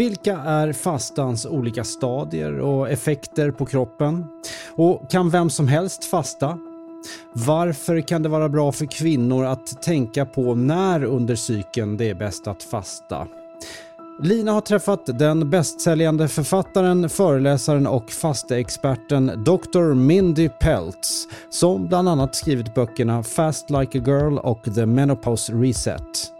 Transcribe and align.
Vilka 0.00 0.36
är 0.38 0.72
fastans 0.72 1.46
olika 1.46 1.84
stadier 1.84 2.60
och 2.60 2.90
effekter 2.90 3.50
på 3.50 3.66
kroppen? 3.66 4.26
Och 4.76 5.10
kan 5.10 5.30
vem 5.30 5.50
som 5.50 5.68
helst 5.68 6.04
fasta? 6.04 6.58
Varför 7.32 8.00
kan 8.00 8.22
det 8.22 8.28
vara 8.28 8.48
bra 8.48 8.72
för 8.72 8.86
kvinnor 8.86 9.44
att 9.44 9.82
tänka 9.82 10.26
på 10.26 10.54
när 10.54 11.04
under 11.04 11.34
cykeln 11.34 11.96
det 11.96 12.10
är 12.10 12.14
bäst 12.14 12.46
att 12.46 12.62
fasta? 12.62 13.26
Lina 14.22 14.52
har 14.52 14.60
träffat 14.60 15.18
den 15.18 15.50
bästsäljande 15.50 16.28
författaren, 16.28 17.08
föreläsaren 17.08 17.86
och 17.86 18.10
fasteexperten 18.10 19.26
Dr. 19.26 19.94
Mindy 19.94 20.48
Peltz 20.48 21.26
som 21.50 21.88
bland 21.88 22.08
annat 22.08 22.34
skrivit 22.34 22.74
böckerna 22.74 23.22
Fast 23.22 23.70
Like 23.70 23.98
a 23.98 24.02
Girl 24.06 24.38
och 24.38 24.74
The 24.74 24.86
Menopause 24.86 25.52
Reset. 25.52 26.39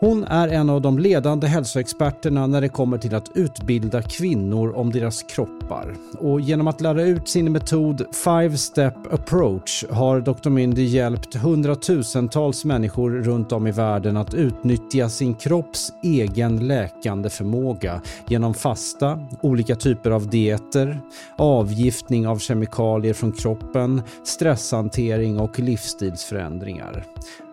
Hon 0.00 0.24
är 0.24 0.48
en 0.48 0.70
av 0.70 0.80
de 0.80 0.98
ledande 0.98 1.46
hälsoexperterna 1.46 2.46
när 2.46 2.60
det 2.60 2.68
kommer 2.68 2.98
till 2.98 3.14
att 3.14 3.30
utbilda 3.34 4.02
kvinnor 4.02 4.76
om 4.76 4.92
deras 4.92 5.22
kroppar. 5.22 5.94
Och 6.18 6.40
genom 6.40 6.68
att 6.68 6.80
lära 6.80 7.02
ut 7.02 7.28
sin 7.28 7.52
metod 7.52 8.06
Five 8.24 8.56
Step 8.56 8.94
Approach 9.12 9.84
har 9.90 10.20
Dr. 10.20 10.50
Mindy 10.50 10.84
hjälpt 10.84 11.34
hundratusentals 11.34 12.64
människor 12.64 13.10
runt 13.10 13.52
om 13.52 13.66
i 13.66 13.70
världen 13.70 14.16
att 14.16 14.34
utnyttja 14.34 15.08
sin 15.08 15.34
kropps 15.34 15.92
egen 16.02 16.68
läkande 16.68 17.30
förmåga 17.30 18.00
genom 18.28 18.54
fasta, 18.54 19.20
olika 19.40 19.76
typer 19.76 20.10
av 20.10 20.28
dieter, 20.28 21.00
avgiftning 21.36 22.28
av 22.28 22.38
kemikalier 22.38 23.14
från 23.14 23.32
kroppen, 23.32 24.02
stresshantering 24.24 25.40
och 25.40 25.58
livsstilsförändringar 25.58 27.04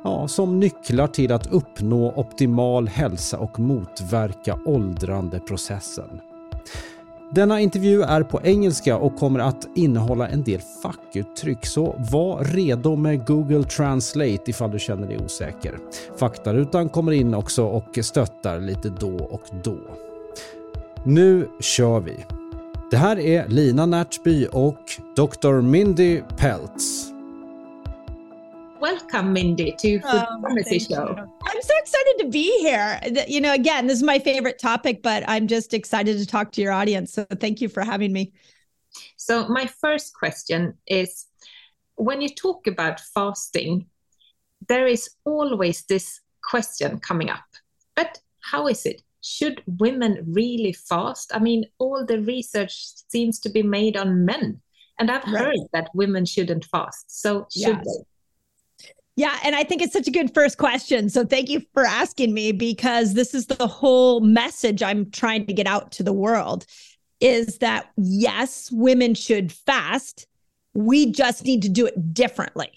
ja, 0.04 0.28
som 0.28 0.60
nycklar 0.60 1.08
till 1.08 1.32
att 1.32 1.48
uppnå 1.48 2.14
optimal 2.16 2.88
hälsa 2.88 3.38
och 3.38 3.60
motverka 3.60 4.60
åldrandeprocessen. 4.66 6.22
Denna 7.34 7.62
intervju 7.62 8.02
är 8.02 8.24
på 8.24 8.42
engelska 8.44 8.98
och 8.98 9.16
kommer 9.16 9.40
att 9.40 9.68
innehålla 9.76 10.28
en 10.28 10.44
del 10.44 10.62
fackuttryck 10.84 11.66
så 11.66 11.96
var 12.12 12.44
redo 12.44 12.96
med 12.96 13.28
Google 13.28 13.64
Translate 13.64 14.42
ifall 14.46 14.72
du 14.72 14.80
känner 14.80 15.08
dig 15.08 15.18
osäker. 15.26 15.78
Faktarutan 16.18 16.90
kommer 16.90 17.12
in 17.12 17.34
också 17.34 17.64
och 17.64 18.00
stöttar 18.02 18.60
lite 18.60 18.90
då 18.90 19.18
och 19.18 19.44
då. 19.64 19.78
Nu 21.04 21.48
kör 21.60 22.00
vi! 22.00 22.26
Det 22.92 22.98
här 22.98 23.20
är 23.20 23.48
Lina 23.48 23.86
Närtby 23.86 24.48
och 24.52 24.82
Dr. 25.16 25.62
Mindy 25.62 26.22
Peltz. 26.38 27.12
Welcome, 28.82 29.32
Mindy, 29.32 29.74
to 29.78 30.02
oh, 30.04 30.12
Food 30.12 30.26
oh, 30.30 30.42
Pharmacy 30.42 30.80
Show. 30.80 31.16
You. 31.16 31.34
I'm 31.46 31.62
so 31.62 31.74
excited 31.78 32.16
to 32.20 32.28
be 32.30 32.60
here. 32.60 33.00
You 33.28 33.40
know, 33.40 33.54
again, 33.54 33.88
this 33.88 33.98
is 33.98 34.04
my 34.04 34.20
favorite 34.20 34.60
topic, 34.60 35.02
but 35.04 35.24
I'm 35.28 35.48
just 35.48 35.74
excited 35.74 36.18
to 36.18 36.26
talk 36.26 36.52
to 36.54 36.62
your 36.62 36.74
audience. 36.74 37.14
So 37.14 37.26
thank 37.40 37.62
you 37.62 37.70
for 37.70 37.84
having 37.84 38.12
me. 38.12 38.34
So, 39.16 39.48
my 39.48 39.68
first 39.68 40.14
question 40.14 40.74
is 40.88 41.28
when 41.96 42.20
you 42.20 42.30
talk 42.30 42.68
about 42.68 43.00
fasting, 43.00 43.86
there 44.68 44.88
is 44.88 45.10
always 45.24 45.84
this 45.84 46.20
question 46.44 47.00
coming 47.00 47.30
up. 47.30 47.46
But 47.96 48.20
how 48.42 48.68
is 48.68 48.86
it? 48.86 49.02
Should 49.22 49.64
women 49.66 50.26
really 50.28 50.74
fast? 50.74 51.32
I 51.34 51.40
mean, 51.40 51.66
all 51.78 52.06
the 52.06 52.22
research 52.22 52.74
seems 53.10 53.40
to 53.42 53.50
be 53.50 53.62
made 53.64 53.96
on 53.96 54.26
men. 54.26 54.60
And 55.00 55.10
I've 55.10 55.24
right. 55.26 55.46
heard 55.46 55.60
that 55.74 55.90
women 55.94 56.26
shouldn't 56.26 56.66
fast. 56.66 57.22
So, 57.22 57.48
should 57.52 57.78
yes. 57.78 57.86
they? 57.86 58.11
Yeah, 59.22 59.38
and 59.44 59.56
I 59.56 59.64
think 59.64 59.84
it's 59.84 59.94
such 59.94 60.08
a 60.08 60.12
good 60.12 60.34
first 60.34 60.58
question. 60.58 61.08
So 61.08 61.24
thank 61.24 61.48
you 61.48 61.62
for 61.76 61.86
asking 61.86 62.34
me 62.34 62.52
because 62.52 63.14
this 63.14 63.36
is 63.36 63.46
the 63.46 63.68
whole 63.68 64.20
message 64.22 64.82
I'm 64.82 65.12
trying 65.12 65.46
to 65.46 65.54
get 65.54 65.68
out 65.68 65.92
to 65.92 66.02
the 66.02 66.12
world 66.12 66.66
is 67.20 67.60
that 67.60 67.92
yes, 67.98 68.72
women 68.72 69.14
should 69.14 69.52
fast. 69.52 70.26
We 70.74 71.12
just 71.12 71.46
need 71.46 71.62
to 71.62 71.70
do 71.70 71.86
it 71.86 72.16
differently. 72.16 72.72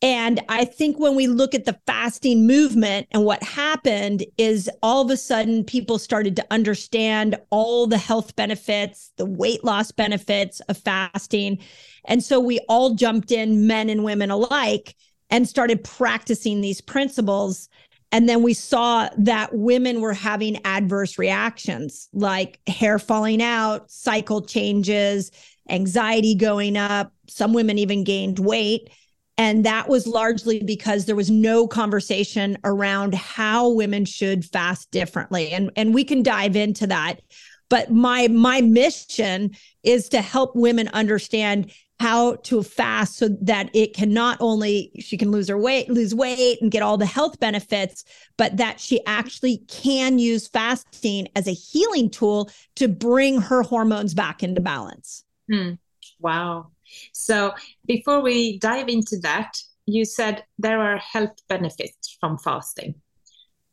And 0.00 0.40
I 0.48 0.64
think 0.64 0.98
when 0.98 1.14
we 1.14 1.26
look 1.26 1.54
at 1.54 1.66
the 1.66 1.78
fasting 1.86 2.46
movement 2.46 3.06
and 3.10 3.26
what 3.26 3.42
happened 3.42 4.24
is 4.38 4.70
all 4.82 5.02
of 5.02 5.10
a 5.10 5.18
sudden 5.18 5.64
people 5.64 5.98
started 5.98 6.34
to 6.36 6.46
understand 6.50 7.36
all 7.50 7.86
the 7.86 7.98
health 7.98 8.34
benefits, 8.36 9.12
the 9.18 9.26
weight 9.26 9.64
loss 9.64 9.92
benefits 9.92 10.60
of 10.60 10.78
fasting. 10.78 11.58
And 12.06 12.24
so 12.24 12.40
we 12.40 12.58
all 12.70 12.94
jumped 12.94 13.30
in, 13.30 13.66
men 13.66 13.90
and 13.90 14.02
women 14.02 14.30
alike, 14.30 14.94
and 15.30 15.48
started 15.48 15.84
practicing 15.84 16.60
these 16.60 16.80
principles. 16.80 17.68
And 18.10 18.28
then 18.28 18.42
we 18.42 18.54
saw 18.54 19.08
that 19.18 19.54
women 19.54 20.00
were 20.00 20.14
having 20.14 20.64
adverse 20.64 21.18
reactions 21.18 22.08
like 22.12 22.58
hair 22.66 22.98
falling 22.98 23.42
out, 23.42 23.90
cycle 23.90 24.40
changes, 24.40 25.30
anxiety 25.68 26.34
going 26.34 26.76
up. 26.76 27.12
Some 27.28 27.52
women 27.52 27.78
even 27.78 28.04
gained 28.04 28.38
weight. 28.38 28.90
And 29.36 29.64
that 29.64 29.88
was 29.88 30.06
largely 30.06 30.62
because 30.62 31.04
there 31.04 31.14
was 31.14 31.30
no 31.30 31.68
conversation 31.68 32.58
around 32.64 33.14
how 33.14 33.68
women 33.68 34.04
should 34.04 34.44
fast 34.44 34.90
differently. 34.90 35.50
And, 35.50 35.70
and 35.76 35.94
we 35.94 36.02
can 36.02 36.22
dive 36.22 36.56
into 36.56 36.86
that. 36.88 37.20
But 37.68 37.90
my 37.90 38.28
my 38.28 38.60
mission 38.62 39.50
is 39.82 40.08
to 40.08 40.22
help 40.22 40.56
women 40.56 40.88
understand 40.88 41.70
how 42.00 42.36
to 42.36 42.62
fast 42.62 43.16
so 43.16 43.28
that 43.40 43.70
it 43.74 43.94
can 43.94 44.12
not 44.12 44.36
only 44.40 44.92
she 45.00 45.16
can 45.16 45.30
lose 45.30 45.48
her 45.48 45.58
weight 45.58 45.90
lose 45.90 46.14
weight 46.14 46.60
and 46.62 46.70
get 46.70 46.82
all 46.82 46.96
the 46.96 47.06
health 47.06 47.40
benefits 47.40 48.04
but 48.36 48.56
that 48.56 48.78
she 48.80 49.04
actually 49.06 49.58
can 49.68 50.18
use 50.18 50.46
fasting 50.46 51.28
as 51.34 51.48
a 51.48 51.52
healing 51.52 52.08
tool 52.08 52.50
to 52.76 52.86
bring 52.86 53.40
her 53.40 53.62
hormones 53.62 54.14
back 54.14 54.42
into 54.42 54.60
balance. 54.60 55.24
Hmm. 55.50 55.72
wow. 56.20 56.70
So 57.12 57.54
before 57.86 58.20
we 58.20 58.58
dive 58.58 58.88
into 58.88 59.18
that 59.22 59.60
you 59.86 60.04
said 60.04 60.44
there 60.58 60.80
are 60.80 60.98
health 60.98 61.36
benefits 61.48 62.16
from 62.20 62.38
fasting 62.38 62.94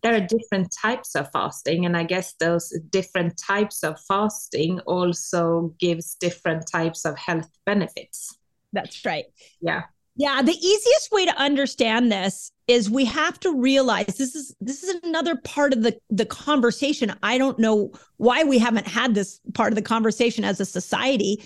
there 0.06 0.16
are 0.16 0.20
different 0.20 0.72
types 0.72 1.16
of 1.16 1.28
fasting 1.32 1.84
and 1.86 1.98
i 1.98 2.04
guess 2.04 2.34
those 2.40 2.72
different 2.92 3.36
types 3.38 3.84
of 3.84 4.00
fasting 4.02 4.80
also 4.82 5.74
gives 5.80 6.14
different 6.16 6.68
types 6.68 7.06
of 7.06 7.18
health 7.18 7.50
benefits. 7.66 8.38
That's 8.74 9.04
right. 9.06 9.26
Yeah. 9.62 9.84
Yeah 10.16 10.42
the 10.42 10.54
easiest 10.54 11.12
way 11.12 11.26
to 11.26 11.36
understand 11.38 12.12
this 12.12 12.52
is 12.68 12.90
we 12.90 13.06
have 13.06 13.40
to 13.42 13.54
realize 13.54 14.18
this 14.18 14.36
is 14.36 14.56
this 14.62 14.84
is 14.84 14.96
another 15.04 15.36
part 15.38 15.74
of 15.74 15.82
the 15.82 15.98
the 16.10 16.26
conversation. 16.26 17.16
I 17.24 17.38
don't 17.38 17.60
know 17.60 17.92
why 18.18 18.44
we 18.44 18.60
haven't 18.60 18.88
had 18.88 19.16
this 19.16 19.40
part 19.54 19.72
of 19.72 19.76
the 19.76 19.82
conversation 19.82 20.44
as 20.44 20.60
a 20.60 20.66
society 20.66 21.44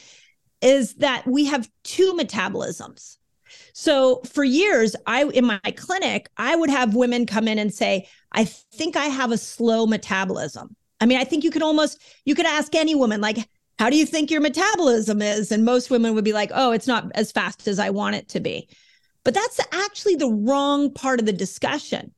is 0.61 0.95
that 0.95 1.25
we 1.25 1.45
have 1.45 1.69
two 1.83 2.13
metabolisms 2.13 3.18
so 3.73 4.21
for 4.25 4.43
years, 4.43 4.95
I 5.05 5.25
in 5.25 5.45
my 5.45 5.59
clinic, 5.75 6.29
I 6.37 6.55
would 6.55 6.69
have 6.69 6.95
women 6.95 7.25
come 7.25 7.47
in 7.47 7.59
and 7.59 7.73
say, 7.73 8.07
I 8.31 8.45
think 8.45 8.95
I 8.95 9.05
have 9.05 9.31
a 9.31 9.37
slow 9.37 9.85
metabolism. 9.85 10.75
I 11.01 11.05
mean, 11.05 11.17
I 11.17 11.23
think 11.23 11.43
you 11.43 11.51
could 11.51 11.63
almost 11.63 12.01
you 12.25 12.35
could 12.35 12.45
ask 12.45 12.75
any 12.75 12.95
woman, 12.95 13.21
like, 13.21 13.37
how 13.77 13.89
do 13.89 13.95
you 13.95 14.05
think 14.05 14.29
your 14.29 14.41
metabolism 14.41 15.21
is? 15.21 15.51
And 15.51 15.63
most 15.63 15.89
women 15.89 16.13
would 16.15 16.25
be 16.25 16.33
like, 16.33 16.51
oh, 16.53 16.71
it's 16.71 16.87
not 16.87 17.11
as 17.15 17.31
fast 17.31 17.67
as 17.67 17.79
I 17.79 17.89
want 17.89 18.15
it 18.15 18.27
to 18.29 18.39
be. 18.39 18.67
But 19.23 19.33
that's 19.33 19.59
actually 19.71 20.15
the 20.15 20.29
wrong 20.29 20.93
part 20.93 21.19
of 21.19 21.25
the 21.25 21.33
discussion. 21.33 22.13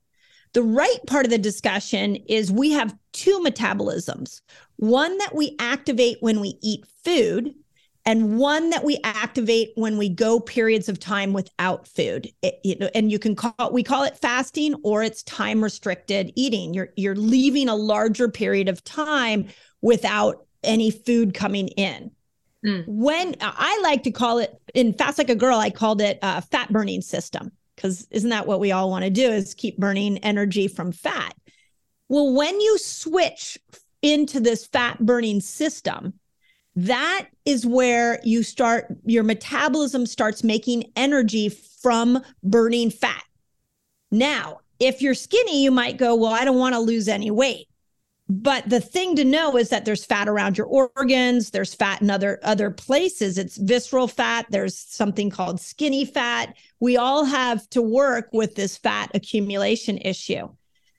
The 0.53 0.63
right 0.63 0.99
part 1.07 1.25
of 1.25 1.31
the 1.31 1.37
discussion 1.37 2.15
is 2.27 2.51
we 2.51 2.71
have 2.71 2.95
two 3.13 3.39
metabolisms 3.39 4.41
one 4.77 5.15
that 5.19 5.35
we 5.35 5.55
activate 5.59 6.17
when 6.21 6.39
we 6.39 6.57
eat 6.63 6.83
food, 7.05 7.53
and 8.05 8.37
one 8.37 8.69
that 8.71 8.83
we 8.83 8.99
activate 9.03 9.71
when 9.75 9.97
we 9.97 10.09
go 10.09 10.39
periods 10.39 10.89
of 10.89 10.99
time 10.99 11.33
without 11.33 11.87
food 11.87 12.29
it, 12.41 12.59
you 12.63 12.77
know, 12.77 12.89
and 12.95 13.11
you 13.11 13.19
can 13.19 13.35
call 13.35 13.71
we 13.71 13.83
call 13.83 14.03
it 14.03 14.17
fasting 14.17 14.75
or 14.83 15.03
it's 15.03 15.23
time 15.23 15.63
restricted 15.63 16.31
eating 16.35 16.73
you're 16.73 16.89
you're 16.95 17.15
leaving 17.15 17.69
a 17.69 17.75
larger 17.75 18.27
period 18.27 18.67
of 18.67 18.83
time 18.83 19.47
without 19.81 20.45
any 20.63 20.91
food 20.91 21.33
coming 21.33 21.67
in 21.69 22.11
Mm. 22.65 22.83
When 22.87 23.35
I 23.41 23.79
like 23.83 24.03
to 24.03 24.11
call 24.11 24.39
it 24.39 24.53
in 24.73 24.93
Fast 24.93 25.17
Like 25.17 25.29
a 25.29 25.35
Girl, 25.35 25.57
I 25.57 25.69
called 25.69 26.01
it 26.01 26.19
a 26.21 26.41
fat 26.41 26.71
burning 26.71 27.01
system 27.01 27.51
because 27.75 28.07
isn't 28.11 28.29
that 28.29 28.47
what 28.47 28.59
we 28.59 28.71
all 28.71 28.89
want 28.89 29.03
to 29.03 29.09
do 29.09 29.31
is 29.31 29.53
keep 29.53 29.77
burning 29.77 30.19
energy 30.19 30.67
from 30.67 30.91
fat? 30.91 31.33
Well, 32.07 32.33
when 32.33 32.59
you 32.59 32.77
switch 32.77 33.57
into 34.01 34.39
this 34.39 34.67
fat 34.67 34.99
burning 34.99 35.39
system, 35.39 36.13
that 36.75 37.27
is 37.45 37.65
where 37.65 38.19
you 38.23 38.43
start 38.43 38.87
your 39.05 39.23
metabolism 39.23 40.05
starts 40.05 40.43
making 40.43 40.91
energy 40.95 41.49
from 41.49 42.23
burning 42.43 42.89
fat. 42.89 43.23
Now, 44.11 44.59
if 44.79 45.01
you're 45.01 45.13
skinny, 45.13 45.63
you 45.63 45.71
might 45.71 45.97
go, 45.97 46.15
Well, 46.15 46.33
I 46.33 46.45
don't 46.45 46.59
want 46.59 46.75
to 46.75 46.79
lose 46.79 47.07
any 47.07 47.31
weight. 47.31 47.67
But 48.29 48.69
the 48.69 48.79
thing 48.79 49.17
to 49.17 49.25
know 49.25 49.57
is 49.57 49.67
that 49.69 49.83
there's 49.83 50.05
fat 50.05 50.29
around 50.29 50.57
your 50.57 50.67
organs, 50.67 51.49
there's 51.49 51.73
fat 51.73 52.01
in 52.01 52.09
other 52.09 52.39
other 52.43 52.71
places. 52.71 53.37
It's 53.37 53.57
visceral 53.57 54.07
fat, 54.07 54.45
there's 54.49 54.77
something 54.77 55.29
called 55.29 55.59
skinny 55.59 56.05
fat. 56.05 56.55
We 56.79 56.95
all 56.95 57.25
have 57.25 57.69
to 57.71 57.81
work 57.81 58.29
with 58.31 58.55
this 58.55 58.77
fat 58.77 59.11
accumulation 59.13 59.97
issue. 59.97 60.47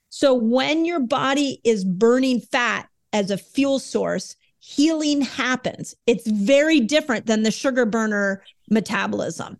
So 0.09 0.35
when 0.35 0.85
your 0.85 0.99
body 0.99 1.59
is 1.63 1.83
burning 1.83 2.39
fat 2.39 2.87
as 3.13 3.31
a 3.31 3.37
fuel 3.37 3.79
source, 3.79 4.35
healing 4.63 5.19
happens. 5.19 5.93
It's 6.07 6.25
very 6.25 6.79
different 6.79 7.25
than 7.25 7.43
the 7.43 7.51
sugar 7.51 7.85
burner 7.85 8.41
metabolism. 8.69 9.57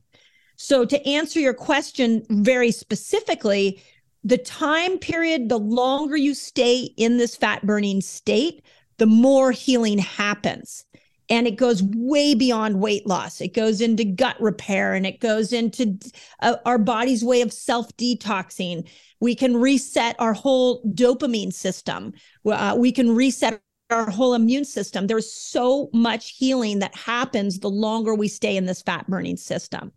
So, 0.55 0.85
to 0.85 1.05
answer 1.05 1.41
your 1.41 1.53
question 1.53 2.25
very 2.29 2.71
specifically, 2.71 3.83
the 4.23 4.37
time 4.37 4.97
period, 4.97 5.49
the 5.49 5.59
longer 5.59 6.15
you 6.15 6.33
stay 6.33 6.83
in 6.95 7.17
this 7.17 7.35
fat 7.35 7.65
burning 7.65 7.99
state, 7.99 8.63
the 8.97 9.05
more 9.05 9.51
healing 9.51 9.97
happens. 9.97 10.85
And 11.29 11.47
it 11.47 11.57
goes 11.57 11.83
way 11.83 12.33
beyond 12.33 12.79
weight 12.79 13.05
loss. 13.05 13.41
It 13.41 13.53
goes 13.53 13.81
into 13.81 14.05
gut 14.05 14.39
repair 14.39 14.93
and 14.93 15.05
it 15.05 15.19
goes 15.19 15.51
into 15.51 15.97
uh, 16.41 16.55
our 16.65 16.77
body's 16.77 17.25
way 17.25 17.41
of 17.41 17.51
self 17.51 17.91
detoxing. 17.97 18.87
We 19.19 19.35
can 19.35 19.57
reset 19.57 20.15
our 20.19 20.33
whole 20.33 20.81
dopamine 20.83 21.51
system. 21.51 22.13
Uh, 22.45 22.75
we 22.77 22.93
can 22.93 23.13
reset 23.13 23.59
our 23.93 24.09
whole 24.09 24.33
immune 24.33 24.65
system. 24.65 25.07
There's 25.07 25.31
so 25.31 25.89
much 25.93 26.31
healing 26.31 26.79
that 26.79 26.95
happens 26.95 27.59
the 27.59 27.69
longer 27.69 28.15
we 28.15 28.27
stay 28.27 28.57
in 28.57 28.65
this 28.65 28.81
fat 28.81 29.07
burning 29.07 29.37
system. 29.37 29.91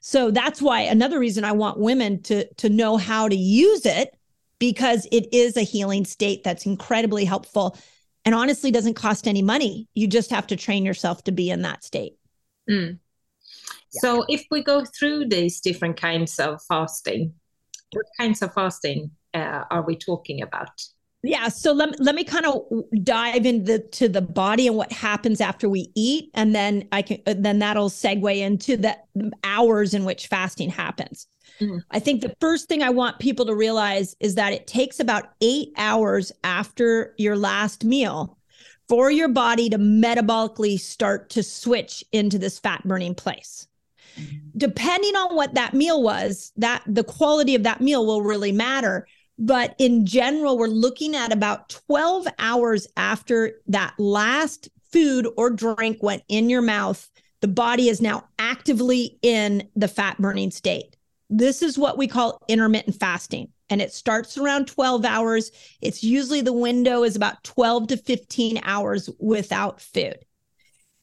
So 0.00 0.30
that's 0.30 0.60
why 0.60 0.80
another 0.80 1.18
reason 1.18 1.44
I 1.44 1.52
want 1.52 1.78
women 1.78 2.22
to 2.24 2.52
to 2.54 2.68
know 2.68 2.96
how 2.96 3.28
to 3.28 3.36
use 3.36 3.86
it 3.86 4.16
because 4.58 5.06
it 5.10 5.32
is 5.32 5.56
a 5.56 5.62
healing 5.62 6.04
state 6.04 6.44
that's 6.44 6.66
incredibly 6.66 7.24
helpful 7.24 7.76
and 8.24 8.34
honestly 8.34 8.70
doesn't 8.70 8.94
cost 8.94 9.26
any 9.26 9.42
money. 9.42 9.88
You 9.94 10.06
just 10.06 10.30
have 10.30 10.46
to 10.48 10.56
train 10.56 10.84
yourself 10.84 11.24
to 11.24 11.32
be 11.32 11.50
in 11.50 11.62
that 11.62 11.84
state. 11.84 12.16
Mm. 12.70 12.98
Yeah. 13.92 14.00
So 14.00 14.24
if 14.28 14.44
we 14.50 14.62
go 14.62 14.84
through 14.84 15.28
these 15.28 15.60
different 15.60 16.00
kinds 16.00 16.38
of 16.38 16.60
fasting, 16.68 17.34
what 17.92 18.06
kinds 18.18 18.42
of 18.42 18.54
fasting 18.54 19.10
uh, 19.34 19.64
are 19.70 19.82
we 19.82 19.96
talking 19.96 20.42
about? 20.42 20.70
Yeah, 21.24 21.48
so 21.48 21.72
let, 21.72 22.00
let 22.00 22.16
me 22.16 22.24
kind 22.24 22.46
of 22.46 22.62
dive 23.04 23.46
into 23.46 23.78
to 23.78 24.08
the 24.08 24.20
body 24.20 24.66
and 24.66 24.76
what 24.76 24.90
happens 24.90 25.40
after 25.40 25.68
we 25.68 25.90
eat 25.94 26.30
and 26.34 26.52
then 26.52 26.88
I 26.90 27.02
can 27.02 27.22
uh, 27.26 27.34
then 27.36 27.60
that'll 27.60 27.90
segue 27.90 28.36
into 28.36 28.76
the 28.76 28.98
hours 29.44 29.94
in 29.94 30.04
which 30.04 30.26
fasting 30.26 30.68
happens. 30.68 31.28
Mm-hmm. 31.60 31.78
I 31.92 32.00
think 32.00 32.22
the 32.22 32.34
first 32.40 32.68
thing 32.68 32.82
I 32.82 32.90
want 32.90 33.20
people 33.20 33.46
to 33.46 33.54
realize 33.54 34.16
is 34.18 34.34
that 34.34 34.52
it 34.52 34.66
takes 34.66 34.98
about 34.98 35.30
8 35.40 35.72
hours 35.76 36.32
after 36.42 37.14
your 37.18 37.36
last 37.36 37.84
meal 37.84 38.36
for 38.88 39.10
your 39.10 39.28
body 39.28 39.70
to 39.70 39.78
metabolically 39.78 40.78
start 40.78 41.30
to 41.30 41.42
switch 41.44 42.02
into 42.10 42.36
this 42.36 42.58
fat 42.58 42.82
burning 42.84 43.14
place. 43.14 43.68
Mm-hmm. 44.18 44.38
Depending 44.56 45.14
on 45.14 45.36
what 45.36 45.54
that 45.54 45.72
meal 45.72 46.02
was, 46.02 46.52
that 46.56 46.82
the 46.86 47.04
quality 47.04 47.54
of 47.54 47.62
that 47.62 47.80
meal 47.80 48.04
will 48.04 48.22
really 48.22 48.52
matter 48.52 49.06
but 49.42 49.74
in 49.78 50.06
general, 50.06 50.56
we're 50.56 50.68
looking 50.68 51.16
at 51.16 51.32
about 51.32 51.68
12 51.68 52.28
hours 52.38 52.86
after 52.96 53.60
that 53.66 53.92
last 53.98 54.68
food 54.92 55.26
or 55.36 55.50
drink 55.50 56.00
went 56.00 56.22
in 56.28 56.48
your 56.48 56.62
mouth. 56.62 57.10
The 57.40 57.48
body 57.48 57.88
is 57.88 58.00
now 58.00 58.28
actively 58.38 59.18
in 59.20 59.68
the 59.74 59.88
fat 59.88 60.16
burning 60.18 60.52
state. 60.52 60.96
This 61.28 61.60
is 61.60 61.76
what 61.76 61.98
we 61.98 62.06
call 62.06 62.38
intermittent 62.46 62.94
fasting. 63.00 63.48
And 63.68 63.82
it 63.82 63.92
starts 63.92 64.38
around 64.38 64.68
12 64.68 65.04
hours. 65.04 65.50
It's 65.80 66.04
usually 66.04 66.40
the 66.40 66.52
window 66.52 67.02
is 67.02 67.16
about 67.16 67.42
12 67.42 67.88
to 67.88 67.96
15 67.96 68.60
hours 68.62 69.10
without 69.18 69.80
food. 69.80 70.18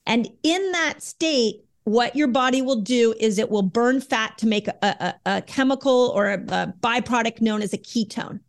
And 0.05 0.29
in 0.43 0.71
that 0.71 1.03
state, 1.03 1.65
what 1.83 2.15
your 2.15 2.27
body 2.27 2.61
will 2.61 2.81
do 2.81 3.13
is 3.19 3.37
it 3.37 3.49
will 3.49 3.63
burn 3.63 4.01
fat 4.01 4.37
to 4.39 4.47
make 4.47 4.67
a, 4.67 4.75
a, 4.81 5.15
a 5.25 5.41
chemical 5.41 6.11
or 6.15 6.27
a, 6.27 6.35
a 6.35 6.73
byproduct 6.79 7.41
known 7.41 7.61
as 7.61 7.73
a 7.73 7.77
ketone. 7.77 8.39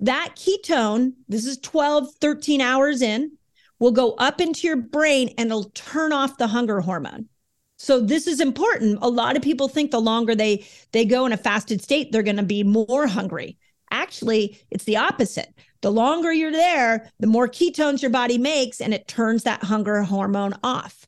That 0.00 0.34
ketone, 0.36 1.12
this 1.28 1.44
is 1.44 1.58
12, 1.58 2.14
13 2.20 2.60
hours 2.60 3.02
in, 3.02 3.32
will 3.78 3.90
go 3.90 4.12
up 4.12 4.40
into 4.40 4.66
your 4.66 4.76
brain 4.76 5.34
and 5.36 5.50
it'll 5.50 5.70
turn 5.70 6.12
off 6.12 6.38
the 6.38 6.46
hunger 6.46 6.80
hormone. 6.80 7.28
So 7.76 7.98
this 8.00 8.26
is 8.26 8.40
important. 8.40 8.98
A 9.00 9.08
lot 9.08 9.36
of 9.36 9.42
people 9.42 9.66
think 9.66 9.90
the 9.90 10.00
longer 10.00 10.34
they 10.34 10.66
they 10.92 11.06
go 11.06 11.24
in 11.24 11.32
a 11.32 11.38
fasted 11.38 11.82
state, 11.82 12.12
they're 12.12 12.22
going 12.22 12.36
to 12.36 12.42
be 12.42 12.62
more 12.62 13.06
hungry. 13.06 13.58
Actually, 13.90 14.60
it's 14.70 14.84
the 14.84 14.98
opposite. 14.98 15.52
The 15.80 15.90
longer 15.90 16.30
you're 16.30 16.52
there, 16.52 17.10
the 17.20 17.26
more 17.26 17.48
ketones 17.48 18.02
your 18.02 18.10
body 18.10 18.36
makes 18.36 18.82
and 18.82 18.92
it 18.92 19.08
turns 19.08 19.44
that 19.44 19.64
hunger 19.64 20.02
hormone 20.02 20.54
off. 20.62 21.06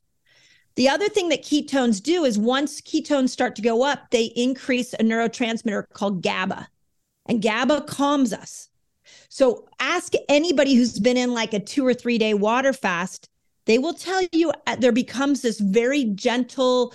The 0.75 0.89
other 0.89 1.07
thing 1.07 1.29
that 1.29 1.43
ketones 1.43 2.01
do 2.01 2.23
is 2.25 2.37
once 2.37 2.81
ketones 2.81 3.29
start 3.29 3.55
to 3.55 3.61
go 3.61 3.83
up, 3.83 4.09
they 4.09 4.25
increase 4.35 4.93
a 4.93 4.97
neurotransmitter 4.97 5.85
called 5.93 6.23
GABA. 6.23 6.67
And 7.27 7.41
GABA 7.41 7.81
calms 7.81 8.33
us. 8.33 8.69
So 9.29 9.67
ask 9.79 10.13
anybody 10.29 10.75
who's 10.75 10.99
been 10.99 11.17
in 11.17 11.33
like 11.33 11.53
a 11.53 11.59
two 11.59 11.85
or 11.85 11.93
three 11.93 12.17
day 12.17 12.33
water 12.33 12.73
fast, 12.73 13.29
they 13.65 13.77
will 13.77 13.93
tell 13.93 14.21
you 14.31 14.51
uh, 14.67 14.75
there 14.75 14.91
becomes 14.91 15.41
this 15.41 15.59
very 15.59 16.05
gentle 16.05 16.93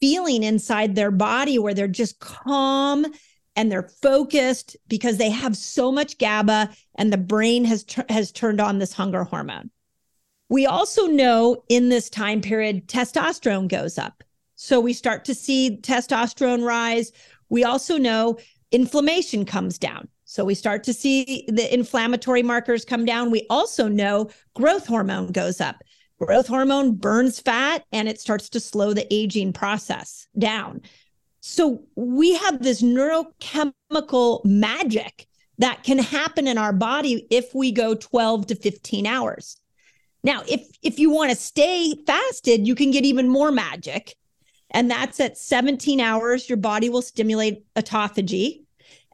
feeling 0.00 0.42
inside 0.42 0.94
their 0.94 1.10
body 1.10 1.58
where 1.58 1.74
they're 1.74 1.88
just 1.88 2.18
calm 2.18 3.06
and 3.54 3.70
they're 3.70 3.88
focused 4.02 4.76
because 4.88 5.16
they 5.16 5.30
have 5.30 5.56
so 5.56 5.92
much 5.92 6.18
GABA 6.18 6.70
and 6.96 7.12
the 7.12 7.18
brain 7.18 7.64
has 7.64 7.84
has 8.08 8.32
turned 8.32 8.60
on 8.60 8.78
this 8.78 8.92
hunger 8.92 9.24
hormone. 9.24 9.70
We 10.52 10.66
also 10.66 11.06
know 11.06 11.64
in 11.70 11.88
this 11.88 12.10
time 12.10 12.42
period, 12.42 12.86
testosterone 12.86 13.68
goes 13.68 13.96
up. 13.96 14.22
So 14.54 14.80
we 14.80 14.92
start 14.92 15.24
to 15.24 15.34
see 15.34 15.78
testosterone 15.80 16.62
rise. 16.62 17.10
We 17.48 17.64
also 17.64 17.96
know 17.96 18.36
inflammation 18.70 19.46
comes 19.46 19.78
down. 19.78 20.08
So 20.26 20.44
we 20.44 20.54
start 20.54 20.84
to 20.84 20.92
see 20.92 21.46
the 21.48 21.72
inflammatory 21.72 22.42
markers 22.42 22.84
come 22.84 23.06
down. 23.06 23.30
We 23.30 23.46
also 23.48 23.88
know 23.88 24.28
growth 24.52 24.86
hormone 24.86 25.32
goes 25.32 25.58
up. 25.58 25.76
Growth 26.18 26.48
hormone 26.48 26.96
burns 26.96 27.40
fat 27.40 27.86
and 27.90 28.06
it 28.06 28.20
starts 28.20 28.50
to 28.50 28.60
slow 28.60 28.92
the 28.92 29.06
aging 29.10 29.54
process 29.54 30.28
down. 30.38 30.82
So 31.40 31.82
we 31.96 32.34
have 32.34 32.62
this 32.62 32.82
neurochemical 32.82 34.44
magic 34.44 35.26
that 35.56 35.82
can 35.82 35.98
happen 35.98 36.46
in 36.46 36.58
our 36.58 36.74
body 36.74 37.26
if 37.30 37.54
we 37.54 37.72
go 37.72 37.94
12 37.94 38.48
to 38.48 38.54
15 38.54 39.06
hours. 39.06 39.56
Now, 40.24 40.42
if 40.48 40.66
if 40.82 40.98
you 40.98 41.10
want 41.10 41.30
to 41.30 41.36
stay 41.36 41.94
fasted, 42.06 42.66
you 42.66 42.74
can 42.74 42.90
get 42.90 43.04
even 43.04 43.28
more 43.28 43.50
magic. 43.50 44.16
And 44.72 44.90
that's 44.90 45.20
at 45.20 45.36
17 45.36 46.00
hours, 46.00 46.48
your 46.48 46.56
body 46.56 46.88
will 46.88 47.02
stimulate 47.02 47.64
autophagy. 47.74 48.62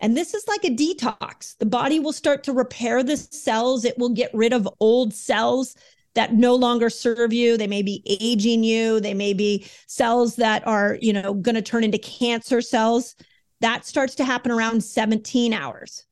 And 0.00 0.17
this 0.17 0.33
is 0.33 0.47
like 0.47 0.65
a 0.65 0.71
detox. 0.71 1.57
The 1.59 1.67
body 1.67 1.99
will 1.99 2.12
start 2.12 2.45
to 2.45 2.53
repair 2.53 3.03
the 3.03 3.17
cells. 3.17 3.85
It 3.85 3.99
will 3.99 4.11
get 4.11 4.31
rid 4.33 4.53
of 4.53 4.69
old 4.79 5.12
cells 5.12 5.75
that 6.15 6.35
no 6.35 6.55
longer 6.55 6.91
serve 6.91 7.33
you. 7.33 7.57
They 7.57 7.67
may 7.67 7.83
be 7.83 8.03
aging 8.21 8.65
you. 8.65 9.00
They 9.00 9.15
may 9.15 9.33
be 9.33 9.67
cells 9.87 10.37
that 10.37 10.67
are, 10.67 10.97
you 11.00 11.12
know, 11.12 11.35
going 11.35 11.55
to 11.55 11.62
turn 11.62 11.85
into 11.85 11.99
cancer 11.99 12.61
cells. 12.61 13.17
That 13.61 13.85
starts 13.85 14.15
to 14.17 14.25
happen 14.25 14.53
around 14.53 14.83
17 14.85 15.53
hours. 15.53 16.05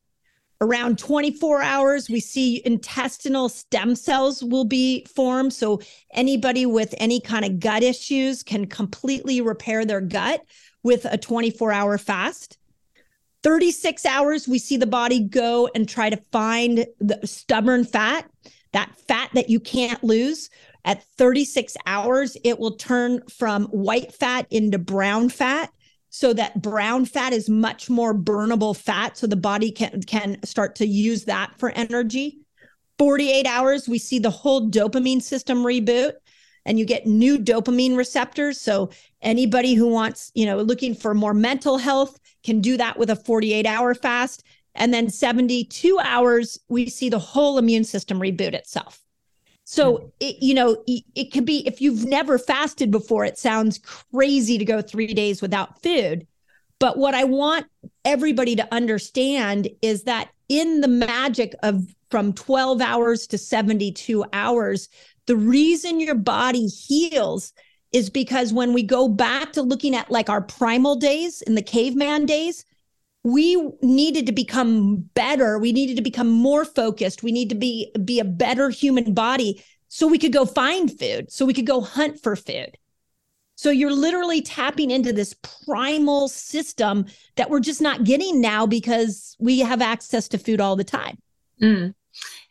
Around 0.61 0.99
24 0.99 1.61
hours, 1.61 2.09
we 2.09 2.19
see 2.19 2.63
intestinal 2.65 3.51
stem 3.51 3.95
cells 3.95 4.43
will 4.43 4.65
be 4.65 5.05
formed. 5.05 5.53
So, 5.53 5.83
anybody 6.15 6.65
with 6.65 6.95
any 6.97 7.21
kind 7.21 7.45
of 7.45 7.61
gut 7.61 7.83
issues 7.83 8.43
can 8.43 8.67
completely 8.67 9.43
repair 9.43 9.85
their 9.85 10.01
gut 10.01 10.41
with 10.83 11.05
a 11.05 11.19
24 11.19 11.73
hour 11.73 11.99
fast. 11.99 12.57
36 13.43 14.07
hours, 14.07 14.49
we 14.49 14.59
see 14.59 14.79
the 14.79 14.87
body 14.87 15.21
go 15.21 15.69
and 15.75 15.87
try 15.87 16.09
to 16.09 16.17
find 16.33 16.87
the 17.01 17.21
stubborn 17.25 17.85
fat, 17.85 18.29
that 18.73 18.97
fat 19.07 19.31
that 19.35 19.51
you 19.51 19.61
can't 19.61 20.03
lose. 20.03 20.49
At 20.87 21.05
36 21.19 21.77
hours, 21.87 22.37
it 22.45 22.59
will 22.59 22.77
turn 22.77 23.21
from 23.29 23.67
white 23.67 24.15
fat 24.15 24.47
into 24.51 24.79
brown 24.79 25.29
fat 25.29 25.71
so 26.17 26.33
that 26.33 26.63
brown 26.63 27.05
fat 27.05 27.33
is 27.33 27.49
much 27.49 27.91
more 27.91 28.15
burnable 28.15 28.77
fat 28.77 29.17
so 29.17 29.27
the 29.27 29.37
body 29.37 29.71
can 29.71 30.03
can 30.03 30.43
start 30.45 30.75
to 30.75 30.87
use 30.87 31.25
that 31.25 31.53
for 31.59 31.71
energy 31.71 32.39
48 32.99 33.47
hours 33.47 33.89
we 33.89 33.99
see 33.99 34.19
the 34.19 34.31
whole 34.31 34.71
dopamine 34.71 35.21
system 35.21 35.59
reboot 35.59 36.13
and 36.67 36.79
you 36.79 36.85
get 36.85 37.07
new 37.07 37.39
dopamine 37.39 37.97
receptors. 37.97 38.61
So 38.61 38.91
anybody 39.23 39.75
who 39.75 39.87
wants, 39.87 40.33
you 40.35 40.45
know, 40.45 40.61
looking 40.61 40.95
for 40.95 41.15
more 41.15 41.33
mental 41.33 41.79
health 41.79 42.19
can 42.45 42.61
do 42.61 42.77
that 42.77 42.99
with 42.99 43.09
a 43.09 43.17
48 43.17 43.65
hour 43.65 43.95
fast. 43.95 44.45
And 44.75 44.93
then 44.93 45.09
72 45.09 45.99
hours, 46.03 46.59
we 46.69 46.91
see 46.91 47.09
the 47.09 47.19
whole 47.19 47.57
immune 47.57 47.85
system 47.85 48.19
reboot 48.19 48.53
itself. 48.53 49.01
So, 49.69 49.97
hmm. 49.97 50.07
it, 50.21 50.37
you 50.41 50.55
know, 50.55 50.83
it, 50.87 51.03
it 51.17 51.33
could 51.33 51.45
be 51.45 51.67
if 51.67 51.81
you've 51.81 52.05
never 52.05 52.39
fasted 52.39 52.93
before, 52.93 53.25
it 53.25 53.37
sounds 53.37 53.79
crazy 53.79 54.59
to 54.59 54.65
go 54.65 54.81
three 54.81 55.13
days 55.13 55.43
without 55.43 55.83
food. 55.83 56.27
But 56.79 56.99
what 56.99 57.15
I 57.15 57.25
want 57.25 57.67
everybody 58.05 58.55
to 58.57 58.75
understand 58.75 59.69
is 59.83 60.05
that 60.05 60.31
in 60.49 60.83
the 60.83 60.89
magic 60.89 61.55
of 61.65 61.93
from 62.11 62.33
12 62.33 62.81
hours 62.81 63.27
to 63.27 63.39
72 63.39 64.25
hours, 64.33 64.89
the 65.27 65.37
reason 65.37 65.99
your 65.99 66.15
body 66.15 66.69
heals 66.69 67.53
is 67.91 68.09
because 68.09 68.53
when 68.53 68.73
we 68.73 68.85
go 68.85 69.09
back 69.09 69.53
to 69.55 69.63
looking 69.63 69.97
at 69.97 70.13
like 70.13 70.31
our 70.31 70.43
primal 70.43 70.95
days 70.95 71.43
in 71.43 71.57
the 71.57 71.63
caveman 71.63 72.25
days, 72.25 72.65
we 73.27 73.61
needed 73.83 74.25
to 74.27 74.33
become 74.33 74.99
better. 75.15 75.59
We 75.59 75.73
needed 75.73 75.97
to 75.97 76.03
become 76.03 76.31
more 76.31 76.65
focused. 76.65 77.25
We 77.25 77.33
need 77.33 77.49
to 77.49 77.57
be 77.57 77.91
be 78.05 78.21
a 78.21 78.25
better 78.25 78.71
human 78.71 79.15
body 79.15 79.65
so 79.89 80.07
we 80.07 80.17
could 80.17 80.33
go 80.33 80.47
find 80.47 80.97
food, 80.97 81.33
so 81.33 81.45
we 81.45 81.53
could 81.53 81.67
go 81.67 81.81
hunt 81.81 82.23
for 82.23 82.37
food. 82.37 82.79
So 83.57 83.71
you're 83.71 83.91
literally 83.91 84.43
tapping 84.43 84.93
into 84.93 85.13
this 85.13 85.35
primal 85.65 86.29
system 86.29 87.07
that 87.35 87.51
we're 87.51 87.59
just 87.59 87.81
not 87.81 88.05
getting 88.05 88.41
now 88.41 88.65
because 88.65 89.37
we 89.41 89.59
have 89.59 89.83
access 89.83 90.29
to 90.29 90.39
food 90.39 90.61
all 90.61 90.77
the 90.77 90.85
time. 90.85 91.19
Mm. 91.61 91.95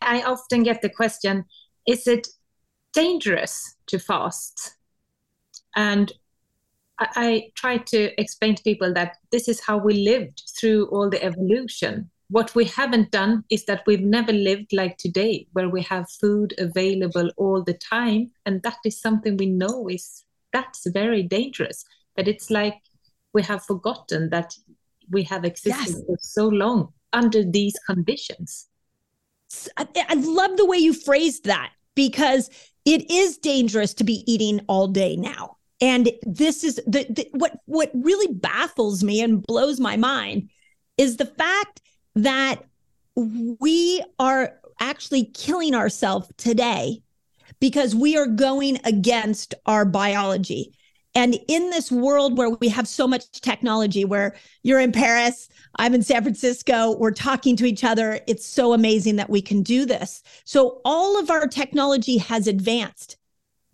I 0.02 0.24
often 0.24 0.64
get 0.64 0.82
the 0.82 0.90
question 0.90 1.46
is 1.88 2.06
it 2.06 2.28
dangerous 2.92 3.76
to 3.88 3.98
fast? 3.98 4.74
And 5.74 6.12
I, 7.00 7.08
I 7.16 7.52
try 7.56 7.78
to 7.78 8.20
explain 8.20 8.56
to 8.56 8.64
people 8.64 8.94
that 8.94 9.18
this 9.32 9.48
is 9.48 9.60
how 9.60 9.78
we 9.78 10.06
lived 10.06 10.44
through 10.60 10.88
all 10.88 11.10
the 11.10 11.24
evolution. 11.24 12.10
What 12.30 12.56
we 12.56 12.66
haven't 12.66 13.12
done 13.12 13.44
is 13.50 13.66
that 13.66 13.84
we've 13.86 14.02
never 14.02 14.32
lived 14.32 14.74
like 14.74 14.98
today, 14.98 15.48
where 15.54 15.70
we 15.70 15.82
have 15.84 16.10
food 16.10 16.54
available 16.58 17.30
all 17.38 17.64
the 17.64 17.76
time. 17.76 18.32
And 18.46 18.64
that 18.64 18.78
is 18.86 19.00
something 19.00 19.38
we 19.38 19.46
know 19.46 19.88
is 19.88 20.24
that's 20.52 20.90
very 20.90 21.22
dangerous. 21.22 21.86
But 22.16 22.28
it's 22.28 22.50
like 22.50 22.82
we 23.34 23.44
have 23.44 23.64
forgotten 23.66 24.30
that 24.30 24.56
we 25.10 25.24
have 25.24 25.46
existed 25.46 25.96
yes. 25.96 26.06
for 26.08 26.18
so 26.20 26.48
long 26.48 26.94
under 27.14 27.44
these 27.44 27.76
conditions. 27.86 28.68
I, 29.78 29.88
I 30.10 30.14
love 30.16 30.58
the 30.58 30.66
way 30.66 30.78
you 30.78 30.94
phrased 30.94 31.46
that 31.46 31.72
because 31.96 32.50
it 32.86 33.10
is 33.12 33.38
dangerous 33.38 33.94
to 33.96 34.04
be 34.04 34.24
eating 34.32 34.62
all 34.68 34.88
day 34.88 35.16
now. 35.16 35.58
And 35.82 36.12
this 36.24 36.64
is 36.64 36.76
the, 36.88 37.06
the 37.10 37.28
what 37.34 37.60
what 37.66 37.92
really 37.94 38.34
baffles 38.34 39.04
me 39.04 39.22
and 39.22 39.46
blows 39.46 39.80
my 39.80 39.98
mind 39.98 40.50
is 40.98 41.18
the 41.18 41.26
fact 41.26 41.82
that 42.16 42.64
we 43.16 44.04
are 44.20 44.54
actually 44.80 45.26
killing 45.26 45.76
ourselves 45.76 46.32
today 46.38 47.02
because 47.60 47.96
we 47.96 48.18
are 48.18 48.28
going 48.28 48.80
against 48.86 49.54
our 49.66 49.86
biology. 49.86 50.74
And 51.16 51.40
in 51.48 51.70
this 51.70 51.92
world 51.92 52.38
where 52.38 52.50
we 52.50 52.68
have 52.68 52.90
so 52.90 53.08
much 53.08 53.32
technology, 53.40 54.04
where 54.04 54.36
you're 54.64 54.82
in 54.82 54.92
Paris, 54.92 55.48
I'm 55.78 55.94
in 55.94 56.04
San 56.04 56.24
Francisco, 56.24 56.98
we're 56.98 57.12
talking 57.12 57.56
to 57.56 57.66
each 57.66 57.86
other, 57.86 58.20
it's 58.28 58.46
so 58.46 58.74
amazing 58.74 59.16
that 59.16 59.30
we 59.30 59.42
can 59.42 59.64
do 59.64 59.86
this. 59.86 60.22
So, 60.44 60.82
all 60.84 61.18
of 61.18 61.30
our 61.30 61.48
technology 61.48 62.18
has 62.18 62.48
advanced, 62.48 63.16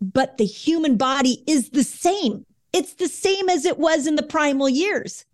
but 0.02 0.36
the 0.38 0.44
human 0.44 0.96
body 0.96 1.42
is 1.46 1.70
the 1.70 1.84
same. 1.84 2.44
It's 2.72 2.94
the 2.94 3.08
same 3.08 3.48
as 3.48 3.64
it 3.64 3.78
was 3.78 4.06
in 4.06 4.16
the 4.16 4.22
primal 4.22 4.68
years. 4.68 5.24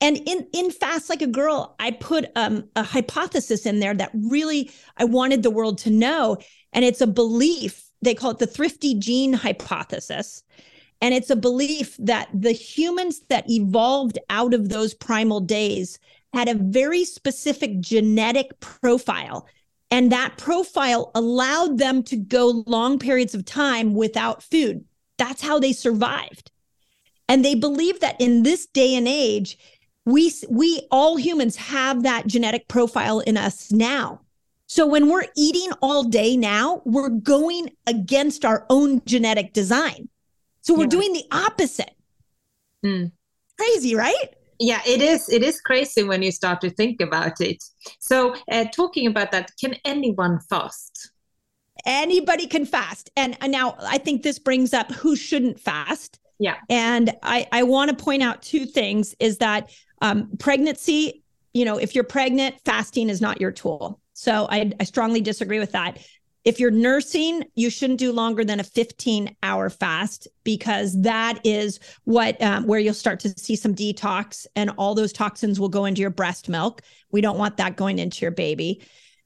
And 0.00 0.18
in 0.26 0.46
in 0.52 0.70
Fast 0.70 1.08
Like 1.08 1.22
a 1.22 1.26
Girl, 1.26 1.74
I 1.78 1.92
put 1.92 2.26
um, 2.36 2.68
a 2.76 2.82
hypothesis 2.82 3.64
in 3.64 3.80
there 3.80 3.94
that 3.94 4.10
really 4.14 4.70
I 4.96 5.04
wanted 5.04 5.42
the 5.42 5.50
world 5.50 5.78
to 5.78 5.90
know, 5.90 6.36
and 6.72 6.84
it's 6.84 7.00
a 7.00 7.06
belief 7.06 7.86
they 8.02 8.14
call 8.14 8.30
it 8.32 8.38
the 8.38 8.46
thrifty 8.46 8.94
gene 8.94 9.32
hypothesis. 9.32 10.42
And 11.00 11.12
it's 11.12 11.30
a 11.30 11.36
belief 11.36 11.96
that 11.98 12.28
the 12.32 12.52
humans 12.52 13.20
that 13.28 13.50
evolved 13.50 14.18
out 14.30 14.54
of 14.54 14.68
those 14.68 14.94
primal 14.94 15.40
days 15.40 15.98
had 16.32 16.48
a 16.48 16.54
very 16.54 17.04
specific 17.04 17.80
genetic 17.80 18.58
profile. 18.60 19.46
And 19.90 20.10
that 20.12 20.36
profile 20.36 21.10
allowed 21.14 21.78
them 21.78 22.02
to 22.04 22.16
go 22.16 22.64
long 22.66 22.98
periods 22.98 23.34
of 23.34 23.44
time 23.44 23.94
without 23.94 24.42
food. 24.42 24.84
That's 25.16 25.42
how 25.42 25.58
they 25.58 25.72
survived. 25.72 26.50
And 27.28 27.44
they 27.44 27.54
believe 27.54 28.00
that 28.00 28.20
in 28.20 28.42
this 28.42 28.66
day 28.66 28.94
and 28.94 29.08
age, 29.08 29.58
we, 30.04 30.32
we 30.48 30.86
all 30.90 31.16
humans 31.16 31.56
have 31.56 32.02
that 32.02 32.26
genetic 32.26 32.68
profile 32.68 33.20
in 33.20 33.36
us 33.36 33.72
now. 33.72 34.20
So 34.66 34.86
when 34.86 35.08
we're 35.08 35.26
eating 35.36 35.70
all 35.80 36.04
day 36.04 36.36
now, 36.36 36.82
we're 36.84 37.08
going 37.08 37.70
against 37.86 38.44
our 38.44 38.66
own 38.68 39.02
genetic 39.04 39.52
design. 39.52 40.08
So 40.62 40.74
we're 40.74 40.82
yeah. 40.82 40.88
doing 40.88 41.12
the 41.12 41.24
opposite. 41.30 41.92
Mm. 42.84 43.12
Crazy, 43.56 43.94
right? 43.94 44.34
Yeah, 44.58 44.80
it 44.86 45.02
is. 45.02 45.28
It 45.28 45.42
is 45.42 45.60
crazy 45.60 46.02
when 46.02 46.22
you 46.22 46.32
start 46.32 46.60
to 46.62 46.70
think 46.70 47.00
about 47.00 47.40
it. 47.40 47.62
So, 47.98 48.34
uh, 48.50 48.64
talking 48.66 49.06
about 49.06 49.32
that, 49.32 49.52
can 49.60 49.76
anyone 49.84 50.40
fast? 50.40 51.12
Anybody 51.84 52.46
can 52.46 52.64
fast. 52.66 53.10
And 53.16 53.36
now 53.48 53.76
I 53.80 53.98
think 53.98 54.22
this 54.22 54.38
brings 54.38 54.72
up 54.72 54.90
who 54.92 55.14
shouldn't 55.14 55.60
fast. 55.60 56.18
Yeah. 56.38 56.56
And 56.68 57.14
I, 57.22 57.46
I 57.52 57.62
want 57.62 57.96
to 57.96 58.04
point 58.04 58.22
out 58.22 58.42
two 58.42 58.66
things 58.66 59.14
is 59.20 59.38
that 59.38 59.70
um, 60.02 60.30
pregnancy, 60.38 61.22
you 61.54 61.64
know, 61.64 61.78
if 61.78 61.94
you're 61.94 62.04
pregnant, 62.04 62.56
fasting 62.64 63.08
is 63.08 63.20
not 63.20 63.40
your 63.40 63.52
tool. 63.52 64.00
So 64.12 64.46
I, 64.50 64.72
I 64.80 64.84
strongly 64.84 65.20
disagree 65.20 65.58
with 65.58 65.72
that. 65.72 65.98
If 66.46 66.60
you're 66.60 66.70
nursing, 66.70 67.42
you 67.56 67.70
shouldn't 67.70 67.98
do 67.98 68.12
longer 68.12 68.44
than 68.44 68.60
a 68.60 68.64
15 68.64 69.34
hour 69.42 69.68
fast 69.68 70.28
because 70.44 71.02
that 71.02 71.40
is 71.42 71.80
what 72.04 72.40
um, 72.40 72.68
where 72.68 72.78
you'll 72.78 72.94
start 72.94 73.18
to 73.20 73.30
see 73.30 73.56
some 73.56 73.74
detox 73.74 74.46
and 74.54 74.70
all 74.78 74.94
those 74.94 75.12
toxins 75.12 75.58
will 75.58 75.68
go 75.68 75.86
into 75.86 76.00
your 76.00 76.10
breast 76.10 76.48
milk. 76.48 76.82
We 77.10 77.20
don't 77.20 77.36
want 77.36 77.56
that 77.56 77.76
going 77.76 77.98
into 77.98 78.24
your 78.24 78.30
baby. 78.30 78.80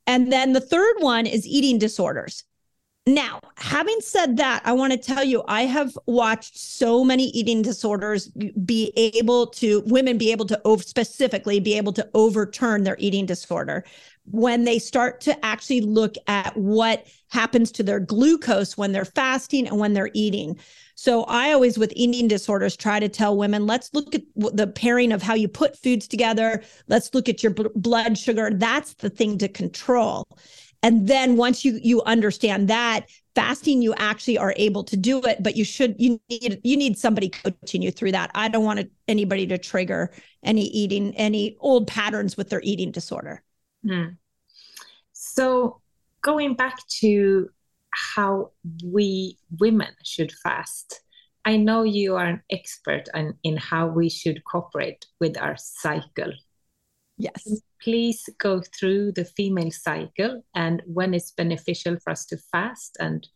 And 0.06 0.32
then 0.32 0.54
the 0.54 0.62
third 0.62 0.96
one 1.00 1.26
is 1.26 1.46
eating 1.46 1.78
disorders. 1.78 2.42
Now, 3.06 3.40
having 3.56 3.98
said 4.00 4.36
that, 4.38 4.62
I 4.64 4.72
want 4.72 4.92
to 4.92 4.98
tell 4.98 5.24
you, 5.24 5.42
I 5.48 5.62
have 5.62 5.98
watched 6.06 6.58
so 6.58 7.02
many 7.02 7.24
eating 7.30 7.62
disorders 7.62 8.28
be 8.28 8.92
able 8.96 9.48
to, 9.48 9.82
women 9.86 10.16
be 10.16 10.32
able 10.32 10.46
to, 10.46 10.78
specifically 10.80 11.60
be 11.60 11.76
able 11.76 11.92
to 11.94 12.08
overturn 12.14 12.84
their 12.84 12.96
eating 12.98 13.26
disorder 13.26 13.84
when 14.30 14.64
they 14.64 14.78
start 14.78 15.20
to 15.22 15.44
actually 15.44 15.80
look 15.80 16.14
at 16.26 16.56
what 16.56 17.06
happens 17.28 17.70
to 17.72 17.82
their 17.82 18.00
glucose 18.00 18.76
when 18.76 18.92
they're 18.92 19.04
fasting 19.04 19.66
and 19.66 19.78
when 19.78 19.92
they're 19.92 20.10
eating. 20.14 20.58
So 20.94 21.24
I 21.24 21.52
always, 21.52 21.78
with 21.78 21.92
eating 21.96 22.28
disorders, 22.28 22.76
try 22.76 23.00
to 23.00 23.08
tell 23.08 23.36
women, 23.36 23.66
let's 23.66 23.94
look 23.94 24.14
at 24.14 24.22
the 24.36 24.66
pairing 24.66 25.12
of 25.12 25.22
how 25.22 25.34
you 25.34 25.48
put 25.48 25.78
foods 25.78 26.06
together. 26.06 26.62
Let's 26.88 27.14
look 27.14 27.28
at 27.28 27.42
your 27.42 27.54
blood 27.74 28.18
sugar. 28.18 28.50
That's 28.52 28.94
the 28.94 29.08
thing 29.08 29.38
to 29.38 29.48
control. 29.48 30.24
And 30.82 31.06
then 31.06 31.36
once 31.36 31.64
you 31.64 31.78
you 31.82 32.02
understand 32.02 32.68
that, 32.68 33.06
fasting 33.34 33.82
you 33.82 33.94
actually 33.94 34.38
are 34.38 34.54
able 34.56 34.82
to 34.84 34.96
do 34.96 35.22
it, 35.24 35.42
but 35.42 35.56
you 35.56 35.64
should 35.64 35.94
you 35.98 36.20
need 36.30 36.60
you 36.64 36.76
need 36.76 36.98
somebody 36.98 37.28
coaching 37.28 37.82
you 37.82 37.90
through 37.90 38.12
that. 38.12 38.30
I 38.34 38.48
don't 38.48 38.64
want 38.64 38.90
anybody 39.06 39.46
to 39.48 39.58
trigger 39.58 40.10
any 40.42 40.64
eating 40.64 41.14
any 41.16 41.56
old 41.60 41.86
patterns 41.86 42.36
with 42.36 42.48
their 42.48 42.62
eating 42.62 42.92
disorder. 42.92 43.42
Hmm. 43.86 44.08
So, 45.40 45.80
going 46.20 46.54
back 46.54 46.86
to 47.00 47.48
how 47.92 48.50
we 48.84 49.38
women 49.58 49.88
should 50.04 50.32
fast, 50.32 51.00
I 51.46 51.56
know 51.56 51.82
you 51.82 52.16
are 52.16 52.26
an 52.26 52.42
expert 52.50 53.08
in, 53.14 53.32
in 53.42 53.56
how 53.56 53.86
we 53.86 54.10
should 54.10 54.44
cooperate 54.44 55.06
with 55.18 55.38
our 55.38 55.56
cycle. 55.56 56.34
Yes. 57.16 57.62
Please 57.82 58.28
go 58.36 58.60
through 58.78 59.12
the 59.12 59.24
female 59.24 59.70
cycle 59.70 60.44
and 60.54 60.82
when 60.84 61.14
it's 61.14 61.30
beneficial 61.30 61.96
for 62.04 62.10
us 62.10 62.26
to 62.26 62.36
fast 62.52 62.98
and 63.00 63.26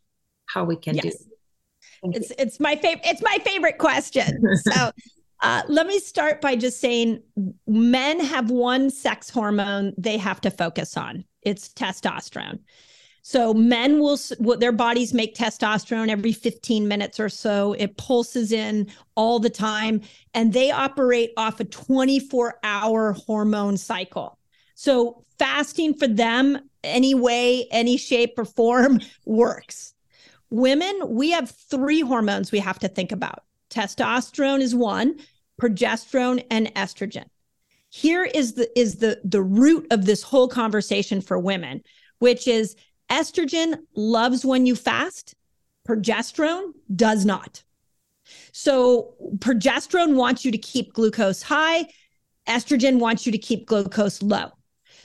how 0.44 0.64
we 0.64 0.76
can 0.76 0.96
yes. 0.96 1.04
do 1.04 1.08
it. 1.08 2.16
it's 2.16 2.32
it's 2.38 2.60
my 2.60 2.76
favorite 2.76 3.06
it's 3.06 3.22
my 3.22 3.38
favorite 3.42 3.78
question. 3.78 4.44
So 4.56 4.90
uh, 5.40 5.62
let 5.68 5.86
me 5.86 5.98
start 6.00 6.42
by 6.42 6.54
just 6.56 6.80
saying 6.80 7.22
men 7.66 8.20
have 8.20 8.50
one 8.50 8.90
sex 8.90 9.30
hormone 9.30 9.94
they 9.96 10.18
have 10.18 10.42
to 10.42 10.50
focus 10.50 10.98
on. 10.98 11.24
It's 11.44 11.68
testosterone. 11.68 12.60
So 13.22 13.54
men 13.54 14.00
will 14.00 14.18
their 14.58 14.72
bodies 14.72 15.14
make 15.14 15.34
testosterone 15.34 16.10
every 16.10 16.32
15 16.32 16.86
minutes 16.86 17.18
or 17.18 17.30
so. 17.30 17.72
It 17.72 17.96
pulses 17.96 18.52
in 18.52 18.88
all 19.14 19.38
the 19.38 19.48
time 19.48 20.02
and 20.34 20.52
they 20.52 20.70
operate 20.70 21.30
off 21.38 21.58
a 21.58 21.64
24-hour 21.64 23.12
hormone 23.12 23.78
cycle. 23.78 24.38
So 24.74 25.24
fasting 25.38 25.94
for 25.94 26.06
them 26.06 26.68
any 26.82 27.14
way, 27.14 27.66
any 27.70 27.96
shape 27.96 28.38
or 28.38 28.44
form 28.44 29.00
works 29.24 29.94
women, 30.54 31.00
we 31.08 31.32
have 31.32 31.50
three 31.50 32.00
hormones 32.00 32.52
we 32.52 32.60
have 32.60 32.78
to 32.78 32.88
think 32.88 33.10
about. 33.10 33.42
Testosterone 33.70 34.60
is 34.60 34.74
one, 34.74 35.16
progesterone 35.60 36.44
and 36.50 36.72
estrogen. 36.74 37.24
Here 37.94 38.24
is 38.24 38.54
the 38.54 38.68
is 38.76 38.96
the 38.96 39.20
the 39.22 39.40
root 39.40 39.86
of 39.92 40.04
this 40.04 40.20
whole 40.20 40.48
conversation 40.48 41.20
for 41.20 41.38
women, 41.38 41.80
which 42.18 42.48
is 42.48 42.74
estrogen 43.08 43.78
loves 43.94 44.44
when 44.44 44.66
you 44.66 44.74
fast, 44.74 45.36
progesterone 45.88 46.72
does 46.96 47.24
not. 47.24 47.62
So 48.50 49.14
progesterone 49.36 50.16
wants 50.16 50.44
you 50.44 50.50
to 50.50 50.58
keep 50.58 50.92
glucose 50.92 51.40
high, 51.40 51.86
estrogen 52.48 52.98
wants 52.98 53.26
you 53.26 53.30
to 53.30 53.38
keep 53.38 53.64
glucose 53.64 54.20
low. 54.24 54.48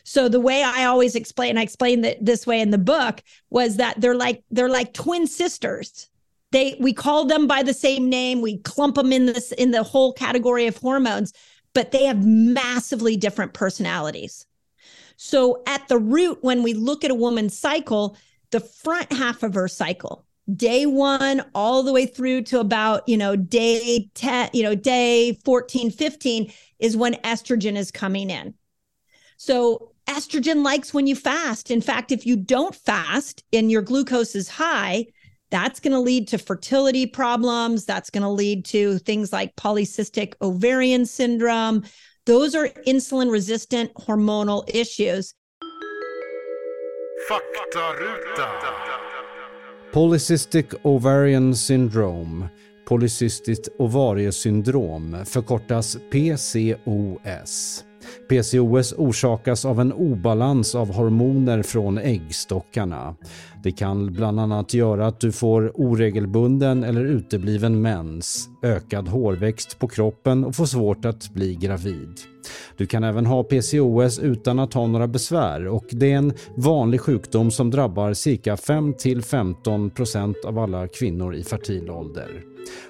So 0.03 0.27
the 0.27 0.39
way 0.39 0.63
I 0.63 0.85
always 0.85 1.13
explain, 1.13 1.59
I 1.59 1.61
explain 1.61 2.01
that 2.01 2.25
this 2.25 2.47
way 2.47 2.59
in 2.59 2.71
the 2.71 2.79
book 2.79 3.21
was 3.51 3.77
that 3.77 4.01
they're 4.01 4.15
like 4.15 4.43
they're 4.49 4.67
like 4.67 4.93
twin 4.93 5.27
sisters. 5.27 6.09
They 6.51 6.75
we 6.79 6.93
call 6.93 7.25
them 7.25 7.45
by 7.45 7.61
the 7.61 7.75
same 7.75 8.09
name, 8.09 8.41
we 8.41 8.57
clump 8.57 8.95
them 8.95 9.13
in 9.13 9.27
this 9.27 9.51
in 9.51 9.69
the 9.69 9.83
whole 9.83 10.11
category 10.11 10.65
of 10.65 10.75
hormones, 10.77 11.33
but 11.73 11.91
they 11.91 12.05
have 12.05 12.25
massively 12.25 13.15
different 13.17 13.53
personalities. 13.53 14.45
So 15.17 15.63
at 15.67 15.87
the 15.87 15.97
root, 15.97 16.39
when 16.41 16.63
we 16.63 16.73
look 16.73 17.03
at 17.03 17.11
a 17.11 17.15
woman's 17.15 17.57
cycle, 17.57 18.17
the 18.51 18.59
front 18.59 19.11
half 19.11 19.43
of 19.43 19.53
her 19.53 19.67
cycle, 19.67 20.25
day 20.55 20.85
one 20.85 21.43
all 21.53 21.83
the 21.83 21.93
way 21.93 22.05
through 22.05 22.41
to 22.41 22.59
about 22.59 23.07
you 23.07 23.15
know 23.15 23.35
day 23.35 24.09
10 24.15 24.49
you 24.51 24.63
know 24.63 24.73
day 24.73 25.37
14 25.45 25.91
15 25.91 26.51
is 26.79 26.97
when 26.97 27.13
estrogen 27.17 27.77
is 27.77 27.91
coming 27.91 28.31
in 28.31 28.55
so 29.37 29.91
estrogen 30.09 30.63
likes 30.63 30.93
when 30.93 31.07
you 31.07 31.15
fast. 31.15 31.69
In 31.69 31.81
fact, 31.81 32.11
if 32.11 32.25
you 32.25 32.35
don't 32.35 32.75
fast 32.75 33.43
and 33.53 33.71
your 33.71 33.81
glucose 33.81 34.35
is 34.35 34.49
high, 34.49 35.05
that's 35.51 35.79
going 35.79 35.93
to 35.93 35.99
lead 35.99 36.27
to 36.29 36.37
fertility 36.37 37.05
problems. 37.05 37.85
That's 37.85 38.09
going 38.09 38.23
to 38.23 38.29
lead 38.29 38.65
to 38.65 38.99
things 38.99 39.33
like 39.33 39.55
polycystic 39.55 40.33
ovarian 40.41 41.05
syndrome. 41.05 41.83
Those 42.25 42.55
are 42.55 42.67
insulin 42.85 43.31
resistant 43.31 43.93
hormonal 43.95 44.63
issues. 44.67 45.33
Polycystic 49.91 50.75
ovarian 50.85 51.55
syndrome, 51.55 52.49
polycystiskt 52.85 53.69
ovariesyndrom, 53.79 55.25
förkortas 55.25 55.97
PCOS. 56.11 57.83
PCOS 58.29 58.93
orsakas 58.97 59.65
av 59.65 59.79
en 59.79 59.93
obalans 59.93 60.75
av 60.75 60.93
hormoner 60.93 61.63
från 61.63 61.97
äggstockarna. 61.97 63.15
Det 63.63 63.71
kan 63.71 64.13
bland 64.13 64.39
annat 64.39 64.73
göra 64.73 65.07
att 65.07 65.19
du 65.19 65.31
får 65.31 65.71
oregelbunden 65.75 66.83
eller 66.83 67.05
utebliven 67.05 67.81
mens, 67.81 68.49
ökad 68.63 69.07
hårväxt 69.07 69.79
på 69.79 69.87
kroppen 69.87 70.45
och 70.45 70.55
får 70.55 70.65
svårt 70.65 71.05
att 71.05 71.33
bli 71.33 71.55
gravid. 71.55 72.09
Du 72.77 72.85
kan 72.85 73.03
även 73.03 73.25
ha 73.25 73.43
PCOS 73.43 74.19
utan 74.19 74.59
att 74.59 74.73
ha 74.73 74.87
några 74.87 75.07
besvär 75.07 75.67
och 75.67 75.85
det 75.89 76.11
är 76.11 76.17
en 76.17 76.33
vanlig 76.57 77.01
sjukdom 77.01 77.51
som 77.51 77.71
drabbar 77.71 78.13
cirka 78.13 78.55
5-15% 78.55 80.35
av 80.45 80.59
alla 80.59 80.87
kvinnor 80.87 81.35
i 81.35 81.43
fertil 81.43 81.89
ålder. 81.89 82.43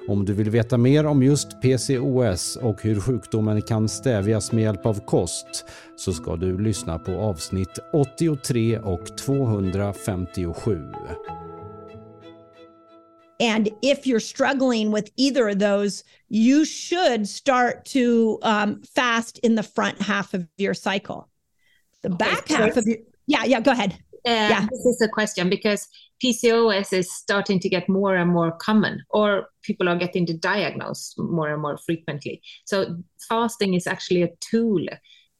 Om 0.07 0.25
du 0.25 0.33
vill 0.33 0.49
veta 0.49 0.77
mer 0.77 1.05
om 1.05 1.23
just 1.23 1.61
PCOS 1.61 2.55
och 2.61 2.83
hur 2.83 2.99
sjukdomen 2.99 3.61
kan 3.61 3.89
stävjas 3.89 4.51
med 4.51 4.63
hjälp 4.63 4.85
av 4.85 5.05
kost 5.05 5.65
så 5.95 6.13
ska 6.13 6.35
du 6.35 6.57
lyssna 6.57 6.99
på 6.99 7.11
avsnitt 7.11 7.79
83 7.93 8.79
och 8.79 9.17
257. 9.25 10.58
And 13.39 13.69
if 13.81 14.05
you're 14.05 14.19
struggling 14.19 14.91
with 14.91 15.09
either 15.15 15.47
of 15.49 15.59
those, 15.59 16.03
you 16.27 16.65
should 16.65 17.27
start 17.27 17.85
to 17.85 18.37
um, 18.41 18.81
fast 18.83 19.39
in 19.39 19.55
the 19.55 19.63
front 19.63 20.01
half 20.01 20.33
of 20.33 20.45
your 20.57 20.73
cycle. 20.73 21.29
The 22.01 22.09
back 22.09 22.39
okay, 22.39 22.55
half 22.55 22.77
of 22.77 22.85
your, 22.85 22.97
yeah, 23.27 23.45
yeah, 23.45 23.61
go 23.61 23.71
ahead. 23.71 23.93
Uh, 24.25 24.51
yeah. 24.51 24.67
This 24.69 24.85
is 24.85 25.01
a 25.01 25.07
question 25.07 25.49
because 25.49 25.87
PCOS 26.21 26.91
is 26.91 27.13
starting 27.15 27.59
to 27.61 27.69
get 27.69 27.87
more 27.87 28.15
and 28.15 28.29
more 28.31 28.51
common, 28.51 29.01
or 29.09 29.47
people 29.63 29.87
are 29.87 29.95
getting 29.95 30.25
to 30.25 30.33
diagnose 30.33 31.15
more 31.17 31.49
and 31.49 31.61
more 31.61 31.77
frequently. 31.77 32.41
So 32.65 32.97
fasting 33.29 33.73
is 33.73 33.87
actually 33.87 34.23
a 34.23 34.29
tool 34.41 34.85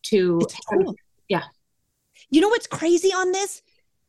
to 0.03 0.39
help. 0.69 0.95
Yeah. 1.27 1.43
You 2.29 2.39
know 2.39 2.47
what's 2.47 2.67
crazy 2.67 3.09
on 3.09 3.33
this? 3.33 3.61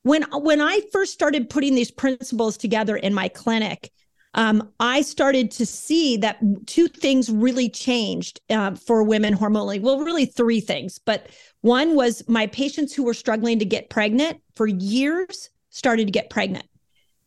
When 0.03 0.23
when 0.33 0.61
I 0.61 0.81
first 0.93 1.13
started 1.13 1.51
putting 1.51 1.75
these 1.75 1.91
principles 1.91 2.57
together 2.57 2.97
in 2.97 3.13
my 3.13 3.29
clinic, 3.29 3.91
um, 4.35 4.71
I 4.79 5.03
started 5.03 5.51
to 5.53 5.67
see 5.67 6.17
that 6.19 6.39
two 6.67 6.87
things 6.89 7.31
really 7.31 7.69
changed 7.69 8.41
uh, 8.49 8.75
for 8.77 9.03
women 9.03 9.37
hormonally. 9.37 9.81
Well, 9.81 10.01
really 10.01 10.25
three 10.25 10.61
things, 10.61 10.99
but 10.99 11.29
one 11.63 11.97
was 11.97 12.23
my 12.29 12.47
patients 12.47 12.95
who 12.95 13.03
were 13.03 13.15
struggling 13.15 13.59
to 13.59 13.65
get 13.65 13.91
pregnant 13.91 14.41
for 14.55 14.67
years 14.67 15.51
started 15.71 16.07
to 16.07 16.13
get 16.13 16.31
pregnant. 16.31 16.67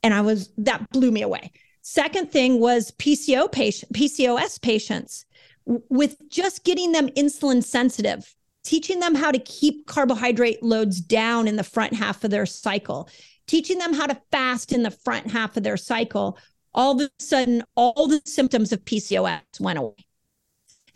And 0.01 0.13
I 0.13 0.21
was, 0.21 0.49
that 0.57 0.89
blew 0.91 1.11
me 1.11 1.21
away. 1.21 1.51
Second 1.81 2.31
thing 2.31 2.59
was 2.59 2.91
PCO 2.91 3.51
patient, 3.51 3.91
PCOS 3.93 4.61
patients 4.61 5.25
with 5.65 6.17
just 6.29 6.63
getting 6.63 6.91
them 6.91 7.09
insulin 7.09 7.63
sensitive, 7.63 8.33
teaching 8.63 8.99
them 8.99 9.15
how 9.15 9.31
to 9.31 9.39
keep 9.39 9.85
carbohydrate 9.87 10.63
loads 10.63 11.01
down 11.01 11.47
in 11.47 11.55
the 11.55 11.63
front 11.63 11.93
half 11.93 12.23
of 12.23 12.31
their 12.31 12.45
cycle, 12.45 13.09
teaching 13.47 13.77
them 13.77 13.93
how 13.93 14.07
to 14.07 14.21
fast 14.31 14.71
in 14.71 14.83
the 14.83 14.91
front 14.91 15.29
half 15.29 15.57
of 15.57 15.63
their 15.63 15.77
cycle. 15.77 16.37
All 16.73 16.99
of 16.99 17.01
a 17.01 17.23
sudden, 17.23 17.63
all 17.75 18.07
the 18.07 18.21
symptoms 18.25 18.71
of 18.71 18.83
PCOS 18.85 19.59
went 19.59 19.79
away. 19.79 19.95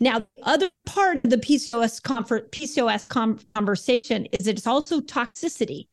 Now, 0.00 0.20
the 0.20 0.42
other 0.42 0.70
part 0.86 1.24
of 1.24 1.30
the 1.30 1.38
PCOS, 1.38 2.00
PCOS 2.00 3.44
conversation 3.54 4.26
is 4.26 4.46
that 4.46 4.56
it's 4.56 4.66
also 4.66 5.00
toxicity. 5.00 5.88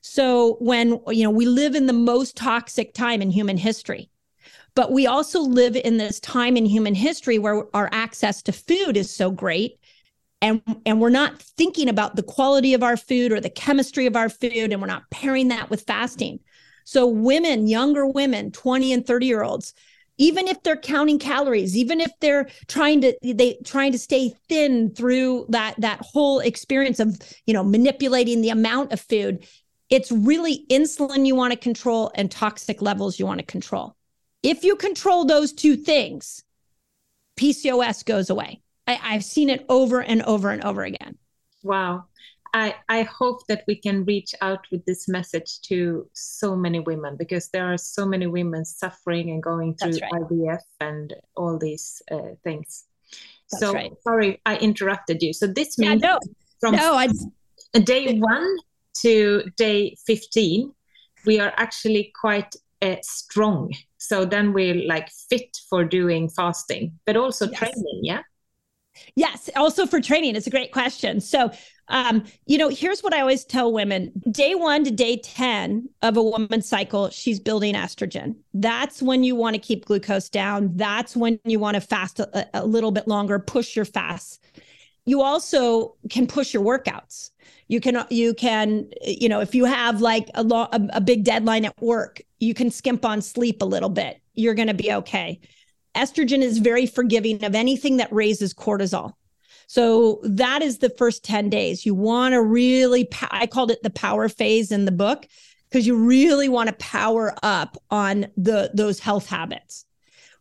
So 0.00 0.56
when 0.58 1.00
you 1.08 1.22
know 1.22 1.30
we 1.30 1.46
live 1.46 1.74
in 1.74 1.86
the 1.86 1.92
most 1.92 2.36
toxic 2.36 2.92
time 2.92 3.22
in 3.22 3.30
human 3.30 3.56
history, 3.56 4.10
but 4.74 4.90
we 4.90 5.06
also 5.06 5.40
live 5.40 5.76
in 5.76 5.98
this 5.98 6.18
time 6.18 6.56
in 6.56 6.64
human 6.64 6.94
history 6.94 7.38
where 7.38 7.64
our 7.74 7.88
access 7.92 8.42
to 8.42 8.52
food 8.52 8.96
is 8.96 9.10
so 9.10 9.30
great 9.30 9.78
and 10.42 10.60
and 10.84 11.00
we're 11.00 11.08
not 11.08 11.40
thinking 11.40 11.88
about 11.88 12.16
the 12.16 12.22
quality 12.22 12.74
of 12.74 12.82
our 12.82 12.98
food 12.98 13.32
or 13.32 13.40
the 13.40 13.48
chemistry 13.48 14.04
of 14.04 14.16
our 14.16 14.28
food 14.28 14.72
and 14.72 14.80
we're 14.80 14.86
not 14.86 15.08
pairing 15.10 15.48
that 15.48 15.70
with 15.70 15.82
fasting. 15.82 16.40
So 16.84 17.06
women, 17.06 17.68
younger 17.68 18.06
women, 18.06 18.50
20 18.50 18.92
and 18.92 19.06
30 19.06 19.26
year 19.26 19.42
olds, 19.42 19.72
even 20.18 20.48
if 20.48 20.62
they're 20.62 20.76
counting 20.76 21.18
calories 21.18 21.74
even 21.74 21.98
if 21.98 22.10
they're 22.20 22.46
trying 22.68 23.00
to 23.00 23.16
they 23.22 23.56
trying 23.64 23.92
to 23.92 23.98
stay 23.98 24.34
thin 24.48 24.94
through 24.94 25.46
that 25.48 25.74
that 25.78 25.98
whole 26.02 26.38
experience 26.40 27.00
of 27.00 27.18
you 27.46 27.54
know 27.54 27.64
manipulating 27.64 28.42
the 28.42 28.50
amount 28.50 28.92
of 28.92 29.00
food 29.00 29.42
it's 29.92 30.10
really 30.10 30.64
insulin 30.70 31.26
you 31.26 31.34
want 31.34 31.52
to 31.52 31.58
control 31.58 32.10
and 32.14 32.30
toxic 32.30 32.80
levels 32.80 33.18
you 33.18 33.26
want 33.26 33.40
to 33.40 33.44
control. 33.44 33.94
If 34.42 34.64
you 34.64 34.74
control 34.74 35.26
those 35.26 35.52
two 35.52 35.76
things, 35.76 36.42
PCOS 37.38 38.02
goes 38.06 38.30
away. 38.30 38.61
I, 38.86 38.94
have 38.94 39.24
seen 39.24 39.48
it 39.48 39.64
over 39.68 40.00
and 40.00 40.22
over 40.22 40.50
and 40.50 40.62
over 40.64 40.82
again. 40.82 41.16
Wow. 41.62 42.04
I, 42.54 42.74
I 42.88 43.02
hope 43.02 43.46
that 43.46 43.64
we 43.66 43.76
can 43.76 44.04
reach 44.04 44.34
out 44.42 44.66
with 44.70 44.84
this 44.84 45.08
message 45.08 45.60
to 45.62 46.08
so 46.12 46.54
many 46.54 46.80
women 46.80 47.16
because 47.16 47.48
there 47.48 47.72
are 47.72 47.78
so 47.78 48.04
many 48.04 48.26
women 48.26 48.64
suffering 48.64 49.30
and 49.30 49.42
going 49.42 49.74
through 49.74 49.98
right. 50.02 50.12
IVF 50.12 50.60
and 50.80 51.14
all 51.34 51.58
these 51.58 52.02
uh, 52.10 52.34
things. 52.44 52.84
That's 53.50 53.62
so 53.62 53.72
right. 53.72 53.92
sorry 54.02 54.40
I 54.44 54.56
interrupted 54.56 55.22
you. 55.22 55.32
So 55.32 55.46
this 55.46 55.78
means 55.78 56.02
yeah, 56.02 56.10
no, 56.10 56.18
from 56.60 56.76
no, 56.76 56.94
I, 56.94 57.08
day 57.80 58.18
one 58.18 58.56
to 58.98 59.44
day 59.56 59.96
15, 60.06 60.74
we 61.24 61.40
are 61.40 61.52
actually 61.56 62.12
quite 62.20 62.54
uh, 62.82 62.96
strong. 63.02 63.72
So 63.96 64.24
then 64.24 64.52
we're 64.52 64.86
like 64.86 65.08
fit 65.30 65.56
for 65.70 65.84
doing 65.84 66.28
fasting, 66.28 66.98
but 67.06 67.16
also 67.16 67.48
yes. 67.48 67.58
training. 67.58 68.00
Yeah. 68.02 68.22
Yes, 69.16 69.48
also 69.56 69.86
for 69.86 70.00
training. 70.00 70.36
It's 70.36 70.46
a 70.46 70.50
great 70.50 70.72
question. 70.72 71.20
So, 71.20 71.50
um, 71.88 72.24
you 72.46 72.58
know, 72.58 72.68
here's 72.68 73.02
what 73.02 73.12
I 73.12 73.20
always 73.20 73.44
tell 73.44 73.72
women 73.72 74.12
day 74.30 74.54
one 74.54 74.84
to 74.84 74.90
day 74.90 75.18
10 75.18 75.88
of 76.02 76.16
a 76.16 76.22
woman's 76.22 76.68
cycle, 76.68 77.10
she's 77.10 77.40
building 77.40 77.74
estrogen. 77.74 78.36
That's 78.54 79.02
when 79.02 79.24
you 79.24 79.34
want 79.34 79.54
to 79.54 79.60
keep 79.60 79.84
glucose 79.84 80.28
down. 80.28 80.70
That's 80.76 81.16
when 81.16 81.38
you 81.44 81.58
want 81.58 81.74
to 81.74 81.80
fast 81.80 82.20
a, 82.20 82.48
a 82.54 82.64
little 82.64 82.92
bit 82.92 83.08
longer, 83.08 83.38
push 83.38 83.76
your 83.76 83.84
fasts. 83.84 84.38
You 85.04 85.22
also 85.22 85.96
can 86.08 86.26
push 86.26 86.54
your 86.54 86.62
workouts 86.62 87.30
you 87.72 87.80
can 87.80 88.04
you 88.10 88.34
can 88.34 88.86
you 89.02 89.28
know 89.28 89.40
if 89.40 89.54
you 89.54 89.64
have 89.64 90.02
like 90.02 90.28
a, 90.34 90.42
lo- 90.42 90.68
a, 90.72 90.80
a 90.92 91.00
big 91.00 91.24
deadline 91.24 91.64
at 91.64 91.80
work 91.80 92.20
you 92.38 92.52
can 92.52 92.70
skimp 92.70 93.04
on 93.04 93.22
sleep 93.22 93.62
a 93.62 93.64
little 93.64 93.88
bit 93.88 94.20
you're 94.34 94.54
going 94.54 94.68
to 94.68 94.74
be 94.74 94.92
okay 94.92 95.40
estrogen 95.94 96.42
is 96.42 96.58
very 96.58 96.86
forgiving 96.86 97.44
of 97.44 97.54
anything 97.54 97.96
that 97.98 98.12
raises 98.12 98.54
cortisol 98.54 99.12
so 99.66 100.20
that 100.24 100.62
is 100.62 100.78
the 100.78 100.90
first 100.90 101.24
10 101.24 101.48
days 101.50 101.86
you 101.86 101.94
want 101.94 102.32
to 102.32 102.42
really 102.42 103.08
i 103.30 103.46
called 103.46 103.70
it 103.70 103.82
the 103.82 103.90
power 103.90 104.28
phase 104.28 104.72
in 104.72 104.84
the 104.84 104.92
book 104.92 105.26
because 105.72 105.86
you 105.86 105.96
really 105.96 106.48
want 106.48 106.68
to 106.68 106.74
power 106.74 107.34
up 107.42 107.78
on 107.90 108.26
the 108.36 108.70
those 108.74 109.00
health 109.00 109.26
habits. 109.26 109.86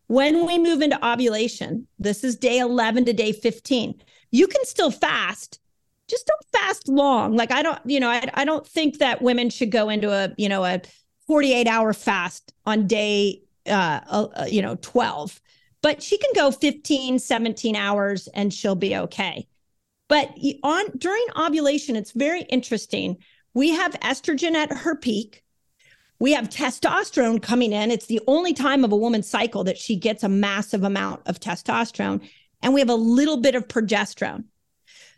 When 0.07 0.45
we 0.45 0.59
move 0.59 0.81
into 0.81 1.03
ovulation, 1.07 1.87
this 1.97 2.25
is 2.25 2.35
day 2.35 2.59
11 2.59 3.05
to 3.05 3.13
day 3.13 3.31
15. 3.31 4.01
You 4.31 4.47
can 4.47 4.65
still 4.65 4.91
fast, 4.91 5.59
just 6.09 6.27
don't 6.27 6.61
fast 6.61 6.89
long. 6.89 7.37
Like 7.37 7.51
I 7.51 7.63
don't, 7.63 7.79
you 7.85 8.01
know, 8.01 8.09
I, 8.09 8.29
I 8.33 8.43
don't 8.43 8.67
think 8.67 8.97
that 8.97 9.21
women 9.21 9.49
should 9.49 9.71
go 9.71 9.87
into 9.87 10.11
a, 10.11 10.33
you 10.37 10.49
know, 10.49 10.65
a 10.65 10.81
48 11.27 11.65
hour 11.65 11.93
fast 11.93 12.53
on 12.65 12.87
day, 12.87 13.41
uh, 13.67 13.99
uh, 14.09 14.45
you 14.49 14.61
know, 14.61 14.77
12, 14.81 15.41
but 15.81 16.01
she 16.01 16.17
can 16.17 16.31
go 16.35 16.51
15, 16.51 17.19
17 17.19 17.75
hours 17.75 18.27
and 18.27 18.53
she'll 18.53 18.75
be 18.75 18.95
okay. 18.95 19.47
But 20.07 20.35
on 20.63 20.85
during 20.97 21.25
ovulation, 21.37 21.95
it's 21.95 22.11
very 22.11 22.41
interesting. 22.43 23.17
We 23.53 23.69
have 23.69 23.93
estrogen 24.01 24.53
at 24.53 24.71
her 24.71 24.95
peak. 24.95 25.43
We 26.19 26.33
have 26.33 26.49
testosterone 26.49 27.41
coming 27.41 27.71
in. 27.71 27.89
It's 27.89 28.05
the 28.05 28.21
only 28.27 28.53
time 28.53 28.83
of 28.83 28.91
a 28.91 28.97
woman's 28.97 29.27
cycle 29.27 29.63
that 29.63 29.77
she 29.77 29.95
gets 29.95 30.23
a 30.23 30.29
massive 30.29 30.83
amount 30.83 31.21
of 31.27 31.39
testosterone. 31.39 32.27
And 32.61 32.73
we 32.73 32.79
have 32.79 32.89
a 32.89 32.95
little 32.95 33.37
bit 33.37 33.55
of 33.55 33.67
progesterone. 33.67 34.43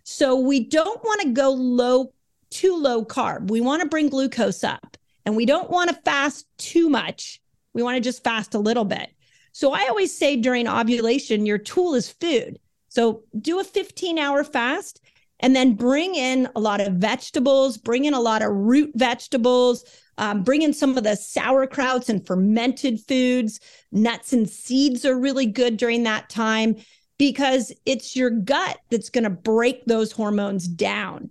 So 0.03 0.39
we 0.39 0.62
don't 0.62 1.03
want 1.03 1.21
to 1.21 1.29
go 1.29 1.51
low, 1.51 2.13
too 2.49 2.75
low 2.75 3.03
carb. 3.03 3.49
We 3.49 3.62
want 3.62 3.82
to 3.82 3.89
bring 3.89 4.10
glucose 4.10 4.63
up 4.63 4.95
and 5.25 5.36
we 5.36 5.45
don't 5.45 5.69
want 5.69 5.89
to 5.89 6.01
fast 6.03 6.45
too 6.58 6.89
much. 6.89 7.41
We 7.74 7.84
want 7.84 7.96
to 7.96 8.02
just 8.02 8.24
fast 8.24 8.54
a 8.54 8.60
little 8.60 8.86
bit. 8.86 9.10
So 9.52 9.74
I 9.74 9.88
always 9.88 10.16
say 10.16 10.36
during 10.36 10.68
ovulation, 10.68 11.46
your 11.46 11.58
tool 11.58 11.94
is 11.94 12.10
food. 12.10 12.60
So 12.90 13.24
do 13.40 13.60
a 13.60 13.64
15 13.64 14.18
hour 14.18 14.44
fast 14.44 15.02
and 15.40 15.56
then 15.56 15.74
bring 15.74 16.16
in 16.16 16.48
a 16.56 16.60
lot 16.60 16.82
of 16.82 16.94
vegetables, 16.94 17.78
bring 17.78 18.06
in 18.06 18.14
a 18.14 18.20
lot 18.20 18.42
of 18.42 18.52
root 18.52 18.92
vegetables, 18.96 19.84
um, 20.18 20.44
bring 20.44 20.62
in 20.62 20.74
some 20.74 20.98
of 20.98 21.04
the 21.04 21.12
sauerkrauts 21.12 22.10
and 22.10 22.26
fermented 22.26 23.00
foods. 23.08 23.60
Nuts 23.92 24.34
and 24.34 24.50
seeds 24.50 25.06
are 25.06 25.20
really 25.20 25.46
good 25.46 25.78
during 25.78 26.04
that 26.04 26.30
time 26.30 26.76
because 27.18 27.72
it's 27.86 28.16
your 28.16 28.30
gut 28.30 28.78
that's 28.90 29.10
going 29.10 29.24
to 29.24 29.30
break 29.30 29.86
those 29.86 30.12
hormones 30.12 30.68
down. 30.68 31.30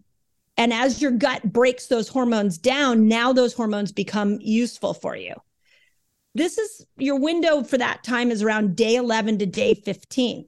And 0.56 0.72
as 0.72 1.00
your 1.00 1.12
gut 1.12 1.52
breaks 1.52 1.86
those 1.86 2.08
hormones 2.08 2.58
down, 2.58 3.08
now 3.08 3.32
those 3.32 3.54
hormones 3.54 3.92
become 3.92 4.38
useful 4.40 4.94
for 4.94 5.16
you. 5.16 5.34
This 6.34 6.58
is 6.58 6.86
your 6.96 7.18
window 7.18 7.62
for 7.62 7.78
that 7.78 8.02
time 8.04 8.30
is 8.30 8.42
around 8.42 8.76
day 8.76 8.94
11 8.96 9.38
to 9.38 9.46
day 9.46 9.74
15. 9.74 10.46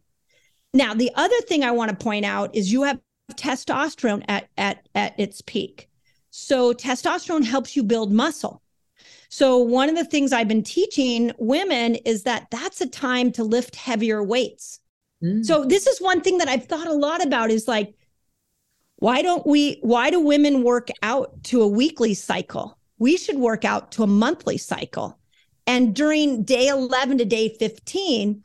Now, 0.72 0.94
the 0.94 1.10
other 1.14 1.40
thing 1.42 1.62
I 1.62 1.70
want 1.70 1.90
to 1.90 2.04
point 2.04 2.24
out 2.24 2.54
is 2.54 2.72
you 2.72 2.82
have 2.82 3.00
testosterone 3.32 4.24
at, 4.28 4.48
at, 4.56 4.88
at 4.94 5.18
its 5.18 5.40
peak. 5.42 5.88
So, 6.30 6.72
testosterone 6.72 7.44
helps 7.44 7.76
you 7.76 7.84
build 7.84 8.12
muscle. 8.12 8.60
So, 9.28 9.58
one 9.58 9.88
of 9.88 9.96
the 9.96 10.04
things 10.04 10.32
I've 10.32 10.48
been 10.48 10.64
teaching 10.64 11.32
women 11.38 11.94
is 11.96 12.24
that 12.24 12.48
that's 12.50 12.80
a 12.80 12.88
time 12.88 13.30
to 13.32 13.44
lift 13.44 13.76
heavier 13.76 14.22
weights. 14.22 14.80
Mm. 15.22 15.44
So, 15.44 15.64
this 15.64 15.86
is 15.86 16.00
one 16.00 16.22
thing 16.22 16.38
that 16.38 16.48
I've 16.48 16.66
thought 16.66 16.88
a 16.88 16.92
lot 16.92 17.24
about 17.24 17.50
is 17.50 17.68
like, 17.68 17.94
why 18.96 19.22
don't 19.22 19.46
we, 19.46 19.78
why 19.82 20.10
do 20.10 20.18
women 20.18 20.64
work 20.64 20.88
out 21.02 21.44
to 21.44 21.62
a 21.62 21.68
weekly 21.68 22.14
cycle? 22.14 22.78
We 22.98 23.16
should 23.16 23.38
work 23.38 23.64
out 23.64 23.92
to 23.92 24.02
a 24.02 24.08
monthly 24.08 24.56
cycle. 24.56 25.18
And 25.66 25.94
during 25.94 26.44
day 26.44 26.68
11 26.68 27.18
to 27.18 27.24
day 27.24 27.48
15, 27.48 28.42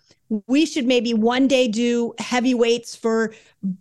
we 0.47 0.65
should 0.65 0.85
maybe 0.85 1.13
one 1.13 1.47
day 1.47 1.67
do 1.67 2.13
heavy 2.19 2.53
weights 2.53 2.95
for 2.95 3.33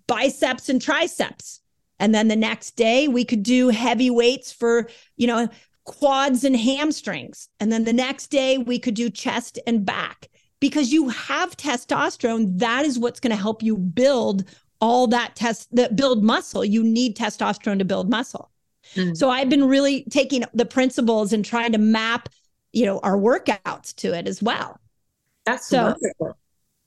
biceps 0.06 0.68
and 0.68 0.80
triceps. 0.80 1.60
And 2.00 2.14
then 2.14 2.28
the 2.28 2.36
next 2.36 2.76
day 2.76 3.08
we 3.08 3.24
could 3.24 3.42
do 3.42 3.68
heavy 3.68 4.10
weights 4.10 4.52
for, 4.52 4.88
you 5.16 5.26
know, 5.26 5.48
quads 5.84 6.44
and 6.44 6.56
hamstrings. 6.56 7.48
And 7.60 7.72
then 7.72 7.84
the 7.84 7.92
next 7.92 8.28
day 8.28 8.58
we 8.58 8.78
could 8.78 8.94
do 8.94 9.10
chest 9.10 9.58
and 9.66 9.84
back 9.84 10.28
because 10.60 10.92
you 10.92 11.08
have 11.08 11.56
testosterone. 11.56 12.58
That 12.58 12.84
is 12.84 12.98
what's 12.98 13.20
going 13.20 13.34
to 13.34 13.40
help 13.40 13.62
you 13.62 13.76
build 13.76 14.44
all 14.80 15.06
that 15.08 15.34
test 15.34 15.74
that 15.74 15.96
build 15.96 16.22
muscle. 16.22 16.64
You 16.64 16.84
need 16.84 17.16
testosterone 17.16 17.78
to 17.78 17.84
build 17.84 18.10
muscle. 18.10 18.50
Mm. 18.94 19.16
So 19.16 19.30
I've 19.30 19.48
been 19.48 19.66
really 19.66 20.04
taking 20.04 20.44
the 20.54 20.64
principles 20.64 21.32
and 21.32 21.44
trying 21.44 21.72
to 21.72 21.78
map, 21.78 22.28
you 22.78 22.86
know, 22.86 23.00
our 23.00 23.16
workouts 23.16 23.92
to 23.96 24.14
it 24.14 24.28
as 24.28 24.40
well. 24.40 24.78
That's 25.44 25.66
so 25.66 25.82
wonderful. 25.82 26.38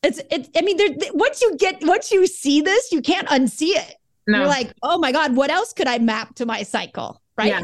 It's 0.03 0.21
it's 0.31 0.49
I 0.55 0.61
mean 0.61 0.77
there 0.77 0.89
once 1.13 1.41
you 1.41 1.57
get 1.57 1.83
once 1.83 2.11
you 2.11 2.25
see 2.27 2.61
this, 2.61 2.91
you 2.91 3.01
can't 3.01 3.27
unsee 3.27 3.75
it. 3.75 3.95
No. 4.25 4.39
You're 4.39 4.47
like, 4.47 4.73
oh 4.83 4.97
my 4.97 5.11
God, 5.11 5.35
what 5.35 5.51
else 5.51 5.73
could 5.73 5.87
I 5.87 5.99
map 5.99 6.35
to 6.35 6.45
my 6.45 6.63
cycle? 6.63 7.21
Right. 7.37 7.49
Yeah. 7.49 7.61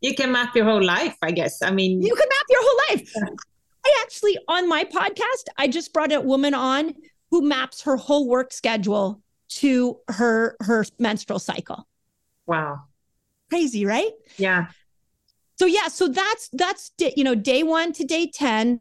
You 0.00 0.14
can 0.14 0.32
map 0.32 0.56
your 0.56 0.64
whole 0.64 0.82
life, 0.82 1.16
I 1.20 1.32
guess. 1.32 1.62
I 1.62 1.70
mean 1.70 2.00
you 2.00 2.14
can 2.14 2.28
map 2.28 2.46
your 2.48 2.60
whole 2.62 2.80
life. 2.90 3.12
Yeah. 3.14 3.24
I 3.84 4.02
actually 4.02 4.38
on 4.48 4.68
my 4.68 4.84
podcast, 4.84 5.44
I 5.58 5.68
just 5.68 5.92
brought 5.92 6.12
a 6.12 6.20
woman 6.20 6.54
on 6.54 6.94
who 7.30 7.42
maps 7.42 7.82
her 7.82 7.96
whole 7.96 8.26
work 8.26 8.52
schedule 8.52 9.20
to 9.48 9.98
her 10.08 10.56
her 10.60 10.86
menstrual 10.98 11.40
cycle. 11.40 11.86
Wow. 12.46 12.84
Crazy, 13.50 13.84
right? 13.84 14.12
Yeah. 14.38 14.68
So 15.58 15.66
yeah, 15.66 15.88
so 15.88 16.08
that's 16.08 16.48
that's 16.52 16.92
you 16.98 17.24
know 17.24 17.34
day 17.34 17.62
1 17.62 17.92
to 17.94 18.04
day 18.04 18.30
10 18.32 18.80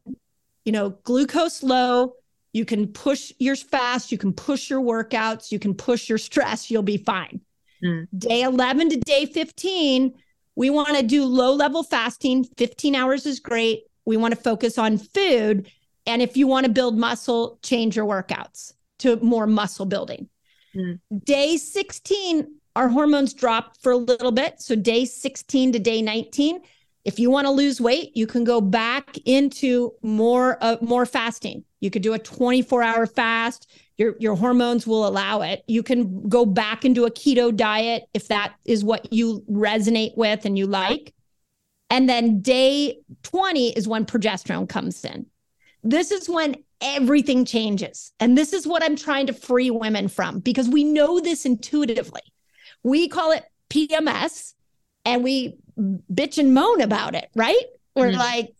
you 0.65 0.71
know, 0.71 0.89
glucose 1.03 1.63
low. 1.63 2.15
You 2.51 2.65
can 2.65 2.87
push 2.87 3.31
your 3.37 3.55
fast, 3.55 4.11
you 4.11 4.17
can 4.17 4.33
push 4.33 4.69
your 4.69 4.81
workouts, 4.81 5.51
you 5.51 5.59
can 5.59 5.73
push 5.73 6.09
your 6.09 6.17
stress, 6.17 6.71
you'll 6.71 6.83
be 6.83 6.97
fine. 6.97 7.41
Mm. 7.83 8.07
Day 8.17 8.41
11 8.41 8.89
to 8.89 8.97
day 8.97 9.25
15, 9.25 10.13
we 10.55 10.69
want 10.69 10.97
to 10.97 11.03
do 11.03 11.25
low 11.25 11.53
level 11.53 11.83
fasting. 11.83 12.45
15 12.57 12.95
hours 12.95 13.25
is 13.25 13.39
great. 13.39 13.83
We 14.05 14.17
want 14.17 14.33
to 14.33 14.39
focus 14.39 14.77
on 14.77 14.97
food. 14.97 15.69
And 16.07 16.21
if 16.21 16.37
you 16.37 16.47
want 16.47 16.65
to 16.65 16.71
build 16.71 16.97
muscle, 16.97 17.59
change 17.61 17.95
your 17.95 18.05
workouts 18.05 18.73
to 18.99 19.17
more 19.17 19.47
muscle 19.47 19.85
building. 19.85 20.29
Mm. 20.73 20.99
Day 21.25 21.57
16, 21.57 22.47
our 22.75 22.89
hormones 22.89 23.33
drop 23.33 23.77
for 23.81 23.91
a 23.91 23.97
little 23.97 24.31
bit. 24.31 24.61
So 24.61 24.75
day 24.75 25.05
16 25.05 25.73
to 25.73 25.79
day 25.79 26.01
19, 26.01 26.59
if 27.05 27.19
you 27.19 27.29
want 27.29 27.45
to 27.45 27.51
lose 27.51 27.79
weight, 27.79 28.11
you 28.15 28.27
can 28.27 28.43
go 28.43 28.59
back 28.59 29.17
into 29.25 29.93
more 30.01 30.57
uh, 30.61 30.77
more 30.81 31.05
fasting. 31.05 31.63
You 31.79 31.91
could 31.91 32.01
do 32.01 32.13
a 32.13 32.19
24 32.19 32.81
hour 32.81 33.05
fast. 33.05 33.71
Your 33.97 34.15
your 34.19 34.35
hormones 34.35 34.87
will 34.87 35.07
allow 35.07 35.41
it. 35.41 35.63
You 35.67 35.83
can 35.83 36.27
go 36.27 36.45
back 36.45 36.83
into 36.83 37.05
a 37.05 37.11
keto 37.11 37.55
diet 37.55 38.09
if 38.13 38.27
that 38.29 38.55
is 38.65 38.83
what 38.83 39.13
you 39.13 39.43
resonate 39.49 40.17
with 40.17 40.45
and 40.45 40.57
you 40.57 40.65
like. 40.65 41.13
And 41.91 42.09
then 42.09 42.41
day 42.41 42.97
20 43.23 43.69
is 43.77 43.87
when 43.87 44.05
progesterone 44.05 44.67
comes 44.67 45.05
in. 45.05 45.27
This 45.83 46.09
is 46.09 46.27
when 46.27 46.55
everything 46.81 47.45
changes. 47.45 48.11
And 48.19 48.35
this 48.35 48.51
is 48.51 48.65
what 48.65 48.83
I'm 48.83 48.95
trying 48.95 49.27
to 49.27 49.33
free 49.33 49.69
women 49.69 50.07
from 50.07 50.39
because 50.39 50.67
we 50.67 50.83
know 50.83 51.19
this 51.19 51.45
intuitively. 51.45 52.21
We 52.85 53.07
call 53.07 53.31
it 53.31 53.43
PMS 53.71 54.53
and 55.05 55.23
we 55.23 55.57
bitch 55.77 56.37
and 56.37 56.53
moan 56.53 56.81
about 56.81 57.15
it, 57.15 57.29
right? 57.35 57.65
We're 57.95 58.09
mm-hmm. 58.09 58.19
like, 58.19 58.53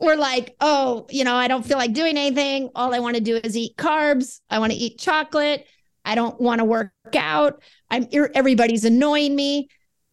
we're 0.00 0.16
like, 0.16 0.56
oh, 0.62 1.06
you 1.10 1.24
know, 1.24 1.34
I 1.34 1.46
don't 1.46 1.64
feel 1.64 1.76
like 1.76 1.92
doing 1.92 2.16
anything. 2.16 2.70
All 2.74 2.94
I 2.94 3.00
want 3.00 3.16
to 3.16 3.20
do 3.20 3.36
is 3.36 3.56
eat 3.56 3.76
carbs. 3.76 4.40
I 4.48 4.60
want 4.60 4.72
to 4.72 4.78
eat 4.78 4.98
chocolate. 4.98 5.66
I 6.06 6.14
don't 6.14 6.40
want 6.40 6.60
to 6.60 6.64
work 6.64 6.92
out. 7.14 7.62
I'm 7.90 8.08
everybody's 8.12 8.86
annoying 8.86 9.36
me. 9.36 9.68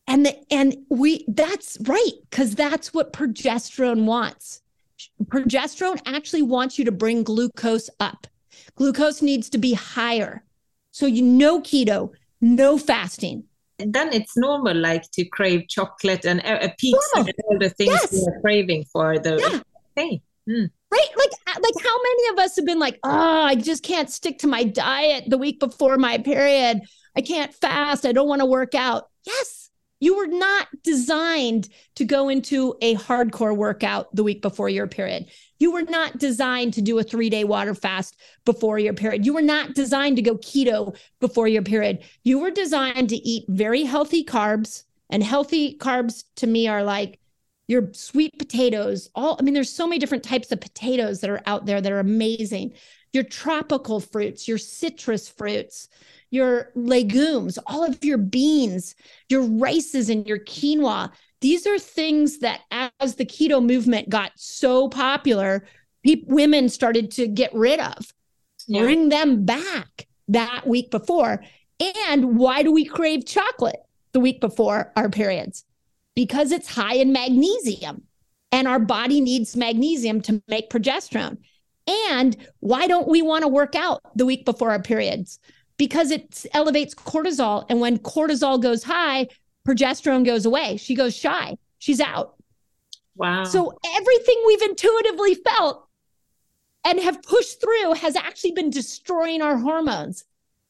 And 0.07 0.25
the 0.25 0.37
and 0.51 0.75
we 0.89 1.23
that's 1.29 1.77
right 1.83 2.11
cuz 2.31 2.53
that's 2.53 2.93
what 2.93 3.13
progesterone 3.13 4.03
wants. 4.03 4.61
Progesterone 5.25 6.01
actually 6.05 6.41
wants 6.41 6.77
you 6.77 6.83
to 6.83 6.91
bring 6.91 7.23
glucose 7.23 7.89
up. 8.01 8.27
Glucose 8.75 9.21
needs 9.21 9.49
to 9.51 9.57
be 9.57 9.73
higher. 9.73 10.43
So 10.91 11.05
you 11.05 11.21
know 11.21 11.61
keto, 11.61 12.11
no 12.41 12.77
fasting, 12.77 13.43
And 13.79 13.93
then 13.93 14.13
it's 14.13 14.37
normal 14.37 14.75
like 14.75 15.09
to 15.11 15.25
crave 15.25 15.67
chocolate 15.67 16.25
and 16.25 16.39
a, 16.41 16.65
a 16.65 16.75
pizza 16.77 16.99
normal. 17.15 17.29
and 17.29 17.45
all 17.45 17.59
the 17.59 17.69
things 17.69 17.91
yes. 17.91 18.25
we're 18.25 18.41
craving 18.41 18.85
for 18.91 19.19
the 19.19 19.37
yeah. 19.39 19.59
hey 19.95 20.21
mm. 20.49 20.69
right 20.91 21.09
like 21.17 21.31
uh, 21.47 21.59
like 21.61 21.83
how 21.83 21.97
many 22.03 22.27
of 22.29 22.39
us 22.39 22.55
have 22.55 22.65
been 22.65 22.79
like 22.79 22.99
oh 23.03 23.43
i 23.43 23.55
just 23.55 23.83
can't 23.83 24.09
stick 24.09 24.39
to 24.39 24.47
my 24.47 24.63
diet 24.63 25.25
the 25.27 25.37
week 25.37 25.59
before 25.59 25.97
my 25.97 26.17
period 26.17 26.81
i 27.15 27.21
can't 27.21 27.53
fast 27.53 28.05
i 28.05 28.11
don't 28.11 28.27
want 28.27 28.41
to 28.41 28.45
work 28.45 28.75
out 28.75 29.09
yes 29.25 29.67
you 29.99 30.15
were 30.15 30.27
not 30.27 30.67
designed 30.83 31.69
to 31.95 32.05
go 32.05 32.29
into 32.29 32.75
a 32.81 32.95
hardcore 32.95 33.55
workout 33.55 34.15
the 34.15 34.23
week 34.23 34.41
before 34.41 34.69
your 34.69 34.87
period. 34.87 35.25
You 35.59 35.71
were 35.71 35.83
not 35.83 36.17
designed 36.17 36.73
to 36.75 36.81
do 36.81 36.99
a 36.99 37.03
three 37.03 37.29
day 37.29 37.43
water 37.43 37.73
fast 37.73 38.17
before 38.45 38.79
your 38.79 38.93
period. 38.93 39.25
You 39.25 39.33
were 39.33 39.41
not 39.41 39.73
designed 39.73 40.15
to 40.17 40.21
go 40.21 40.35
keto 40.37 40.95
before 41.19 41.47
your 41.47 41.63
period. 41.63 42.03
You 42.23 42.39
were 42.39 42.51
designed 42.51 43.09
to 43.09 43.15
eat 43.17 43.45
very 43.47 43.83
healthy 43.83 44.23
carbs. 44.23 44.83
And 45.09 45.23
healthy 45.23 45.77
carbs 45.77 46.25
to 46.35 46.47
me 46.47 46.67
are 46.67 46.83
like 46.83 47.19
your 47.67 47.93
sweet 47.93 48.37
potatoes. 48.37 49.09
All, 49.15 49.37
I 49.39 49.43
mean, 49.43 49.53
there's 49.53 49.69
so 49.71 49.87
many 49.87 49.99
different 49.99 50.23
types 50.23 50.51
of 50.51 50.61
potatoes 50.61 51.21
that 51.21 51.29
are 51.29 51.41
out 51.45 51.65
there 51.65 51.81
that 51.81 51.91
are 51.91 51.99
amazing. 51.99 52.73
Your 53.13 53.23
tropical 53.23 53.99
fruits, 53.99 54.47
your 54.47 54.57
citrus 54.57 55.29
fruits, 55.29 55.87
your 56.29 56.71
legumes, 56.75 57.57
all 57.67 57.83
of 57.83 58.03
your 58.03 58.17
beans, 58.17 58.95
your 59.29 59.43
rices 59.43 60.09
and 60.09 60.27
your 60.27 60.39
quinoa, 60.39 61.11
these 61.41 61.67
are 61.67 61.79
things 61.79 62.39
that 62.39 62.61
as 62.99 63.15
the 63.15 63.25
keto 63.25 63.63
movement 63.63 64.09
got 64.09 64.31
so 64.35 64.89
popular, 64.89 65.65
pe- 66.05 66.23
women 66.25 66.69
started 66.69 67.11
to 67.11 67.27
get 67.27 67.53
rid 67.53 67.79
of, 67.79 68.13
yeah. 68.67 68.81
bring 68.81 69.09
them 69.09 69.45
back 69.45 70.07
that 70.27 70.67
week 70.67 70.91
before. 70.91 71.43
And 72.05 72.37
why 72.37 72.63
do 72.63 72.71
we 72.71 72.85
crave 72.85 73.25
chocolate 73.25 73.79
the 74.13 74.19
week 74.19 74.41
before 74.41 74.91
our 74.95 75.09
periods? 75.09 75.63
Because 76.15 76.51
it's 76.51 76.67
high 76.67 76.95
in 76.95 77.11
magnesium 77.11 78.03
and 78.51 78.67
our 78.67 78.79
body 78.79 79.21
needs 79.21 79.55
magnesium 79.55 80.21
to 80.21 80.41
make 80.47 80.69
progesterone. 80.69 81.37
And 82.09 82.35
why 82.59 82.87
don't 82.87 83.07
we 83.07 83.21
want 83.21 83.43
to 83.43 83.47
work 83.47 83.75
out 83.75 84.01
the 84.15 84.25
week 84.25 84.43
before 84.43 84.71
our 84.71 84.81
periods? 84.81 85.39
Because 85.77 86.11
it 86.11 86.45
elevates 86.53 86.95
cortisol. 86.95 87.65
And 87.69 87.79
when 87.79 87.99
cortisol 87.99 88.61
goes 88.61 88.83
high, 88.83 89.27
progesterone 89.67 90.25
goes 90.25 90.45
away. 90.45 90.77
She 90.77 90.95
goes 90.95 91.15
shy. 91.15 91.57
She's 91.79 91.99
out. 91.99 92.35
Wow. 93.15 93.43
So 93.43 93.77
everything 93.95 94.43
we've 94.45 94.61
intuitively 94.61 95.35
felt 95.35 95.87
and 96.85 96.99
have 96.99 97.21
pushed 97.21 97.59
through 97.59 97.93
has 97.93 98.15
actually 98.15 98.53
been 98.53 98.69
destroying 98.69 99.41
our 99.41 99.57
hormones. 99.57 100.23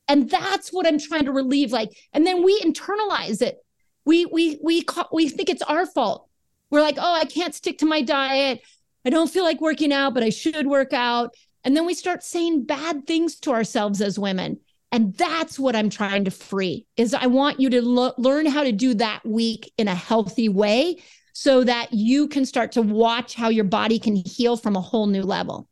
And 0.07 0.29
that's 0.29 0.71
what 0.71 0.87
I'm 0.87 0.99
trying 0.99 1.25
to 1.25 1.31
relieve 1.31 1.71
like 1.71 1.95
and 2.13 2.25
then 2.25 2.43
we 2.43 2.59
internalize 2.61 3.41
it. 3.41 3.63
We 4.05 4.25
we 4.25 4.57
we 4.63 4.81
call, 4.83 5.09
we 5.11 5.27
think 5.27 5.49
it's 5.49 5.61
our 5.63 5.85
fault. 5.85 6.29
We're 6.69 6.81
like, 6.81 6.95
"Oh, 6.97 7.13
I 7.13 7.25
can't 7.25 7.53
stick 7.53 7.77
to 7.79 7.85
my 7.85 8.01
diet. 8.01 8.61
I 9.05 9.09
don't 9.09 9.29
feel 9.29 9.43
like 9.43 9.59
working 9.59 9.91
out, 9.91 10.13
but 10.13 10.23
I 10.23 10.29
should 10.29 10.65
work 10.65 10.93
out." 10.93 11.35
And 11.65 11.75
then 11.75 11.85
we 11.85 11.93
start 11.93 12.23
saying 12.23 12.63
bad 12.63 13.05
things 13.05 13.35
to 13.41 13.51
ourselves 13.51 14.01
as 14.01 14.17
women. 14.17 14.61
And 14.91 15.13
that's 15.15 15.59
what 15.59 15.75
I'm 15.75 15.89
trying 15.89 16.25
to 16.25 16.31
free 16.31 16.85
is 16.95 17.13
I 17.13 17.27
want 17.27 17.59
you 17.59 17.69
to 17.71 17.81
lo- 17.81 18.13
learn 18.17 18.45
how 18.45 18.63
to 18.63 18.71
do 18.71 18.93
that 18.95 19.25
week 19.25 19.71
in 19.77 19.87
a 19.87 19.95
healthy 19.95 20.49
way 20.49 21.01
so 21.33 21.63
that 21.63 21.93
you 21.93 22.27
can 22.27 22.45
start 22.45 22.71
to 22.71 22.81
watch 22.81 23.35
how 23.35 23.49
your 23.49 23.65
body 23.65 23.99
can 23.99 24.15
heal 24.15 24.57
from 24.57 24.75
a 24.75 24.81
whole 24.81 25.07
new 25.07 25.23
level. 25.23 25.67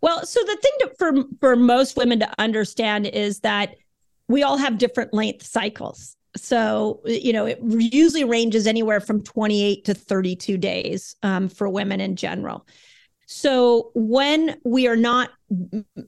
Well, 0.00 0.24
so 0.24 0.40
the 0.40 0.56
thing 0.62 0.72
to, 0.80 0.94
for 0.98 1.12
for 1.40 1.56
most 1.56 1.96
women 1.96 2.20
to 2.20 2.30
understand 2.38 3.06
is 3.06 3.40
that 3.40 3.74
we 4.28 4.42
all 4.42 4.56
have 4.56 4.78
different 4.78 5.12
length 5.12 5.44
cycles. 5.44 6.16
So, 6.36 7.00
you 7.06 7.32
know, 7.32 7.46
it 7.46 7.58
usually 7.62 8.24
ranges 8.24 8.66
anywhere 8.66 9.00
from 9.00 9.22
28 9.22 9.84
to 9.86 9.94
32 9.94 10.58
days 10.58 11.16
um, 11.22 11.48
for 11.48 11.68
women 11.68 12.00
in 12.00 12.16
general. 12.16 12.66
So 13.26 13.90
when 13.94 14.56
we 14.64 14.86
are 14.86 14.96
not 14.96 15.30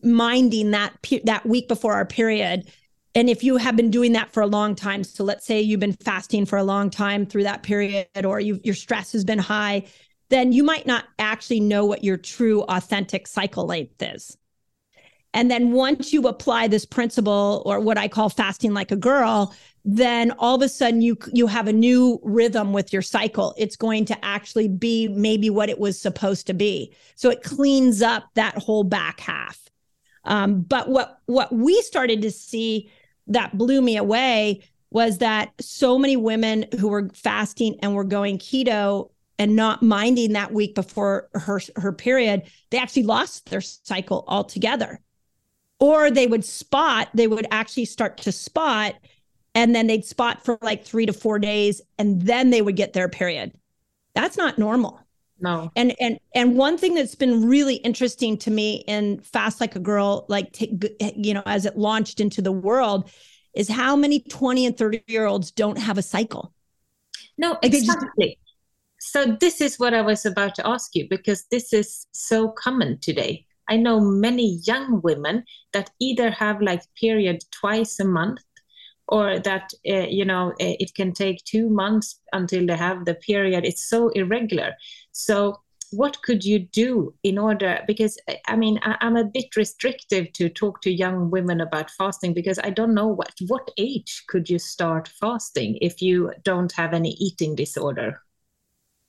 minding 0.02 0.70
that 0.70 0.94
that 1.24 1.46
week 1.46 1.68
before 1.68 1.94
our 1.94 2.06
period, 2.06 2.70
and 3.14 3.28
if 3.28 3.42
you 3.42 3.56
have 3.56 3.76
been 3.76 3.90
doing 3.90 4.12
that 4.12 4.32
for 4.32 4.40
a 4.40 4.46
long 4.46 4.74
time, 4.74 5.02
so 5.02 5.24
let's 5.24 5.44
say 5.44 5.60
you've 5.60 5.80
been 5.80 5.92
fasting 5.92 6.46
for 6.46 6.56
a 6.56 6.64
long 6.64 6.90
time 6.90 7.26
through 7.26 7.42
that 7.42 7.64
period, 7.64 8.06
or 8.24 8.38
you, 8.38 8.60
your 8.62 8.74
stress 8.74 9.12
has 9.12 9.24
been 9.24 9.38
high, 9.38 9.84
then 10.28 10.52
you 10.52 10.62
might 10.62 10.86
not 10.86 11.06
actually 11.18 11.60
know 11.60 11.84
what 11.84 12.04
your 12.04 12.16
true 12.16 12.62
authentic 12.62 13.26
cycle 13.26 13.66
length 13.66 14.00
is. 14.00 14.36
And 15.38 15.52
then 15.52 15.70
once 15.70 16.12
you 16.12 16.26
apply 16.26 16.66
this 16.66 16.84
principle, 16.84 17.62
or 17.64 17.78
what 17.78 17.96
I 17.96 18.08
call 18.08 18.28
fasting 18.28 18.74
like 18.74 18.90
a 18.90 18.96
girl, 18.96 19.54
then 19.84 20.32
all 20.32 20.56
of 20.56 20.62
a 20.62 20.68
sudden 20.68 21.00
you 21.00 21.16
you 21.32 21.46
have 21.46 21.68
a 21.68 21.72
new 21.72 22.18
rhythm 22.24 22.72
with 22.72 22.92
your 22.92 23.02
cycle. 23.02 23.54
It's 23.56 23.76
going 23.76 24.04
to 24.06 24.24
actually 24.24 24.66
be 24.66 25.06
maybe 25.06 25.48
what 25.48 25.68
it 25.68 25.78
was 25.78 25.96
supposed 25.96 26.48
to 26.48 26.54
be. 26.54 26.92
So 27.14 27.30
it 27.30 27.44
cleans 27.44 28.02
up 28.02 28.24
that 28.34 28.58
whole 28.58 28.82
back 28.82 29.20
half. 29.20 29.70
Um, 30.24 30.62
but 30.62 30.88
what 30.88 31.20
what 31.26 31.52
we 31.52 31.80
started 31.82 32.20
to 32.22 32.32
see 32.32 32.90
that 33.28 33.56
blew 33.56 33.80
me 33.80 33.96
away 33.96 34.64
was 34.90 35.18
that 35.18 35.52
so 35.60 36.00
many 36.00 36.16
women 36.16 36.66
who 36.80 36.88
were 36.88 37.10
fasting 37.14 37.76
and 37.80 37.94
were 37.94 38.02
going 38.02 38.38
keto 38.38 39.10
and 39.38 39.54
not 39.54 39.84
minding 39.84 40.32
that 40.32 40.52
week 40.52 40.74
before 40.74 41.28
her 41.34 41.60
her 41.76 41.92
period 41.92 42.42
they 42.70 42.78
actually 42.78 43.04
lost 43.04 43.48
their 43.50 43.60
cycle 43.60 44.24
altogether 44.26 45.00
or 45.80 46.10
they 46.10 46.26
would 46.26 46.44
spot 46.44 47.08
they 47.14 47.26
would 47.26 47.46
actually 47.50 47.84
start 47.84 48.16
to 48.18 48.32
spot 48.32 48.94
and 49.54 49.74
then 49.74 49.86
they'd 49.86 50.04
spot 50.04 50.44
for 50.44 50.58
like 50.62 50.84
three 50.84 51.06
to 51.06 51.12
four 51.12 51.38
days 51.38 51.80
and 51.98 52.22
then 52.22 52.50
they 52.50 52.62
would 52.62 52.76
get 52.76 52.92
their 52.92 53.08
period. 53.08 53.52
That's 54.14 54.36
not 54.36 54.58
normal. 54.58 55.00
No. 55.40 55.70
And 55.76 55.94
and 56.00 56.18
and 56.34 56.56
one 56.56 56.78
thing 56.78 56.94
that's 56.94 57.14
been 57.14 57.46
really 57.46 57.76
interesting 57.76 58.36
to 58.38 58.50
me 58.50 58.84
in 58.86 59.20
fast 59.20 59.60
like 59.60 59.76
a 59.76 59.80
girl 59.80 60.26
like 60.28 60.52
t- 60.52 60.78
you 61.16 61.34
know 61.34 61.42
as 61.46 61.64
it 61.64 61.76
launched 61.76 62.20
into 62.20 62.42
the 62.42 62.52
world 62.52 63.10
is 63.54 63.68
how 63.68 63.96
many 63.96 64.20
20 64.20 64.66
and 64.66 64.76
30 64.76 65.02
year 65.06 65.26
olds 65.26 65.50
don't 65.50 65.78
have 65.78 65.98
a 65.98 66.02
cycle. 66.02 66.52
No 67.36 67.56
exactly 67.62 68.38
just... 68.98 69.12
so 69.12 69.36
this 69.38 69.60
is 69.60 69.78
what 69.78 69.94
i 69.94 70.02
was 70.02 70.26
about 70.26 70.56
to 70.56 70.66
ask 70.66 70.96
you 70.96 71.06
because 71.08 71.44
this 71.52 71.72
is 71.72 72.08
so 72.10 72.48
common 72.48 72.98
today 72.98 73.46
i 73.68 73.76
know 73.76 74.00
many 74.00 74.60
young 74.64 75.00
women 75.02 75.44
that 75.72 75.90
either 76.00 76.30
have 76.30 76.60
like 76.60 76.82
period 77.00 77.42
twice 77.50 78.00
a 78.00 78.04
month 78.04 78.40
or 79.08 79.38
that 79.38 79.72
uh, 79.88 80.06
you 80.08 80.24
know 80.24 80.50
uh, 80.60 80.76
it 80.78 80.94
can 80.94 81.12
take 81.12 81.42
two 81.44 81.68
months 81.68 82.20
until 82.32 82.66
they 82.66 82.76
have 82.76 83.04
the 83.04 83.14
period. 83.14 83.64
It's 83.64 83.88
so 83.88 84.10
irregular. 84.10 84.74
So 85.12 85.60
what 85.90 86.20
could 86.22 86.44
you 86.44 86.58
do 86.58 87.14
in 87.22 87.38
order 87.38 87.80
because 87.86 88.18
i 88.46 88.54
mean 88.54 88.78
I, 88.82 88.98
am 89.00 89.16
a 89.16 89.24
bit 89.24 89.56
restrictive 89.56 90.30
to 90.34 90.50
talk 90.50 90.82
to 90.82 90.90
young 90.90 91.30
women 91.30 91.62
about 91.62 91.90
fasting 91.90 92.34
because 92.34 92.58
i 92.62 92.68
don't 92.68 92.92
know 92.92 93.06
what 93.06 93.32
what 93.46 93.70
age 93.78 94.24
could 94.28 94.50
you 94.50 94.58
start 94.58 95.08
fasting 95.08 95.78
if 95.80 96.02
you 96.02 96.30
don't 96.42 96.72
have 96.72 96.92
any 96.92 97.12
eating 97.12 97.54
disorder? 97.54 98.20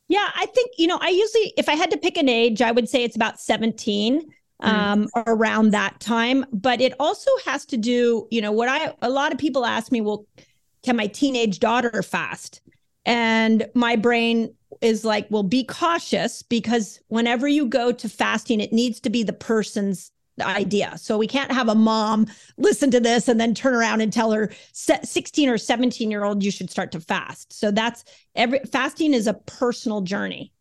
Yeah 0.07 0.29
i 0.35 0.45
think 0.45 0.71
you 0.77 0.87
know 0.87 0.99
i 1.01 1.09
usually 1.09 1.53
if 1.57 1.67
i 1.67 1.75
had 1.75 1.91
to 1.91 1.97
pick 1.97 2.17
an 2.17 2.29
age 2.29 2.61
i 2.61 2.71
would 2.71 2.87
say 2.87 3.03
it's 3.03 3.17
about 3.17 3.41
17 3.41 4.21
Mm. 4.21 4.25
Um, 4.59 5.07
mm. 5.15 5.23
around 5.27 5.71
that 5.71 5.99
time. 5.99 6.45
But 6.51 6.81
it 6.81 6.93
also 6.99 7.31
has 7.45 7.65
to 7.67 7.77
do, 7.77 8.27
you 8.31 8.41
know, 8.41 8.51
what 8.51 8.69
I, 8.69 8.93
a 9.01 9.09
lot 9.09 9.31
of 9.31 9.37
people 9.37 9.65
ask 9.65 9.91
me, 9.91 10.01
well, 10.01 10.25
can 10.83 10.95
my 10.95 11.07
teenage 11.07 11.59
daughter 11.59 12.01
fast? 12.03 12.61
And 13.05 13.67
my 13.73 13.95
brain 13.95 14.53
is 14.81 15.03
like, 15.03 15.27
well, 15.29 15.43
be 15.43 15.63
cautious 15.63 16.43
because 16.43 16.99
whenever 17.07 17.47
you 17.47 17.65
go 17.65 17.91
to 17.91 18.09
fasting, 18.09 18.59
it 18.61 18.71
needs 18.71 18.99
to 19.01 19.09
be 19.09 19.23
the 19.23 19.33
person's 19.33 20.11
idea. 20.41 20.97
So 20.97 21.17
we 21.17 21.27
can't 21.27 21.51
have 21.51 21.67
a 21.67 21.75
mom 21.75 22.27
listen 22.57 22.91
to 22.91 22.99
this 22.99 23.27
and 23.27 23.39
then 23.39 23.53
turn 23.53 23.73
around 23.73 23.99
and 23.99 24.13
tell 24.13 24.31
her 24.31 24.51
16 24.71 25.49
or 25.49 25.57
17 25.57 26.09
year 26.09 26.23
old 26.23 26.43
you 26.43 26.51
should 26.51 26.69
start 26.69 26.91
to 26.93 27.01
fast. 27.01 27.51
So 27.51 27.71
that's 27.71 28.05
every 28.35 28.59
fasting 28.71 29.13
is 29.13 29.27
a 29.27 29.33
personal 29.33 30.01
journey. 30.01 30.53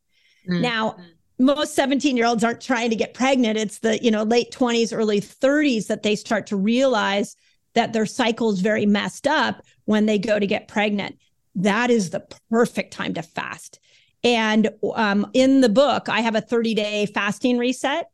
Mm. 0.48 0.62
Now, 0.62 0.92
mm 0.92 1.04
most 1.38 1.74
17 1.74 2.16
year 2.16 2.26
olds 2.26 2.44
aren't 2.44 2.60
trying 2.60 2.90
to 2.90 2.96
get 2.96 3.14
pregnant. 3.14 3.58
It's 3.58 3.78
the 3.78 4.02
you 4.02 4.10
know 4.10 4.22
late 4.22 4.50
20s 4.50 4.96
early 4.96 5.20
30s 5.20 5.86
that 5.86 6.02
they 6.02 6.16
start 6.16 6.46
to 6.48 6.56
realize 6.56 7.36
that 7.74 7.92
their 7.92 8.06
cycle 8.06 8.50
is 8.50 8.60
very 8.60 8.86
messed 8.86 9.26
up 9.26 9.62
when 9.84 10.06
they 10.06 10.18
go 10.18 10.38
to 10.38 10.46
get 10.46 10.68
pregnant. 10.68 11.18
That 11.54 11.90
is 11.90 12.10
the 12.10 12.26
perfect 12.50 12.92
time 12.92 13.14
to 13.14 13.22
fast. 13.22 13.78
And 14.24 14.70
um, 14.94 15.30
in 15.32 15.60
the 15.60 15.68
book 15.68 16.08
i 16.08 16.20
have 16.20 16.34
a 16.34 16.40
30 16.40 16.74
day 16.74 17.06
fasting 17.06 17.58
reset 17.58 18.06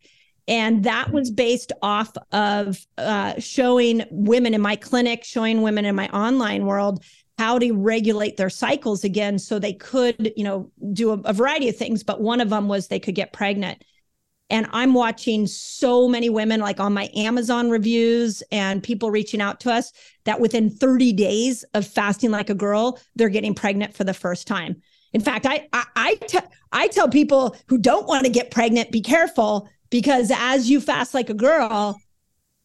and 0.47 0.85
that 0.85 1.11
was 1.11 1.31
based 1.31 1.73
off 1.81 2.13
of 2.33 2.79
uh, 2.99 3.39
showing 3.39 4.05
women 4.11 4.53
in 4.53 4.61
my 4.61 4.77
clinic 4.77 5.25
showing 5.25 5.63
women 5.63 5.85
in 5.85 5.95
my 5.95 6.09
online 6.09 6.67
world 6.67 7.03
how 7.39 7.59
to 7.59 7.73
regulate 7.73 8.37
their 8.37 8.51
cycles 8.51 9.05
again 9.05 9.39
so 9.39 9.59
they 9.59 9.73
could 9.73 10.33
you 10.37 10.45
know 10.45 10.71
do 10.93 11.11
a, 11.11 11.21
a, 11.25 11.33
variety 11.33 11.69
of 11.69 11.77
things 11.77 12.03
but 12.03 12.21
one 12.21 12.41
of 12.41 12.51
them 12.51 12.69
was 12.69 12.89
they 12.89 13.01
could 13.01 13.15
get 13.15 13.33
pregnant. 13.33 13.83
And 14.51 14.67
i'm 14.73 14.95
watching 14.95 15.47
so 15.47 16.09
many 16.09 16.29
women 16.29 16.61
like 16.61 16.81
on 16.81 16.93
my 16.93 17.11
amazon 17.17 17.71
reviews 17.71 18.43
and 18.53 18.83
people 18.83 19.11
reaching 19.11 19.41
out 19.41 19.61
to 19.61 19.73
us 19.73 19.93
that 20.25 20.41
within 20.41 20.71
30 20.71 21.13
days 21.13 21.65
of 21.75 21.87
fasting 21.87 22.31
like 22.31 22.51
a 22.51 22.55
girl 22.55 23.01
they're 23.17 23.29
getting 23.29 23.55
pregnant 23.55 23.95
for 23.95 24.05
the 24.05 24.15
first 24.15 24.47
time. 24.47 24.81
In 25.13 25.21
fact 25.21 25.47
i 25.47 25.69
i, 25.73 25.85
I, 25.97 26.15
te- 26.17 26.39
I 26.73 26.89
tell 26.89 27.09
people 27.09 27.57
who 27.69 27.79
don't 27.79 28.07
want 28.07 28.25
to 28.25 28.31
get 28.31 28.51
pregnant 28.51 28.93
be 28.93 29.01
careful 29.01 29.69
because 29.91 30.31
as 30.35 30.69
you 30.69 30.81
fast 30.81 31.15
like 31.15 31.31
a 31.31 31.35
girl 31.35 31.99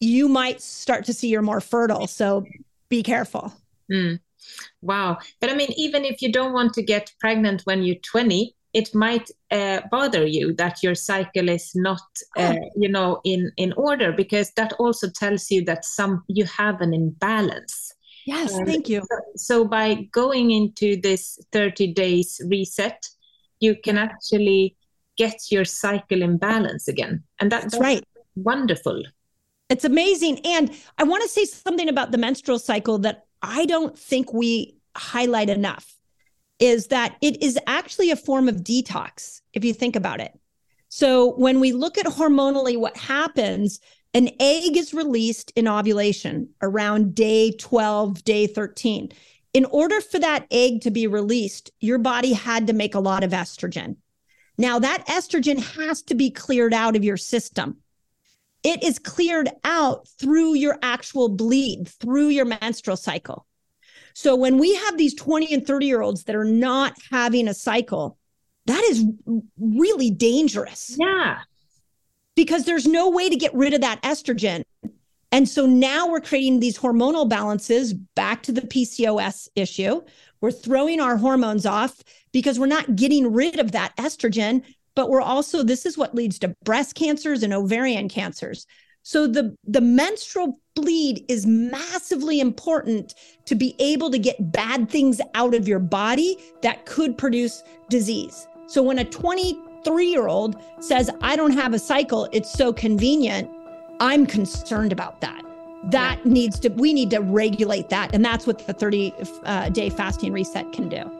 you 0.00 0.28
might 0.28 0.60
start 0.62 1.04
to 1.04 1.12
see 1.12 1.28
you're 1.28 1.42
more 1.42 1.60
fertile. 1.60 2.06
So 2.06 2.44
be 2.88 3.02
careful. 3.02 3.52
Mm. 3.92 4.18
Wow. 4.82 5.18
But 5.40 5.50
I 5.50 5.54
mean, 5.54 5.72
even 5.76 6.04
if 6.04 6.22
you 6.22 6.32
don't 6.32 6.52
want 6.52 6.74
to 6.74 6.82
get 6.82 7.12
pregnant 7.20 7.62
when 7.64 7.82
you're 7.82 7.96
20, 7.96 8.54
it 8.72 8.94
might 8.94 9.30
uh, 9.50 9.80
bother 9.90 10.24
you 10.24 10.54
that 10.54 10.82
your 10.82 10.94
cycle 10.94 11.48
is 11.48 11.72
not, 11.74 12.02
uh, 12.36 12.54
oh. 12.56 12.70
you 12.76 12.88
know, 12.88 13.20
in 13.24 13.50
in 13.56 13.72
order 13.72 14.12
because 14.12 14.52
that 14.52 14.72
also 14.74 15.08
tells 15.08 15.50
you 15.50 15.64
that 15.64 15.84
some 15.84 16.22
you 16.28 16.44
have 16.44 16.80
an 16.80 16.94
imbalance. 16.94 17.92
Yes, 18.26 18.56
thank 18.64 18.88
you. 18.88 19.02
So, 19.10 19.18
so, 19.36 19.64
by 19.64 20.08
going 20.12 20.50
into 20.50 21.00
this 21.00 21.38
30 21.52 21.94
days 21.94 22.40
reset, 22.48 23.08
you 23.60 23.74
can 23.82 23.98
actually 23.98 24.76
get 25.16 25.50
your 25.50 25.64
cycle 25.64 26.22
in 26.22 26.36
balance 26.36 26.86
again, 26.86 27.24
and 27.40 27.50
that's, 27.50 27.72
that's 27.72 27.80
right. 27.80 28.04
Wonderful. 28.36 29.02
It's 29.68 29.84
amazing, 29.84 30.40
and 30.44 30.70
I 30.98 31.04
want 31.04 31.22
to 31.22 31.28
say 31.28 31.44
something 31.44 31.88
about 31.88 32.12
the 32.12 32.18
menstrual 32.18 32.58
cycle 32.58 32.98
that 32.98 33.26
I 33.42 33.66
don't 33.66 33.98
think 33.98 34.32
we 34.32 34.76
highlight 34.96 35.50
enough. 35.50 35.96
is 36.60 36.88
that 36.88 37.16
it 37.22 37.42
is 37.42 37.58
actually 37.66 38.10
a 38.10 38.16
form 38.16 38.48
of 38.48 38.56
detox, 38.56 39.40
if 39.54 39.64
you 39.64 39.72
think 39.72 39.96
about 39.96 40.20
it. 40.20 40.38
So 40.90 41.32
when 41.36 41.58
we 41.58 41.72
look 41.72 41.96
at 41.96 42.06
hormonally 42.06 42.78
what 42.78 42.96
happens, 42.96 43.80
an 44.12 44.28
egg 44.38 44.76
is 44.76 44.92
released 44.92 45.52
in 45.56 45.66
ovulation 45.66 46.50
around 46.60 47.14
day 47.14 47.52
12, 47.52 48.22
day 48.24 48.46
13. 48.46 49.10
In 49.54 49.64
order 49.66 50.00
for 50.00 50.18
that 50.18 50.46
egg 50.50 50.82
to 50.82 50.90
be 50.90 51.06
released, 51.06 51.70
your 51.80 51.98
body 51.98 52.32
had 52.32 52.66
to 52.66 52.72
make 52.72 52.94
a 52.94 53.00
lot 53.00 53.24
of 53.24 53.30
estrogen. 53.30 53.96
Now, 54.58 54.78
that 54.80 55.06
estrogen 55.06 55.58
has 55.76 56.02
to 56.02 56.14
be 56.14 56.30
cleared 56.30 56.74
out 56.74 56.94
of 56.94 57.04
your 57.04 57.16
system. 57.16 57.78
It 58.62 58.82
is 58.82 58.98
cleared 58.98 59.48
out 59.64 60.06
through 60.18 60.54
your 60.54 60.78
actual 60.82 61.28
bleed, 61.28 61.88
through 61.88 62.28
your 62.28 62.44
menstrual 62.44 62.96
cycle. 62.96 63.46
So 64.14 64.34
when 64.36 64.58
we 64.58 64.74
have 64.74 64.98
these 64.98 65.14
20 65.14 65.54
and 65.54 65.66
30 65.66 65.86
year 65.86 66.02
olds 66.02 66.24
that 66.24 66.36
are 66.36 66.44
not 66.44 66.94
having 67.10 67.48
a 67.48 67.54
cycle, 67.54 68.18
that 68.66 68.82
is 68.84 69.04
really 69.58 70.10
dangerous. 70.10 70.96
Yeah. 70.98 71.38
Because 72.34 72.64
there's 72.64 72.86
no 72.86 73.10
way 73.10 73.28
to 73.28 73.36
get 73.36 73.54
rid 73.54 73.74
of 73.74 73.80
that 73.80 74.02
estrogen. 74.02 74.62
And 75.32 75.48
so 75.48 75.64
now 75.64 76.08
we're 76.08 76.20
creating 76.20 76.60
these 76.60 76.78
hormonal 76.78 77.28
balances 77.28 77.94
back 77.94 78.42
to 78.44 78.52
the 78.52 78.62
PCOS 78.62 79.48
issue. 79.54 80.02
We're 80.40 80.50
throwing 80.50 81.00
our 81.00 81.16
hormones 81.16 81.66
off 81.66 82.02
because 82.32 82.58
we're 82.58 82.66
not 82.66 82.96
getting 82.96 83.32
rid 83.32 83.58
of 83.58 83.72
that 83.72 83.96
estrogen, 83.96 84.62
but 84.94 85.08
we're 85.08 85.20
also, 85.20 85.62
this 85.62 85.86
is 85.86 85.96
what 85.96 86.14
leads 86.14 86.38
to 86.40 86.54
breast 86.64 86.94
cancers 86.94 87.42
and 87.42 87.52
ovarian 87.52 88.08
cancers. 88.08 88.66
So 89.02 89.26
the, 89.26 89.56
the 89.64 89.80
menstrual 89.80 90.60
bleed 90.74 91.24
is 91.28 91.46
massively 91.46 92.40
important 92.40 93.14
to 93.46 93.54
be 93.54 93.74
able 93.78 94.10
to 94.10 94.18
get 94.18 94.52
bad 94.52 94.90
things 94.90 95.20
out 95.34 95.54
of 95.54 95.66
your 95.66 95.78
body 95.78 96.36
that 96.62 96.86
could 96.86 97.16
produce 97.16 97.62
disease. 97.88 98.46
So 98.66 98.82
when 98.82 98.98
a 98.98 99.04
23 99.04 100.06
year 100.06 100.28
old 100.28 100.62
says, 100.80 101.10
I 101.22 101.34
don't 101.36 101.52
have 101.52 101.72
a 101.72 101.78
cycle, 101.78 102.28
it's 102.32 102.52
so 102.52 102.72
convenient, 102.72 103.50
I'm 104.00 104.26
concerned 104.26 104.92
about 104.92 105.20
that. 105.22 105.42
That 105.90 106.20
yeah. 106.24 106.32
needs 106.32 106.60
to, 106.60 106.68
we 106.68 106.92
need 106.92 107.10
to 107.10 107.20
regulate 107.20 107.88
that. 107.88 108.14
And 108.14 108.24
that's 108.24 108.46
what 108.46 108.66
the 108.66 108.74
30 108.74 109.14
uh, 109.44 109.68
day 109.70 109.88
fasting 109.90 110.32
reset 110.32 110.72
can 110.72 110.88
do. 110.88 111.19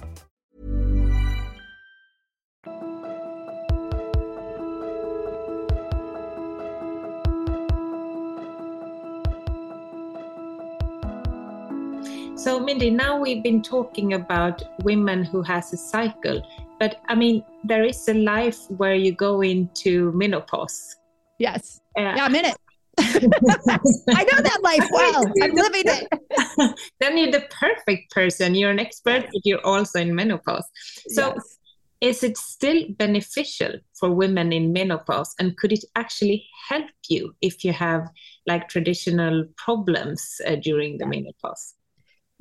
So, 12.41 12.59
Mindy, 12.59 12.89
now 12.89 13.19
we've 13.19 13.43
been 13.43 13.61
talking 13.61 14.13
about 14.13 14.63
women 14.81 15.23
who 15.23 15.43
has 15.43 15.71
a 15.73 15.77
cycle, 15.77 16.41
but 16.79 16.99
I 17.07 17.13
mean, 17.13 17.43
there 17.63 17.83
is 17.83 18.07
a 18.07 18.15
life 18.15 18.57
where 18.71 18.95
you 18.95 19.11
go 19.11 19.41
into 19.41 20.11
menopause. 20.13 20.95
Yes. 21.37 21.81
Uh, 21.95 22.01
yeah, 22.01 22.25
I'm 22.25 22.33
in 22.33 22.45
it. 22.45 22.55
I 22.97 24.23
know 24.23 24.41
that 24.41 24.59
life 24.63 24.89
well. 24.91 25.23
I'm 25.43 25.51
living 25.65 25.83
it. 25.85 26.79
then 26.99 27.19
you're 27.19 27.31
the 27.31 27.45
perfect 27.51 28.09
person. 28.09 28.55
You're 28.55 28.71
an 28.71 28.79
expert, 28.79 29.25
but 29.31 29.41
you're 29.43 29.63
also 29.63 29.99
in 29.99 30.15
menopause. 30.15 30.67
So, 31.09 31.35
yes. 31.35 31.57
is 32.01 32.23
it 32.23 32.37
still 32.37 32.85
beneficial 32.97 33.73
for 33.93 34.09
women 34.09 34.51
in 34.51 34.73
menopause? 34.73 35.35
And 35.37 35.55
could 35.57 35.73
it 35.73 35.85
actually 35.95 36.47
help 36.69 36.89
you 37.07 37.35
if 37.41 37.63
you 37.63 37.71
have 37.71 38.09
like 38.47 38.67
traditional 38.67 39.45
problems 39.57 40.41
uh, 40.47 40.55
during 40.55 40.97
the 40.97 41.05
menopause? 41.05 41.75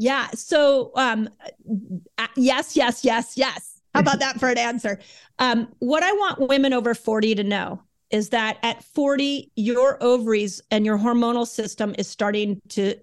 Yeah. 0.01 0.29
So, 0.31 0.93
um, 0.97 1.29
uh, 2.17 2.27
yes, 2.35 2.75
yes, 2.75 3.05
yes, 3.05 3.37
yes. 3.37 3.83
How 3.93 4.01
about 4.01 4.19
that 4.21 4.41
for 4.41 4.49
an 4.49 4.57
answer? 4.57 4.99
Um, 5.39 5.69
what 5.81 6.03
I 6.03 6.11
want 6.13 6.49
women 6.49 6.73
over 6.73 6.95
40 6.95 7.35
to 7.35 7.45
know 7.45 7.83
is 8.11 8.31
that 8.31 8.57
at 8.63 8.83
40, 8.83 9.53
your 9.57 10.03
ovaries 10.03 10.63
and 10.71 10.87
your 10.87 10.97
hormonal 10.97 11.47
system 11.47 11.95
is 11.99 12.09
starting 12.09 12.63
to 12.71 12.97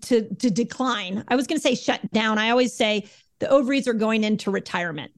to 0.00 0.34
to 0.34 0.50
decline. 0.50 1.22
I 1.28 1.36
was 1.36 1.46
going 1.46 1.58
to 1.58 1.62
say 1.62 1.76
shut 1.76 2.00
down. 2.10 2.38
I 2.38 2.50
always 2.50 2.74
say 2.74 3.06
the 3.38 3.48
ovaries 3.48 3.86
are 3.86 3.94
going 3.94 4.24
into 4.24 4.50
retirement. 4.50 5.12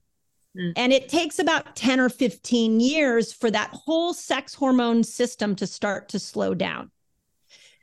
Mm. 0.55 0.75
And 0.77 0.93
it 0.93 1.09
takes 1.09 1.39
about 1.39 1.75
10 1.75 2.01
or 2.01 2.11
15 2.11 2.81
years 2.81 3.33
for 3.33 3.51
that 3.51 3.71
whole 3.71 4.13
sex 4.13 4.53
hormone 4.53 5.03
system 5.03 5.57
to 5.57 5.67
start 5.67 6.11
to 6.11 6.19
slow 6.19 6.53
down. 6.53 6.91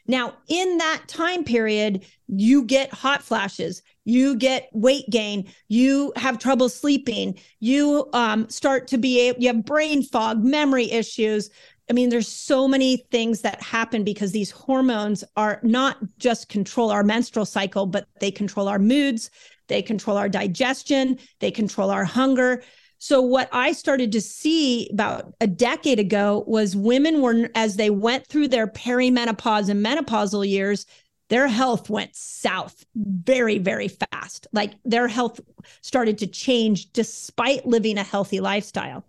Now, 0.07 0.33
in 0.47 0.77
that 0.77 1.03
time 1.07 1.43
period, 1.43 2.05
you 2.27 2.63
get 2.63 2.93
hot 2.93 3.21
flashes, 3.21 3.81
you 4.05 4.35
get 4.35 4.69
weight 4.73 5.09
gain, 5.09 5.51
you 5.67 6.11
have 6.15 6.39
trouble 6.39 6.69
sleeping, 6.69 7.39
you 7.59 8.09
um, 8.13 8.49
start 8.49 8.87
to 8.87 8.97
be 8.97 9.19
able, 9.21 9.41
you 9.41 9.47
have 9.47 9.65
brain 9.65 10.03
fog, 10.03 10.43
memory 10.43 10.89
issues. 10.91 11.49
I 11.89 11.93
mean, 11.93 12.09
there's 12.09 12.27
so 12.27 12.67
many 12.67 13.05
things 13.11 13.41
that 13.41 13.61
happen 13.61 14.03
because 14.03 14.31
these 14.31 14.49
hormones 14.49 15.23
are 15.35 15.59
not 15.61 15.97
just 16.17 16.49
control 16.49 16.89
our 16.89 17.03
menstrual 17.03 17.45
cycle, 17.45 17.85
but 17.85 18.07
they 18.19 18.31
control 18.31 18.67
our 18.67 18.79
moods, 18.79 19.29
they 19.67 19.81
control 19.81 20.17
our 20.17 20.29
digestion, 20.29 21.19
they 21.39 21.51
control 21.51 21.89
our 21.89 22.05
hunger. 22.05 22.63
So, 23.03 23.19
what 23.19 23.49
I 23.51 23.71
started 23.71 24.11
to 24.11 24.21
see 24.21 24.87
about 24.93 25.33
a 25.41 25.47
decade 25.47 25.97
ago 25.97 26.43
was 26.45 26.75
women 26.75 27.19
were, 27.19 27.49
as 27.55 27.75
they 27.75 27.89
went 27.89 28.27
through 28.27 28.49
their 28.49 28.67
perimenopause 28.67 29.69
and 29.69 29.83
menopausal 29.83 30.47
years, 30.47 30.85
their 31.29 31.47
health 31.47 31.89
went 31.89 32.15
south 32.15 32.85
very, 32.93 33.57
very 33.57 33.87
fast. 33.87 34.45
Like 34.51 34.75
their 34.85 35.07
health 35.07 35.39
started 35.81 36.19
to 36.19 36.27
change 36.27 36.93
despite 36.93 37.65
living 37.65 37.97
a 37.97 38.03
healthy 38.03 38.39
lifestyle. 38.39 39.03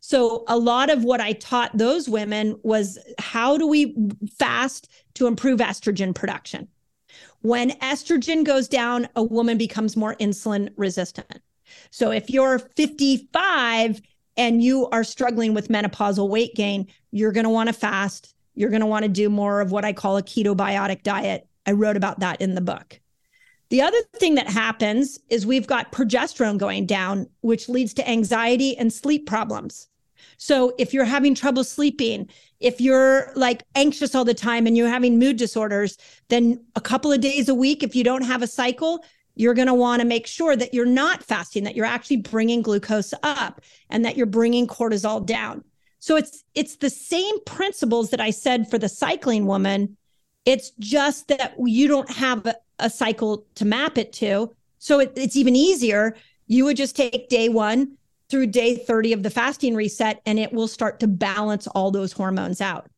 So, 0.00 0.44
a 0.48 0.56
lot 0.56 0.88
of 0.88 1.04
what 1.04 1.20
I 1.20 1.34
taught 1.34 1.76
those 1.76 2.08
women 2.08 2.58
was 2.62 2.98
how 3.18 3.58
do 3.58 3.66
we 3.66 3.94
fast 4.38 4.90
to 5.16 5.26
improve 5.26 5.60
estrogen 5.60 6.14
production? 6.14 6.68
When 7.42 7.72
estrogen 7.80 8.46
goes 8.46 8.66
down, 8.66 9.08
a 9.14 9.22
woman 9.22 9.58
becomes 9.58 9.94
more 9.94 10.14
insulin 10.14 10.70
resistant. 10.78 11.42
So 11.90 12.10
if 12.10 12.30
you're 12.30 12.58
55 12.58 14.00
and 14.36 14.62
you 14.62 14.88
are 14.88 15.04
struggling 15.04 15.54
with 15.54 15.68
menopausal 15.68 16.28
weight 16.28 16.54
gain, 16.54 16.86
you're 17.10 17.32
going 17.32 17.44
to 17.44 17.50
want 17.50 17.68
to 17.68 17.72
fast. 17.72 18.34
You're 18.54 18.70
going 18.70 18.80
to 18.80 18.86
want 18.86 19.04
to 19.04 19.08
do 19.08 19.28
more 19.28 19.60
of 19.60 19.72
what 19.72 19.84
I 19.84 19.92
call 19.92 20.16
a 20.16 20.22
ketobiotic 20.22 21.02
diet. 21.02 21.46
I 21.66 21.72
wrote 21.72 21.96
about 21.96 22.20
that 22.20 22.40
in 22.40 22.54
the 22.54 22.60
book. 22.60 23.00
The 23.70 23.82
other 23.82 23.98
thing 24.16 24.34
that 24.34 24.48
happens 24.48 25.18
is 25.28 25.46
we've 25.46 25.66
got 25.66 25.92
progesterone 25.92 26.58
going 26.58 26.86
down, 26.86 27.28
which 27.42 27.68
leads 27.68 27.94
to 27.94 28.08
anxiety 28.08 28.76
and 28.76 28.92
sleep 28.92 29.26
problems. 29.26 29.88
So 30.38 30.74
if 30.78 30.92
you're 30.92 31.04
having 31.04 31.34
trouble 31.34 31.64
sleeping, 31.64 32.28
if 32.58 32.80
you're 32.80 33.32
like 33.36 33.62
anxious 33.74 34.14
all 34.14 34.24
the 34.24 34.34
time 34.34 34.66
and 34.66 34.76
you're 34.76 34.88
having 34.88 35.18
mood 35.18 35.36
disorders, 35.36 35.96
then 36.28 36.64
a 36.74 36.80
couple 36.80 37.12
of 37.12 37.20
days 37.20 37.48
a 37.48 37.54
week, 37.54 37.82
if 37.82 37.94
you 37.94 38.02
don't 38.02 38.22
have 38.22 38.42
a 38.42 38.46
cycle, 38.46 39.04
you're 39.34 39.54
going 39.54 39.68
to 39.68 39.74
want 39.74 40.00
to 40.00 40.06
make 40.06 40.26
sure 40.26 40.56
that 40.56 40.74
you're 40.74 40.86
not 40.86 41.22
fasting, 41.22 41.64
that 41.64 41.76
you're 41.76 41.86
actually 41.86 42.18
bringing 42.18 42.62
glucose 42.62 43.14
up 43.22 43.60
and 43.88 44.04
that 44.04 44.16
you're 44.16 44.26
bringing 44.26 44.66
cortisol 44.66 45.24
down. 45.24 45.64
So 45.98 46.16
it's 46.16 46.44
it's 46.54 46.76
the 46.76 46.90
same 46.90 47.42
principles 47.44 48.10
that 48.10 48.20
I 48.20 48.30
said 48.30 48.70
for 48.70 48.78
the 48.78 48.88
cycling 48.88 49.46
woman. 49.46 49.96
It's 50.46 50.72
just 50.78 51.28
that 51.28 51.54
you 51.58 51.88
don't 51.88 52.10
have 52.10 52.46
a, 52.46 52.54
a 52.78 52.88
cycle 52.90 53.46
to 53.56 53.64
map 53.64 53.98
it 53.98 54.12
to. 54.14 54.54
So 54.78 55.00
it, 55.00 55.12
it's 55.16 55.36
even 55.36 55.54
easier. 55.54 56.16
You 56.46 56.64
would 56.64 56.76
just 56.76 56.96
take 56.96 57.28
day 57.28 57.48
one 57.48 57.96
through 58.30 58.46
day 58.46 58.76
30 58.76 59.12
of 59.12 59.22
the 59.22 59.30
fasting 59.30 59.74
reset, 59.74 60.22
and 60.24 60.38
it 60.38 60.52
will 60.52 60.68
start 60.68 61.00
to 61.00 61.06
balance 61.06 61.66
all 61.68 61.90
those 61.90 62.12
hormones 62.12 62.60
out. 62.60 62.88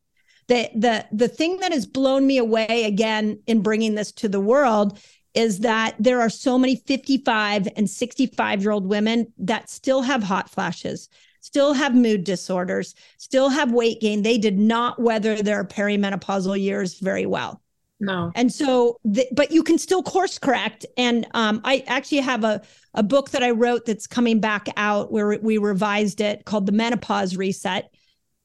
The, 0.47 0.69
the, 0.75 1.05
the 1.11 1.27
thing 1.27 1.59
that 1.59 1.71
has 1.71 1.85
blown 1.85 2.27
me 2.27 2.37
away 2.37 2.83
again 2.85 3.39
in 3.47 3.61
bringing 3.61 3.95
this 3.95 4.11
to 4.13 4.29
the 4.29 4.39
world 4.39 4.99
is 5.33 5.59
that 5.59 5.95
there 5.99 6.21
are 6.21 6.29
so 6.29 6.57
many 6.57 6.75
55 6.75 7.67
and 7.75 7.89
65 7.89 8.61
year 8.61 8.71
old 8.71 8.87
women 8.87 9.31
that 9.37 9.69
still 9.69 10.01
have 10.01 10.23
hot 10.23 10.49
flashes, 10.49 11.09
still 11.41 11.73
have 11.73 11.95
mood 11.95 12.23
disorders, 12.23 12.95
still 13.17 13.49
have 13.49 13.71
weight 13.71 13.99
gain. 13.99 14.21
They 14.21 14.37
did 14.37 14.59
not 14.59 15.01
weather 15.01 15.41
their 15.41 15.63
perimenopausal 15.63 16.59
years 16.59 16.99
very 16.99 17.25
well. 17.25 17.61
No. 17.99 18.31
And 18.35 18.51
so, 18.51 18.99
the, 19.05 19.25
but 19.31 19.51
you 19.51 19.63
can 19.63 19.77
still 19.77 20.03
course 20.03 20.37
correct. 20.37 20.85
And 20.97 21.25
um, 21.33 21.61
I 21.63 21.83
actually 21.87 22.19
have 22.19 22.43
a, 22.43 22.61
a 22.93 23.03
book 23.03 23.29
that 23.31 23.43
I 23.43 23.51
wrote 23.51 23.85
that's 23.85 24.07
coming 24.07 24.39
back 24.39 24.67
out 24.75 25.11
where 25.11 25.39
we 25.41 25.57
revised 25.57 26.19
it 26.19 26.43
called 26.45 26.65
The 26.65 26.73
Menopause 26.73 27.37
Reset. 27.37 27.89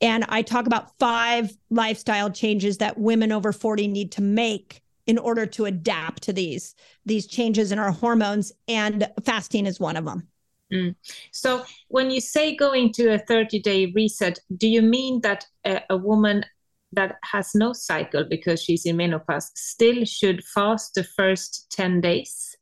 And 0.01 0.25
I 0.29 0.43
talk 0.43 0.67
about 0.67 0.97
five 0.99 1.57
lifestyle 1.71 2.31
changes 2.31 2.79
that 2.79 2.99
women 2.99 3.33
over 3.33 3.53
40 3.53 3.89
need 3.89 4.13
to 4.13 4.23
make 4.23 4.81
in 5.09 5.19
order 5.19 5.47
to 5.47 5.65
adapt 5.65 6.23
to 6.23 6.33
these 6.33 6.77
these 7.05 7.27
changes 7.27 7.73
in 7.73 7.79
our 7.79 7.91
hormones 7.91 8.53
and 8.69 9.11
fasting 9.25 9.67
is 9.67 9.81
one 9.81 9.97
of 9.97 10.05
them. 10.05 10.29
Mm. 10.71 10.95
so 11.33 11.65
when 11.89 12.11
you 12.11 12.21
say 12.21 12.55
going 12.55 12.93
to 12.93 13.15
a 13.15 13.19
30 13.19 13.59
day 13.61 13.87
reset 13.97 14.39
do 14.59 14.69
you 14.69 14.83
mean 14.83 15.19
that 15.23 15.47
a, 15.65 15.81
a, 15.89 15.97
woman 15.97 16.45
that 16.93 17.17
has 17.23 17.55
no 17.55 17.73
cycle 17.73 18.23
because 18.23 18.63
she's 18.63 18.85
in 18.85 18.99
menopause 18.99 19.51
still 19.55 20.05
should 20.05 20.45
fast 20.45 20.93
the 20.95 21.05
first 21.05 21.71
10 21.71 22.03
days? 22.03 22.55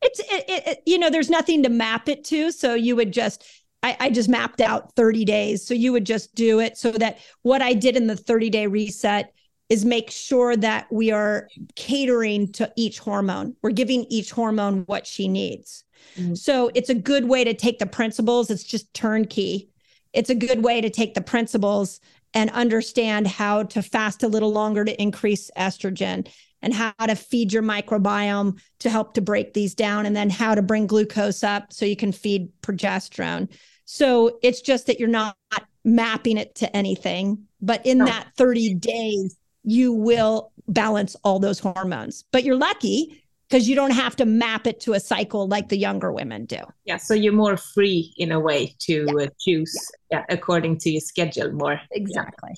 It's 0.00 0.20
it, 0.20 0.44
it, 0.48 0.82
you 0.86 0.98
know 0.98 1.10
there's 1.10 1.28
nothing 1.28 1.62
to 1.64 1.68
map 1.68 2.08
it 2.08 2.24
to. 2.24 2.50
So 2.50 2.72
you 2.72 2.96
would 2.96 3.12
just 3.12 3.44
I, 3.82 3.96
I 4.00 4.10
just 4.10 4.30
mapped 4.30 4.62
out 4.62 4.94
30 4.94 5.26
days. 5.26 5.66
So 5.66 5.74
you 5.74 5.92
would 5.92 6.06
just 6.06 6.34
do 6.34 6.60
it 6.60 6.78
so 6.78 6.92
that 6.92 7.18
what 7.42 7.60
i 7.60 7.74
did 7.74 7.96
in 7.96 8.06
the 8.06 8.16
30 8.16 8.48
day 8.48 8.66
reset 8.66 9.34
is 9.70 9.84
make 9.84 10.10
sure 10.10 10.56
that 10.56 10.92
we 10.92 11.12
are 11.12 11.48
catering 11.76 12.50
to 12.52 12.70
each 12.76 12.98
hormone. 12.98 13.56
We're 13.62 13.70
giving 13.70 14.04
each 14.10 14.32
hormone 14.32 14.82
what 14.86 15.06
she 15.06 15.28
needs. 15.28 15.84
Mm-hmm. 16.16 16.34
So 16.34 16.70
it's 16.74 16.90
a 16.90 16.94
good 16.94 17.26
way 17.26 17.44
to 17.44 17.54
take 17.54 17.78
the 17.78 17.86
principles. 17.86 18.50
It's 18.50 18.64
just 18.64 18.92
turnkey. 18.92 19.70
It's 20.12 20.28
a 20.28 20.34
good 20.34 20.64
way 20.64 20.80
to 20.80 20.90
take 20.90 21.14
the 21.14 21.20
principles 21.20 22.00
and 22.34 22.50
understand 22.50 23.28
how 23.28 23.62
to 23.62 23.80
fast 23.80 24.24
a 24.24 24.28
little 24.28 24.52
longer 24.52 24.84
to 24.84 25.00
increase 25.00 25.50
estrogen 25.56 26.28
and 26.62 26.74
how 26.74 26.92
to 27.06 27.14
feed 27.14 27.52
your 27.52 27.62
microbiome 27.62 28.60
to 28.80 28.90
help 28.90 29.14
to 29.14 29.20
break 29.20 29.54
these 29.54 29.74
down 29.74 30.04
and 30.04 30.14
then 30.14 30.30
how 30.30 30.54
to 30.54 30.62
bring 30.62 30.86
glucose 30.86 31.42
up 31.42 31.72
so 31.72 31.86
you 31.86 31.96
can 31.96 32.12
feed 32.12 32.50
progesterone. 32.60 33.48
So 33.84 34.38
it's 34.42 34.60
just 34.60 34.86
that 34.86 34.98
you're 34.98 35.08
not 35.08 35.36
mapping 35.84 36.36
it 36.36 36.56
to 36.56 36.76
anything, 36.76 37.46
but 37.60 37.86
in 37.86 37.98
that 37.98 38.28
30 38.36 38.74
days 38.74 39.36
you 39.62 39.92
will 39.92 40.52
balance 40.68 41.16
all 41.24 41.38
those 41.38 41.58
hormones. 41.58 42.24
But 42.32 42.44
you're 42.44 42.56
lucky 42.56 43.22
because 43.48 43.68
you 43.68 43.74
don't 43.74 43.90
have 43.90 44.14
to 44.16 44.24
map 44.24 44.66
it 44.66 44.80
to 44.80 44.92
a 44.92 45.00
cycle 45.00 45.48
like 45.48 45.68
the 45.68 45.76
younger 45.76 46.12
women 46.12 46.44
do. 46.44 46.60
Yeah, 46.84 46.98
so 46.98 47.14
you're 47.14 47.32
more 47.32 47.56
free 47.56 48.14
in 48.16 48.30
a 48.30 48.38
way 48.38 48.74
to 48.80 49.06
yeah. 49.08 49.24
uh, 49.24 49.28
choose 49.40 49.74
yeah. 50.10 50.18
yeah. 50.18 50.24
according 50.34 50.78
to 50.78 50.90
your 50.90 51.00
schedule 51.00 51.52
more. 51.52 51.80
Exactly. 51.90 52.50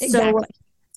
Exactly. 0.00 0.40
So 0.40 0.46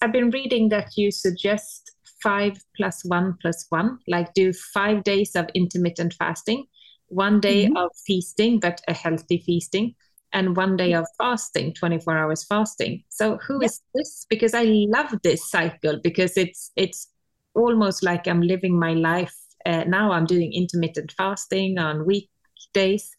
I've 0.02 0.14
been 0.14 0.32
reading 0.32 0.70
that 0.70 0.98
you 0.98 1.12
suggest 1.12 1.92
five 2.24 2.58
plus 2.76 3.04
one 3.04 3.38
plus 3.42 3.66
one, 3.70 4.00
like 4.08 4.34
do 4.34 4.54
five 4.54 5.04
days 5.04 5.36
of 5.36 5.48
intermittent 5.54 6.14
fasting, 6.14 6.66
one 7.08 7.40
day 7.42 7.66
mm-hmm. 7.66 7.78
of 7.78 7.92
feasting, 8.06 8.60
but 8.60 8.82
a 8.88 8.94
healthy 8.94 9.44
feasting, 9.46 9.96
and 10.34 10.56
one 10.56 10.78
day 10.78 10.94
of 10.94 11.06
fasting 11.18 11.74
24 11.74 12.18
hours 12.18 12.44
fasting. 12.44 13.04
So 13.10 13.38
who 13.38 13.62
is 13.62 13.82
this? 13.94 14.26
Because 14.30 14.54
i 14.54 14.64
love 14.64 15.14
this 15.24 15.50
cycle 15.50 16.00
because 16.04 16.38
it's 16.38 16.72
it's 16.76 17.08
almost 17.54 18.02
like 18.02 18.28
i'm 18.28 18.42
living 18.42 18.80
my 18.80 18.94
life 18.94 19.36
uh, 19.66 19.84
now 19.86 20.12
i'm 20.12 20.26
doing 20.26 20.54
intermittent 20.54 21.12
fasting 21.12 21.78
on 21.78 22.06
weekdays. 22.06 23.16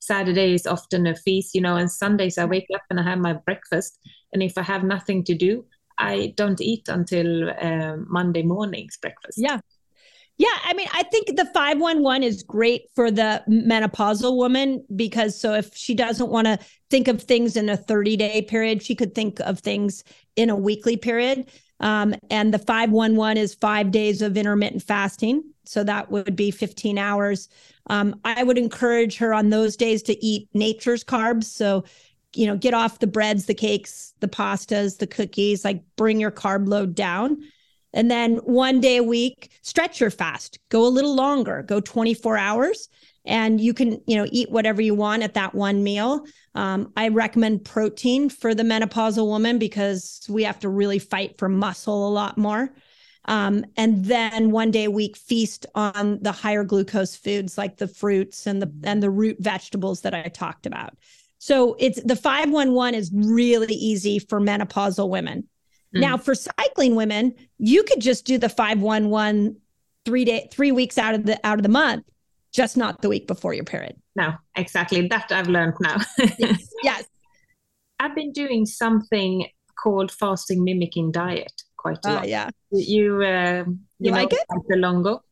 Saturday 0.00 0.54
is 0.54 0.66
often 0.66 1.06
a 1.06 1.14
feast 1.14 1.54
you 1.54 1.60
know 1.60 1.76
and 1.76 1.90
sundays 1.90 2.38
i 2.38 2.44
wake 2.44 2.66
up 2.74 2.82
and 2.90 3.00
i 3.00 3.02
have 3.02 3.18
my 3.18 3.34
breakfast. 3.34 3.98
And 4.32 4.42
if 4.42 4.58
i 4.58 4.62
have 4.62 4.84
nothing 4.84 5.24
to 5.24 5.34
do 5.34 5.64
i 5.98 6.32
don't 6.36 6.60
eat 6.60 6.88
until 6.88 7.50
uh, 7.50 7.96
monday 8.06 8.42
morning's 8.42 8.96
breakfast. 8.96 9.38
Yeah 9.38 9.60
yeah, 10.38 10.56
I 10.64 10.72
mean, 10.72 10.86
I 10.92 11.02
think 11.02 11.36
the 11.36 11.44
511 11.46 12.22
is 12.22 12.44
great 12.44 12.84
for 12.94 13.10
the 13.10 13.42
menopausal 13.48 14.36
woman 14.36 14.84
because 14.94 15.38
so 15.38 15.54
if 15.54 15.74
she 15.76 15.94
doesn't 15.94 16.30
want 16.30 16.46
to 16.46 16.60
think 16.90 17.08
of 17.08 17.20
things 17.20 17.56
in 17.56 17.68
a 17.68 17.76
30 17.76 18.16
day 18.16 18.42
period, 18.42 18.80
she 18.80 18.94
could 18.94 19.16
think 19.16 19.40
of 19.40 19.58
things 19.58 20.04
in 20.36 20.48
a 20.48 20.56
weekly 20.56 20.96
period. 20.96 21.50
Um, 21.80 22.14
and 22.30 22.54
the 22.54 22.58
511 22.58 23.36
is 23.36 23.54
five 23.54 23.90
days 23.90 24.22
of 24.22 24.36
intermittent 24.36 24.82
fasting. 24.84 25.42
So 25.64 25.82
that 25.84 26.10
would 26.12 26.36
be 26.36 26.52
15 26.52 26.98
hours. 26.98 27.48
Um, 27.90 28.20
I 28.24 28.44
would 28.44 28.58
encourage 28.58 29.16
her 29.16 29.34
on 29.34 29.50
those 29.50 29.76
days 29.76 30.04
to 30.04 30.24
eat 30.24 30.48
nature's 30.54 31.02
carbs. 31.02 31.44
So, 31.44 31.84
you 32.34 32.46
know, 32.46 32.56
get 32.56 32.74
off 32.74 33.00
the 33.00 33.06
breads, 33.08 33.46
the 33.46 33.54
cakes, 33.54 34.14
the 34.20 34.28
pastas, 34.28 34.98
the 34.98 35.06
cookies, 35.08 35.64
like 35.64 35.82
bring 35.96 36.20
your 36.20 36.30
carb 36.30 36.68
load 36.68 36.94
down. 36.94 37.38
And 37.92 38.10
then 38.10 38.36
one 38.36 38.80
day 38.80 38.98
a 38.98 39.02
week, 39.02 39.50
stretch 39.62 40.00
your 40.00 40.10
fast, 40.10 40.58
go 40.68 40.86
a 40.86 40.88
little 40.88 41.14
longer, 41.14 41.62
go 41.62 41.80
24 41.80 42.36
hours. 42.36 42.88
And 43.24 43.60
you 43.60 43.74
can, 43.74 44.00
you 44.06 44.16
know, 44.16 44.26
eat 44.30 44.50
whatever 44.50 44.80
you 44.80 44.94
want 44.94 45.22
at 45.22 45.34
that 45.34 45.54
one 45.54 45.82
meal. 45.82 46.24
Um, 46.54 46.92
I 46.96 47.08
recommend 47.08 47.64
protein 47.64 48.30
for 48.30 48.54
the 48.54 48.62
menopausal 48.62 49.26
woman 49.26 49.58
because 49.58 50.20
we 50.28 50.44
have 50.44 50.58
to 50.60 50.68
really 50.68 50.98
fight 50.98 51.38
for 51.38 51.48
muscle 51.48 52.08
a 52.08 52.10
lot 52.10 52.38
more. 52.38 52.70
Um, 53.26 53.66
and 53.76 54.06
then 54.06 54.50
one 54.50 54.70
day 54.70 54.84
a 54.84 54.90
week 54.90 55.16
feast 55.16 55.66
on 55.74 56.18
the 56.22 56.32
higher 56.32 56.64
glucose 56.64 57.14
foods 57.14 57.58
like 57.58 57.76
the 57.76 57.86
fruits 57.86 58.46
and 58.46 58.62
the 58.62 58.72
and 58.84 59.02
the 59.02 59.10
root 59.10 59.36
vegetables 59.38 60.00
that 60.00 60.14
I 60.14 60.22
talked 60.28 60.64
about. 60.64 60.96
So 61.38 61.76
it's 61.78 62.02
the 62.02 62.16
511 62.16 62.98
is 62.98 63.10
really 63.12 63.74
easy 63.74 64.18
for 64.18 64.40
menopausal 64.40 65.10
women. 65.10 65.46
Mm. 65.94 66.00
Now, 66.00 66.16
for 66.16 66.34
cycling 66.34 66.94
women, 66.94 67.34
you 67.58 67.82
could 67.82 68.00
just 68.00 68.24
do 68.24 68.38
the 68.38 68.48
511 68.48 69.56
three 70.04 70.24
day, 70.24 70.48
three 70.50 70.72
weeks 70.72 70.98
out 70.98 71.14
of 71.14 71.24
the 71.24 71.38
out 71.46 71.58
of 71.58 71.62
the 71.62 71.68
month, 71.68 72.04
just 72.52 72.76
not 72.76 73.02
the 73.02 73.08
week 73.08 73.26
before 73.26 73.54
your 73.54 73.64
period. 73.64 73.96
No, 74.16 74.34
exactly. 74.56 75.06
That 75.08 75.30
I've 75.30 75.48
learned 75.48 75.74
now. 75.80 75.98
yes. 76.38 76.68
yes. 76.82 77.04
I've 78.00 78.14
been 78.14 78.32
doing 78.32 78.64
something 78.64 79.46
called 79.82 80.12
fasting 80.12 80.62
mimicking 80.62 81.10
diet 81.10 81.52
quite 81.76 81.98
a 82.04 82.08
uh, 82.08 82.14
lot. 82.14 82.28
Yeah. 82.28 82.50
You 82.70 83.22
uh, 83.22 83.64
you, 83.66 83.78
you 83.98 84.10
know, 84.10 84.16
like 84.16 84.32
it? 84.32 84.44
The 84.68 84.76
Longo. 84.76 85.22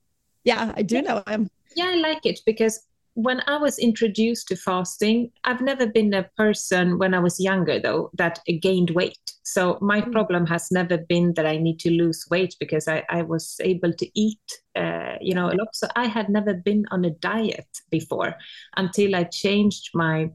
Yeah, 0.45 0.73
I 0.77 0.83
do 0.83 1.03
know 1.03 1.23
him. 1.27 1.51
Yeah, 1.75 1.87
I 1.89 1.97
like 1.97 2.25
it 2.25 2.41
because 2.47 2.81
when 3.17 3.41
I 3.47 3.57
was 3.57 3.79
introduced 3.79 4.49
to 4.49 4.57
fasting, 4.57 5.31
I've 5.45 5.63
never 5.63 5.87
been 5.87 6.13
a 6.13 6.29
person 6.37 6.99
when 6.99 7.15
I 7.15 7.19
was 7.19 7.41
younger, 7.41 7.81
though, 7.81 8.11
that 8.19 8.41
gained 8.61 8.91
weight. 8.91 9.33
So 9.43 9.79
my 9.81 10.03
mm. 10.03 10.13
problem 10.13 10.47
has 10.47 10.71
never 10.71 10.99
been 10.99 11.33
that 11.33 11.47
I 11.47 11.57
need 11.57 11.81
to 11.81 11.91
lose 11.91 12.27
weight 12.31 12.55
because 12.61 12.87
I, 12.89 13.05
I 13.09 13.23
was 13.23 13.57
able 13.61 13.95
to 13.95 14.21
eat, 14.21 14.43
uh, 14.77 15.15
you 15.23 15.35
know, 15.35 15.47
a 15.47 15.57
lot. 15.57 15.75
So 15.75 15.89
I 15.97 16.09
had 16.09 16.29
never 16.29 16.53
been 16.53 16.85
on 16.91 17.07
a 17.07 17.11
diet 17.11 17.67
before 17.91 18.37
until 18.77 19.17
I 19.17 19.25
changed 19.25 19.91
my 19.95 20.31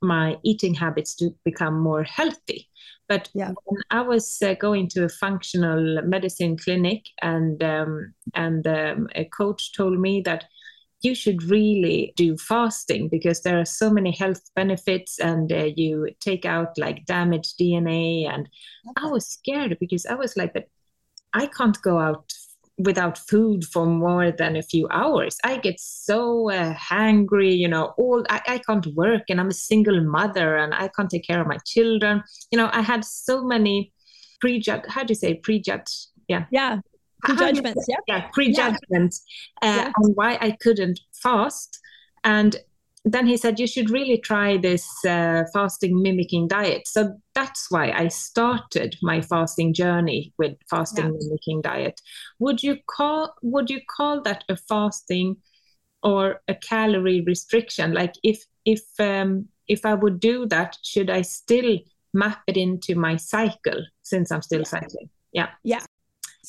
my 0.00 0.36
eating 0.44 0.74
habits 0.74 1.14
to 1.16 1.30
become 1.44 1.78
more 1.78 2.04
healthy. 2.04 2.68
But 3.08 3.30
yeah. 3.34 3.52
when 3.64 3.82
I 3.90 4.00
was 4.00 4.38
uh, 4.42 4.54
going 4.54 4.88
to 4.90 5.04
a 5.04 5.08
functional 5.08 6.02
medicine 6.02 6.56
clinic, 6.56 7.04
and 7.22 7.62
um, 7.62 8.12
and 8.34 8.66
um, 8.66 9.08
a 9.14 9.24
coach 9.24 9.72
told 9.72 9.98
me 10.00 10.20
that 10.22 10.44
you 11.02 11.14
should 11.14 11.42
really 11.44 12.12
do 12.16 12.36
fasting 12.36 13.08
because 13.08 13.42
there 13.42 13.60
are 13.60 13.64
so 13.64 13.90
many 13.90 14.10
health 14.10 14.42
benefits 14.56 15.18
and 15.18 15.52
uh, 15.52 15.68
you 15.76 16.08
take 16.20 16.44
out 16.44 16.76
like 16.76 17.06
damaged 17.06 17.58
dna 17.58 18.28
and 18.28 18.48
i 18.96 19.06
was 19.06 19.26
scared 19.26 19.76
because 19.78 20.06
i 20.06 20.14
was 20.14 20.36
like 20.36 20.52
but 20.52 20.68
i 21.34 21.46
can't 21.46 21.80
go 21.82 21.98
out 21.98 22.32
without 22.78 23.18
food 23.18 23.64
for 23.64 23.86
more 23.86 24.30
than 24.30 24.54
a 24.54 24.62
few 24.62 24.86
hours. 24.92 25.36
I 25.42 25.56
get 25.56 25.80
so 25.80 26.48
uh, 26.48 26.74
hungry 26.74 27.52
you 27.52 27.66
know 27.66 27.92
all 27.98 28.24
I, 28.30 28.40
I 28.46 28.58
can't 28.58 28.86
work 28.94 29.22
and 29.28 29.40
i'm 29.40 29.48
a 29.48 29.52
single 29.52 30.00
mother 30.04 30.56
and 30.56 30.72
i 30.72 30.88
can't 30.88 31.10
take 31.10 31.26
care 31.26 31.40
of 31.40 31.48
my 31.48 31.58
children. 31.66 32.22
You 32.52 32.58
know 32.58 32.70
i 32.72 32.80
had 32.80 33.04
so 33.04 33.44
many 33.44 33.92
prejudged 34.40 34.86
how 34.88 35.02
do 35.02 35.10
you 35.10 35.16
say 35.16 35.34
prejudged? 35.34 36.06
Yeah. 36.28 36.44
Yeah 36.50 36.78
prejudgments. 37.22 37.86
Yeah, 37.88 37.96
yeah, 38.06 38.28
prejudgments, 38.32 39.24
yeah. 39.62 39.70
Uh, 39.70 39.76
yeah. 39.76 39.92
and 39.96 40.16
why 40.16 40.38
I 40.40 40.56
couldn't 40.60 41.00
fast. 41.12 41.78
And 42.24 42.56
then 43.04 43.26
he 43.26 43.36
said 43.36 43.58
you 43.58 43.66
should 43.66 43.90
really 43.90 44.18
try 44.18 44.56
this 44.56 44.86
uh, 45.04 45.44
fasting 45.52 46.02
mimicking 46.02 46.48
diet 46.48 46.86
so 46.86 47.14
that's 47.34 47.70
why 47.70 47.90
i 47.92 48.08
started 48.08 48.96
my 49.02 49.20
fasting 49.20 49.72
journey 49.72 50.32
with 50.38 50.56
fasting 50.68 51.06
yeah. 51.06 51.12
mimicking 51.20 51.60
diet 51.62 52.00
would 52.38 52.62
you 52.62 52.76
call 52.86 53.34
would 53.42 53.70
you 53.70 53.80
call 53.96 54.20
that 54.22 54.44
a 54.48 54.56
fasting 54.56 55.36
or 56.02 56.40
a 56.48 56.54
calorie 56.54 57.22
restriction 57.26 57.92
like 57.92 58.14
if 58.22 58.44
if 58.64 58.82
um, 58.98 59.46
if 59.66 59.84
i 59.84 59.94
would 59.94 60.20
do 60.20 60.46
that 60.46 60.76
should 60.82 61.10
i 61.10 61.22
still 61.22 61.78
map 62.14 62.40
it 62.46 62.56
into 62.56 62.94
my 62.94 63.16
cycle 63.16 63.84
since 64.02 64.32
i'm 64.32 64.42
still 64.42 64.64
cycling 64.64 65.08
yeah 65.32 65.48
yeah 65.62 65.84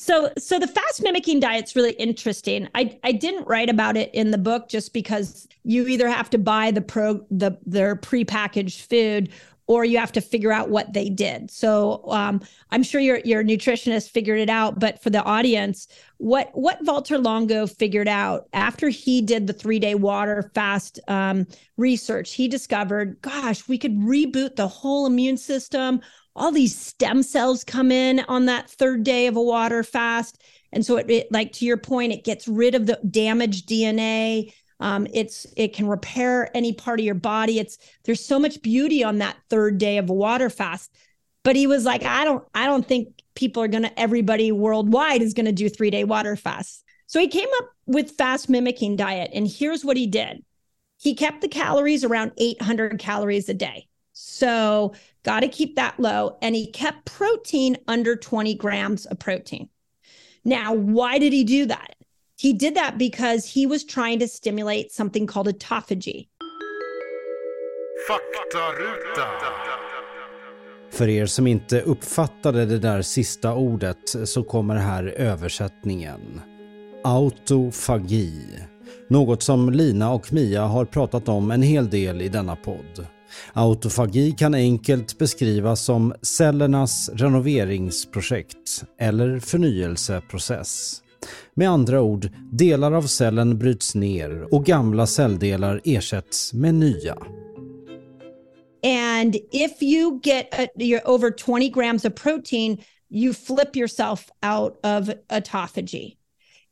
so 0.00 0.32
so 0.38 0.58
the 0.58 0.66
fast 0.66 1.02
mimicking 1.02 1.40
diet's 1.40 1.76
really 1.76 1.92
interesting. 1.92 2.66
I 2.74 2.98
I 3.04 3.12
didn't 3.12 3.46
write 3.46 3.68
about 3.68 3.98
it 3.98 4.10
in 4.14 4.30
the 4.30 4.38
book 4.38 4.70
just 4.70 4.94
because 4.94 5.46
you 5.62 5.86
either 5.88 6.08
have 6.08 6.30
to 6.30 6.38
buy 6.38 6.70
the 6.70 6.80
pro 6.80 7.20
the 7.30 7.58
their 7.66 7.96
prepackaged 7.96 8.80
food 8.86 9.30
or 9.66 9.84
you 9.84 9.98
have 9.98 10.10
to 10.10 10.22
figure 10.22 10.52
out 10.52 10.70
what 10.70 10.94
they 10.94 11.10
did. 11.10 11.50
So 11.50 12.02
um, 12.08 12.40
I'm 12.70 12.82
sure 12.82 13.00
your 13.02 13.18
your 13.26 13.44
nutritionist 13.44 14.08
figured 14.08 14.40
it 14.40 14.48
out, 14.48 14.80
but 14.80 15.02
for 15.02 15.10
the 15.10 15.22
audience, 15.22 15.86
what 16.16 16.48
what 16.54 16.82
Valter 16.82 17.22
Longo 17.22 17.66
figured 17.66 18.08
out 18.08 18.48
after 18.54 18.88
he 18.88 19.20
did 19.20 19.46
the 19.46 19.52
three 19.52 19.78
day 19.78 19.94
water 19.94 20.50
fast 20.54 20.98
um, 21.08 21.46
research, 21.76 22.32
he 22.32 22.48
discovered, 22.48 23.20
gosh, 23.20 23.68
we 23.68 23.76
could 23.76 23.98
reboot 23.98 24.56
the 24.56 24.66
whole 24.66 25.04
immune 25.04 25.36
system 25.36 26.00
all 26.36 26.52
these 26.52 26.76
stem 26.76 27.22
cells 27.22 27.64
come 27.64 27.90
in 27.90 28.20
on 28.20 28.46
that 28.46 28.70
third 28.70 29.04
day 29.04 29.26
of 29.26 29.36
a 29.36 29.42
water 29.42 29.82
fast. 29.82 30.42
And 30.72 30.84
so 30.84 30.96
it, 30.96 31.10
it 31.10 31.32
like 31.32 31.52
to 31.54 31.64
your 31.64 31.76
point, 31.76 32.12
it 32.12 32.24
gets 32.24 32.46
rid 32.46 32.74
of 32.74 32.86
the 32.86 32.98
damaged 33.10 33.68
DNA. 33.68 34.52
Um, 34.78 35.06
it's 35.12 35.46
it 35.56 35.74
can 35.74 35.86
repair 35.86 36.54
any 36.56 36.72
part 36.72 37.00
of 37.00 37.04
your 37.04 37.14
body. 37.14 37.58
It's 37.58 37.78
there's 38.04 38.24
so 38.24 38.38
much 38.38 38.62
beauty 38.62 39.04
on 39.04 39.18
that 39.18 39.36
third 39.50 39.78
day 39.78 39.98
of 39.98 40.08
a 40.08 40.14
water 40.14 40.48
fast. 40.48 40.94
But 41.42 41.56
he 41.56 41.66
was 41.66 41.84
like, 41.84 42.04
I 42.04 42.24
don't, 42.24 42.44
I 42.54 42.66
don't 42.66 42.86
think 42.86 43.22
people 43.34 43.62
are 43.62 43.68
gonna, 43.68 43.92
everybody 43.96 44.52
worldwide 44.52 45.22
is 45.22 45.34
gonna 45.34 45.52
do 45.52 45.68
three 45.68 45.90
day 45.90 46.04
water 46.04 46.36
fasts. 46.36 46.84
So 47.06 47.18
he 47.18 47.28
came 47.28 47.48
up 47.58 47.70
with 47.86 48.12
fast 48.12 48.48
mimicking 48.48 48.96
diet. 48.96 49.30
And 49.34 49.48
here's 49.48 49.84
what 49.84 49.96
he 49.96 50.06
did. 50.06 50.44
He 50.98 51.14
kept 51.14 51.40
the 51.40 51.48
calories 51.48 52.04
around 52.04 52.32
800 52.36 52.98
calories 52.98 53.48
a 53.48 53.54
day. 53.54 53.88
So 54.12 54.94
got 55.22 55.40
to 55.40 55.48
keep 55.48 55.76
that 55.76 55.94
low. 55.98 56.38
And 56.42 56.54
he 56.54 56.66
kept 56.66 57.04
protein 57.18 57.76
under 57.86 58.16
20 58.16 58.54
grams 58.54 59.06
of 59.06 59.18
protein. 59.18 59.68
Now, 60.44 60.74
why 60.74 61.18
did 61.18 61.32
he 61.32 61.44
do 61.44 61.66
that? 61.66 61.94
He 62.36 62.52
did 62.52 62.74
that 62.74 62.98
because 62.98 63.46
he 63.46 63.66
was 63.66 63.84
trying 63.84 64.18
to 64.20 64.28
stimulate 64.28 64.92
something 64.92 65.26
called 65.26 65.46
autophagy. 65.46 66.26
För 70.90 71.08
er 71.08 71.26
som 71.26 71.46
inte 71.46 71.80
uppfattade 71.80 72.66
det 72.66 72.78
där 72.78 73.02
sista 73.02 73.54
ordet 73.54 74.28
så 74.28 74.42
kommer 74.42 74.74
här 74.74 75.04
översättningen. 75.04 76.40
Autofagi. 77.04 78.44
Något 79.08 79.42
som 79.42 79.70
Lina 79.70 80.12
och 80.12 80.32
Mia 80.32 80.62
har 80.62 80.84
pratat 80.84 81.28
om 81.28 81.50
en 81.50 81.62
hel 81.62 81.90
del 81.90 82.22
i 82.22 82.28
denna 82.28 82.56
podd. 82.56 83.06
Autofagi 83.52 84.32
kan 84.32 84.54
enkelt 84.54 85.18
beskrivas 85.18 85.84
som 85.84 86.14
cellernas 86.22 87.08
renoveringsprojekt 87.08 88.84
eller 88.98 89.38
förnyelseprocess. 89.38 91.02
Med 91.54 91.70
andra 91.70 92.00
ord, 92.00 92.28
delar 92.52 92.92
av 92.92 93.02
cellen 93.02 93.58
bryts 93.58 93.94
ner 93.94 94.54
och 94.54 94.64
gamla 94.64 95.06
celldelar 95.06 95.80
ersätts 95.84 96.52
med 96.52 96.74
nya. 96.74 97.16
And 98.82 99.36
if 99.52 99.82
you 99.82 100.20
get 100.22 100.54
uh, 100.54 100.64
a, 100.64 100.68
you're 100.76 101.04
over 101.04 101.30
20 101.30 101.68
grams 101.68 102.04
of 102.04 102.14
protein, 102.14 102.78
you 103.10 103.34
flip 103.34 103.76
yourself 103.76 104.30
out 104.42 104.78
of 104.82 105.10
autophagy. 105.28 106.16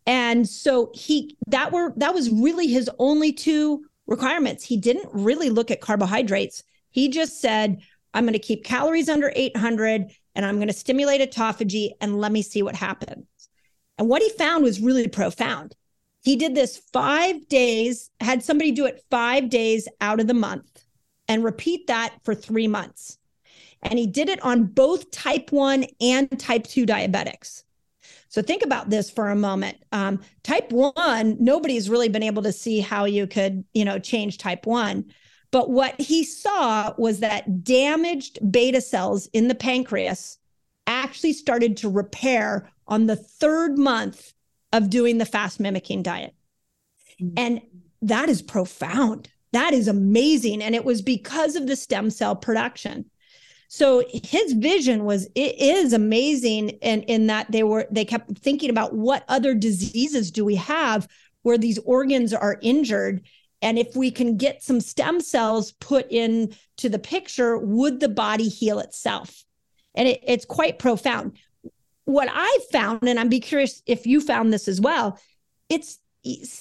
And 0.06 0.48
so 0.48 0.90
he 0.94 1.36
that 1.48 1.70
were 1.70 1.92
that 1.96 2.14
was 2.14 2.30
really 2.30 2.66
his 2.66 2.88
only 2.98 3.32
two 3.32 3.84
requirements. 4.09 4.64
He 4.64 4.76
didn't 4.76 5.11
really 5.12 5.50
look 5.50 5.70
at 5.70 5.80
carbohydrates. 5.80 6.64
He 6.90 7.09
just 7.09 7.40
said, 7.40 7.80
I'm 8.14 8.24
going 8.24 8.32
to 8.32 8.40
keep 8.40 8.64
calories 8.64 9.09
under 9.09 9.30
800 9.36 10.11
and 10.34 10.46
I'm 10.46 10.56
going 10.56 10.68
to 10.68 10.74
stimulate 10.74 11.20
autophagy 11.20 11.90
and 12.00 12.20
let 12.20 12.32
me 12.32 12.42
see 12.42 12.62
what 12.62 12.74
happens. 12.74 13.26
And 13.98 14.09
what 14.09 14.22
he 14.22 14.30
found 14.30 14.64
was 14.64 14.80
really 14.80 15.06
profound. 15.06 15.76
He 16.22 16.36
did 16.36 16.54
this 16.54 16.80
five 16.92 17.46
days, 17.48 18.11
had 18.20 18.42
somebody 18.42 18.72
do 18.72 18.86
it 18.86 19.04
five 19.11 19.50
days 19.50 19.86
out 20.00 20.20
of 20.20 20.26
the 20.26 20.34
month 20.34 20.84
and 21.28 21.44
repeat 21.44 21.86
that 21.86 22.14
for 22.24 22.34
three 22.34 22.66
months. 22.66 23.18
And 23.82 23.98
he 23.98 24.06
did 24.06 24.28
it 24.28 24.42
on 24.42 24.64
both 24.64 25.11
type 25.11 25.52
1 25.52 25.84
and 26.00 26.40
type 26.40 26.64
2 26.64 26.86
diabetics. 26.86 27.62
So 28.29 28.43
think 28.43 28.62
about 28.62 28.91
this 28.91 29.11
for 29.11 29.31
a 29.31 29.37
moment. 29.37 29.79
Um, 29.93 30.20
type 30.43 30.70
one, 30.70 31.37
nobody's 31.41 31.89
really 31.89 32.09
been 32.09 32.22
able 32.22 32.43
to 32.43 32.53
see 32.53 32.81
how 32.81 33.05
you 33.07 33.26
could, 33.26 33.64
you 33.72 33.85
know, 33.85 33.99
change 33.99 34.39
type 34.39 34.66
one. 34.66 35.07
But 35.51 35.70
what 35.70 35.99
he 35.99 36.24
saw 36.24 36.93
was 36.99 37.20
that 37.20 37.64
damaged 37.64 38.39
beta 38.51 38.83
cells 38.83 39.26
in 39.33 39.49
the 39.49 39.55
pancreas 39.55 40.39
actually 40.87 41.33
started 41.33 41.79
to 41.79 41.89
repair 41.89 42.70
on 42.87 43.07
the 43.07 43.16
third 43.16 43.79
month 43.79 44.33
of 44.72 44.91
doing 44.91 45.18
the 45.18 45.26
fast 45.26 45.59
mimicking 45.59 46.03
diet. 46.03 46.35
Mm-hmm. 47.20 47.35
And 47.37 47.61
that 48.03 48.29
is 48.29 48.43
profound. 48.43 49.29
That 49.53 49.72
is 49.72 49.89
amazing. 49.89 50.62
And 50.62 50.74
it 50.74 50.85
was 50.85 51.01
because 51.01 51.57
of 51.57 51.66
the 51.66 51.76
stem 51.76 52.11
cell 52.11 52.37
production. 52.37 53.07
So 53.69 54.03
his 54.09 54.55
vision 54.55 55.05
was 55.05 55.27
it 55.35 55.59
is 55.59 55.93
amazing 55.93 56.79
and 56.83 57.03
in, 57.05 57.21
in 57.21 57.27
that 57.27 57.53
they 57.53 57.62
were 57.62 57.87
they 57.91 58.07
kept 58.07 58.39
thinking 58.39 58.71
about 58.71 58.95
what 58.95 59.25
other 59.29 59.55
diseases 59.55 60.31
do 60.31 60.45
we 60.45 60.57
have 60.57 61.07
where 61.43 61.59
these 61.59 61.79
organs 61.81 62.33
are 62.33 62.59
injured? 62.62 63.23
And 63.61 63.79
if 63.79 63.95
we 63.95 64.11
can 64.11 64.37
get 64.37 64.62
some 64.62 64.81
stem 64.81 65.21
cells 65.21 65.73
put 65.73 66.11
in 66.11 66.55
to 66.79 66.89
the 66.89 66.99
picture 66.99 67.59
would 67.59 68.01
the 68.01 68.09
body 68.09 68.49
heal 68.49 68.79
itself? 68.79 69.45
And 69.95 70.09
it, 70.09 70.21
it's 70.27 70.47
quite 70.47 70.79
profound. 70.79 71.39
What 72.07 72.29
i 72.33 72.59
found 72.73 73.07
and 73.07 73.21
i'm 73.21 73.29
be 73.29 73.41
curious 73.41 73.83
if 73.85 74.07
you 74.07 74.23
found 74.23 74.51
this 74.51 74.66
as 74.66 74.81
well 74.81 75.21
it's 75.69 75.99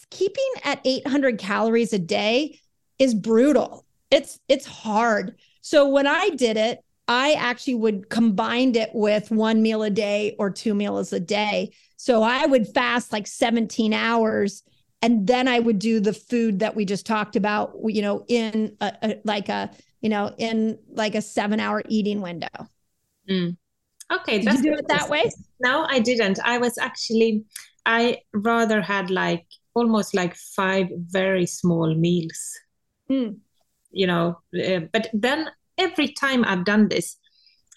keeping 0.10 0.52
at 0.64 0.82
800 0.84 1.38
calories 1.40 1.94
a 1.94 2.00
day 2.00 2.60
is 3.00 3.14
brutal. 3.14 3.86
It's 4.12 4.40
it's 4.48 4.66
hard. 4.66 5.38
So 5.62 5.88
when 5.88 6.08
i 6.08 6.30
did 6.30 6.58
it 6.58 6.84
I 7.08 7.34
actually 7.34 7.76
would 7.76 8.10
combine 8.10 8.76
it 8.76 8.90
with 8.94 9.32
one 9.32 9.62
meal 9.62 9.84
a 9.84 9.90
day 9.90 10.36
or 10.38 10.50
two 10.50 10.74
meals 10.74 11.14
a 11.14 11.20
day. 11.20 11.74
So 11.96 12.22
I 12.22 12.46
would 12.46 12.68
fast 12.68 13.14
like 13.14 13.28
17 13.28 13.94
hours 13.94 14.64
and 15.02 15.26
then 15.28 15.48
I 15.48 15.60
would 15.60 15.80
do 15.80 16.00
the 16.00 16.14
food 16.14 16.60
that 16.60 16.76
we 16.76 16.84
just 16.84 17.06
talked 17.06 17.36
about, 17.36 17.74
you 17.86 18.02
know, 18.02 18.26
in 18.28 18.76
a, 18.82 18.94
a 19.04 19.22
like 19.24 19.48
a, 19.48 19.72
you 20.02 20.10
know, 20.10 20.34
in 20.38 20.80
like 20.90 21.16
a 21.16 21.22
seven 21.22 21.60
hour 21.60 21.84
eating 21.88 22.22
window. 22.22 22.48
Mm. 23.30 23.58
Okay. 24.12 24.40
Did 24.40 24.54
you 24.56 24.64
do 24.64 24.74
it 24.74 24.88
that 24.88 25.10
way? 25.10 25.30
No, 25.60 25.86
I 25.88 26.00
didn't. 26.00 26.40
I 26.44 26.58
was 26.58 26.78
actually, 26.78 27.46
I 27.86 28.20
rather 28.34 28.82
had 28.82 29.10
like 29.10 29.46
almost 29.74 30.16
like 30.16 30.36
five 30.36 30.88
very 30.96 31.46
small 31.46 31.94
meals. 31.94 32.60
Mm. 33.10 33.38
You 33.92 34.08
know, 34.08 34.40
uh, 34.54 34.82
but 34.92 35.10
then 35.14 35.50
every 35.78 36.10
time 36.10 36.44
I've 36.46 36.66
done 36.66 36.90
this, 36.90 37.18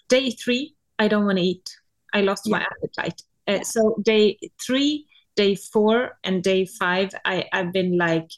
day 0.09 0.31
three, 0.31 0.75
I 0.99 1.07
don't 1.07 1.25
want 1.25 1.37
to 1.37 1.43
eat. 1.43 1.69
I 2.13 2.21
lost 2.21 2.43
yeah. 2.45 2.57
my 2.57 2.65
appetite. 2.65 3.21
Uh, 3.47 3.63
so 3.63 3.95
day 4.03 4.37
three, 4.65 5.07
day 5.35 5.55
four, 5.55 6.17
and 6.23 6.43
day 6.43 6.65
five, 6.65 7.09
I, 7.25 7.45
I've 7.53 7.71
been 7.71 7.97
like, 7.97 8.29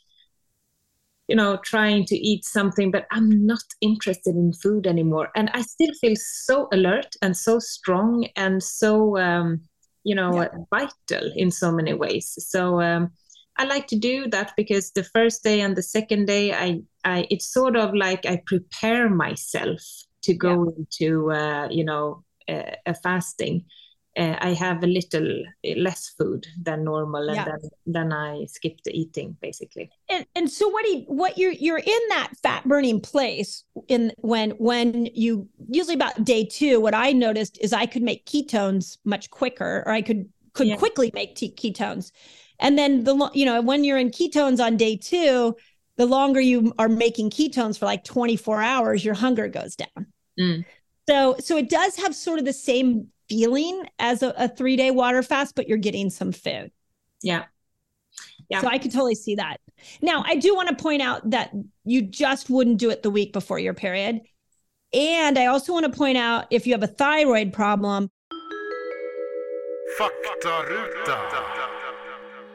you 1.27 1.35
know, 1.35 1.57
trying 1.57 2.05
to 2.05 2.15
eat 2.15 2.45
something, 2.45 2.91
but 2.91 3.07
I'm 3.11 3.45
not 3.45 3.63
interested 3.81 4.35
in 4.35 4.53
food 4.53 4.85
anymore. 4.85 5.29
And 5.35 5.49
I 5.53 5.61
still 5.61 5.93
feel 5.99 6.15
so 6.15 6.67
alert 6.71 7.15
and 7.21 7.35
so 7.35 7.59
strong 7.59 8.27
and 8.35 8.61
so, 8.61 9.17
um, 9.17 9.61
you 10.03 10.15
know, 10.15 10.41
yeah. 10.41 10.49
vital 10.69 11.31
in 11.35 11.49
so 11.49 11.71
many 11.71 11.93
ways. 11.93 12.35
So 12.49 12.81
um, 12.81 13.11
I 13.57 13.65
like 13.65 13.87
to 13.87 13.95
do 13.95 14.27
that 14.29 14.53
because 14.57 14.91
the 14.91 15.03
first 15.03 15.43
day 15.43 15.61
and 15.61 15.75
the 15.75 15.83
second 15.83 16.25
day, 16.25 16.53
I, 16.53 16.81
I 17.05 17.27
it's 17.29 17.51
sort 17.51 17.75
of 17.75 17.93
like 17.93 18.25
I 18.25 18.41
prepare 18.45 19.09
myself 19.09 19.81
to 20.23 20.33
go 20.33 20.65
yeah. 20.65 20.71
into, 20.77 21.31
uh, 21.31 21.67
you 21.69 21.83
know, 21.83 22.23
uh, 22.47 22.71
a 22.85 22.93
fasting. 22.93 23.65
Uh, 24.15 24.35
I 24.39 24.53
have 24.53 24.83
a 24.83 24.87
little 24.87 25.43
less 25.75 26.09
food 26.17 26.45
than 26.61 26.83
normal, 26.83 27.29
and 27.29 27.35
yeah. 27.35 27.45
then 27.45 27.69
then 27.87 28.13
I 28.13 28.45
skip 28.45 28.77
the 28.85 28.91
eating 28.91 29.35
basically. 29.41 29.89
And 30.07 30.25
and 30.35 30.49
so 30.49 30.69
what 30.69 30.85
do 30.85 30.91
you, 30.91 31.03
what 31.07 31.37
you're 31.37 31.51
you're 31.51 31.79
in 31.79 32.01
that 32.09 32.29
fat 32.43 32.63
burning 32.67 33.01
place 33.01 33.63
in 33.87 34.11
when 34.17 34.51
when 34.51 35.07
you 35.15 35.49
usually 35.67 35.95
about 35.95 36.23
day 36.23 36.45
two. 36.45 36.79
What 36.79 36.93
I 36.93 37.11
noticed 37.11 37.57
is 37.59 37.73
I 37.73 37.87
could 37.87 38.03
make 38.03 38.27
ketones 38.27 38.97
much 39.03 39.31
quicker, 39.31 39.83
or 39.85 39.91
I 39.91 40.03
could 40.03 40.29
could 40.53 40.67
Yeah. 40.67 40.75
quickly 40.77 41.09
make 41.15 41.35
t- 41.35 41.51
ketones. 41.51 42.11
And 42.59 42.77
then 42.77 43.03
the 43.05 43.31
you 43.33 43.45
know 43.45 43.61
when 43.61 43.83
you're 43.83 43.97
in 43.97 44.11
ketones 44.11 44.63
on 44.63 44.77
day 44.77 44.95
two, 44.95 45.55
the 45.97 46.05
longer 46.05 46.41
you 46.41 46.73
are 46.79 46.89
making 46.89 47.29
ketones 47.29 47.77
for 47.77 47.85
like 47.85 48.03
24 48.03 48.61
hours, 48.61 49.05
your 49.05 49.13
hunger 49.13 49.47
goes 49.47 49.75
down. 49.75 50.07
Mm. 50.39 50.65
So 51.07 51.35
so 51.39 51.57
it 51.57 51.69
does 51.69 51.95
have 51.97 52.15
sort 52.15 52.39
of 52.39 52.45
the 52.45 52.53
same 52.53 53.07
feeling 53.29 53.83
as 53.99 54.23
a, 54.23 54.33
a 54.37 54.47
three 54.47 54.75
day 54.75 54.91
water 54.91 55.21
fast, 55.23 55.55
but 55.55 55.67
you're 55.67 55.77
getting 55.77 56.09
some 56.09 56.31
food. 56.31 56.71
Yeah. 57.21 57.43
Yeah. 58.49 58.61
So 58.61 58.67
I 58.67 58.77
could 58.77 58.91
totally 58.91 59.15
see 59.15 59.35
that. 59.35 59.57
Now, 60.01 60.23
I 60.25 60.35
do 60.35 60.55
want 60.55 60.69
to 60.69 60.75
point 60.75 61.01
out 61.01 61.29
that 61.31 61.51
you 61.85 62.01
just 62.01 62.49
wouldn't 62.49 62.77
do 62.77 62.89
it 62.89 63.01
the 63.03 63.09
week 63.09 63.33
before 63.33 63.59
your 63.59 63.73
period. 63.73 64.21
And 64.93 65.39
I 65.39 65.47
also 65.47 65.73
want 65.73 65.91
to 65.91 65.97
point 65.97 66.17
out 66.17 66.45
if 66.51 66.67
you 66.67 66.73
have 66.73 66.83
a 66.83 66.87
thyroid 66.87 67.53
problem, 67.53 68.09
Faktaruta. 69.97 71.17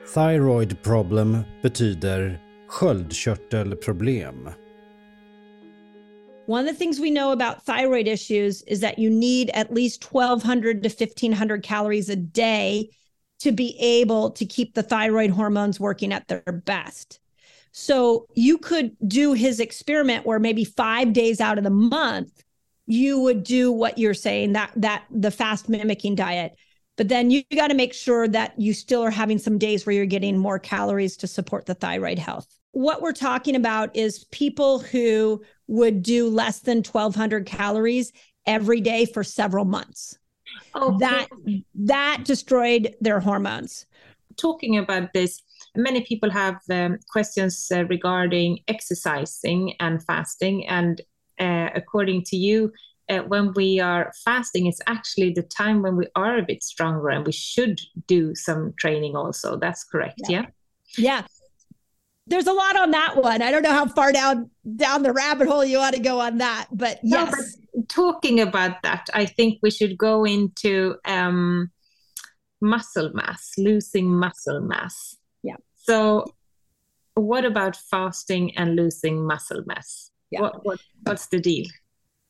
Thyroid 0.06 0.82
problem 0.82 1.44
betyder 1.62 2.40
sköldkörtelproblem. 2.68 4.54
one 6.46 6.66
of 6.66 6.66
the 6.66 6.78
things 6.78 6.98
we 6.98 7.10
know 7.10 7.32
about 7.32 7.62
thyroid 7.64 8.08
issues 8.08 8.62
is 8.62 8.80
that 8.80 8.98
you 8.98 9.10
need 9.10 9.50
at 9.50 9.74
least 9.74 10.02
1200 10.02 10.82
to 10.82 10.88
1500 10.88 11.62
calories 11.62 12.08
a 12.08 12.16
day 12.16 12.88
to 13.38 13.52
be 13.52 13.76
able 13.78 14.30
to 14.30 14.46
keep 14.46 14.72
the 14.72 14.82
thyroid 14.82 15.30
hormones 15.30 15.78
working 15.78 16.10
at 16.10 16.26
their 16.26 16.62
best. 16.64 17.20
So 17.72 18.26
you 18.34 18.56
could 18.56 18.96
do 19.06 19.34
his 19.34 19.60
experiment 19.60 20.24
where 20.24 20.38
maybe 20.38 20.64
5 20.64 21.12
days 21.12 21.38
out 21.38 21.58
of 21.58 21.64
the 21.64 21.70
month 21.70 22.42
you 22.86 23.20
would 23.20 23.44
do 23.44 23.70
what 23.70 23.98
you're 23.98 24.14
saying 24.14 24.54
that 24.54 24.72
that 24.76 25.04
the 25.10 25.30
fast 25.30 25.68
mimicking 25.68 26.14
diet. 26.14 26.56
But 26.96 27.08
then 27.08 27.30
you 27.30 27.42
got 27.54 27.68
to 27.68 27.74
make 27.74 27.92
sure 27.92 28.26
that 28.26 28.58
you 28.58 28.72
still 28.72 29.02
are 29.02 29.10
having 29.10 29.38
some 29.38 29.58
days 29.58 29.84
where 29.84 29.94
you're 29.94 30.06
getting 30.06 30.38
more 30.38 30.58
calories 30.58 31.18
to 31.18 31.26
support 31.26 31.66
the 31.66 31.74
thyroid 31.74 32.18
health. 32.18 32.57
What 32.78 33.02
we're 33.02 33.10
talking 33.10 33.56
about 33.56 33.96
is 33.96 34.22
people 34.26 34.78
who 34.78 35.42
would 35.66 36.00
do 36.00 36.28
less 36.28 36.60
than 36.60 36.84
1200 36.84 37.44
calories 37.44 38.12
every 38.46 38.80
day 38.80 39.04
for 39.04 39.24
several 39.24 39.64
months. 39.64 40.16
Oh, 40.74 40.96
That 41.00 41.26
that 41.74 42.20
destroyed 42.22 42.94
their 43.00 43.18
hormones. 43.18 43.84
talking 44.36 44.78
about 44.78 45.12
this, 45.12 45.42
many 45.74 46.02
people 46.02 46.30
have 46.30 46.60
um, 46.70 47.00
questions 47.10 47.66
uh, 47.74 47.84
regarding 47.86 48.60
exercising 48.68 49.74
and 49.80 50.00
fasting. 50.04 50.64
And 50.68 51.00
uh, 51.40 51.70
according 51.74 52.22
to 52.26 52.36
you, 52.36 52.72
uh, 53.10 53.22
when 53.32 53.52
we 53.54 53.80
are 53.80 54.12
fasting, 54.24 54.66
it's 54.66 54.80
actually 54.86 55.32
the 55.32 55.42
time 55.42 55.82
when 55.82 55.96
we 55.96 56.06
are 56.14 56.38
a 56.38 56.42
bit 56.42 56.62
stronger 56.62 57.08
and 57.08 57.26
we 57.26 57.32
should 57.32 57.80
do 58.06 58.36
some 58.36 58.72
training 58.78 59.16
also. 59.16 59.56
That's 59.56 59.82
correct. 59.82 60.20
Yeah. 60.28 60.42
Yeah. 60.42 60.46
Yeah. 60.96 61.22
There's 62.28 62.46
a 62.46 62.52
lot 62.52 62.76
on 62.76 62.90
that 62.92 63.16
one. 63.16 63.42
I 63.42 63.50
don't 63.50 63.62
know 63.62 63.72
how 63.72 63.86
far 63.86 64.12
down 64.12 64.50
down 64.76 65.02
the 65.02 65.12
rabbit 65.12 65.48
hole 65.48 65.64
you 65.64 65.78
want 65.78 65.94
to 65.94 66.00
go 66.00 66.20
on 66.20 66.38
that, 66.38 66.68
but 66.70 67.00
No, 67.02 67.24
yes. 67.24 67.56
but 67.74 67.88
talking 67.88 68.40
about 68.40 68.82
that, 68.82 69.08
I 69.14 69.24
think 69.24 69.58
we 69.62 69.70
should 69.70 69.96
go 69.96 70.24
into 70.24 70.96
um, 71.04 71.70
muscle 72.60 73.10
mass, 73.14 73.54
losing 73.56 74.08
muscle 74.08 74.60
mass. 74.60 75.16
Yeah. 75.42 75.56
So, 75.76 76.34
what 77.14 77.44
about 77.44 77.76
fasting 77.76 78.56
and 78.56 78.76
losing 78.76 79.26
muscle 79.26 79.62
mass? 79.66 80.10
Yeah. 80.30 80.42
What, 80.42 80.64
what 80.64 80.80
what's 81.04 81.28
the 81.28 81.40
deal? 81.40 81.66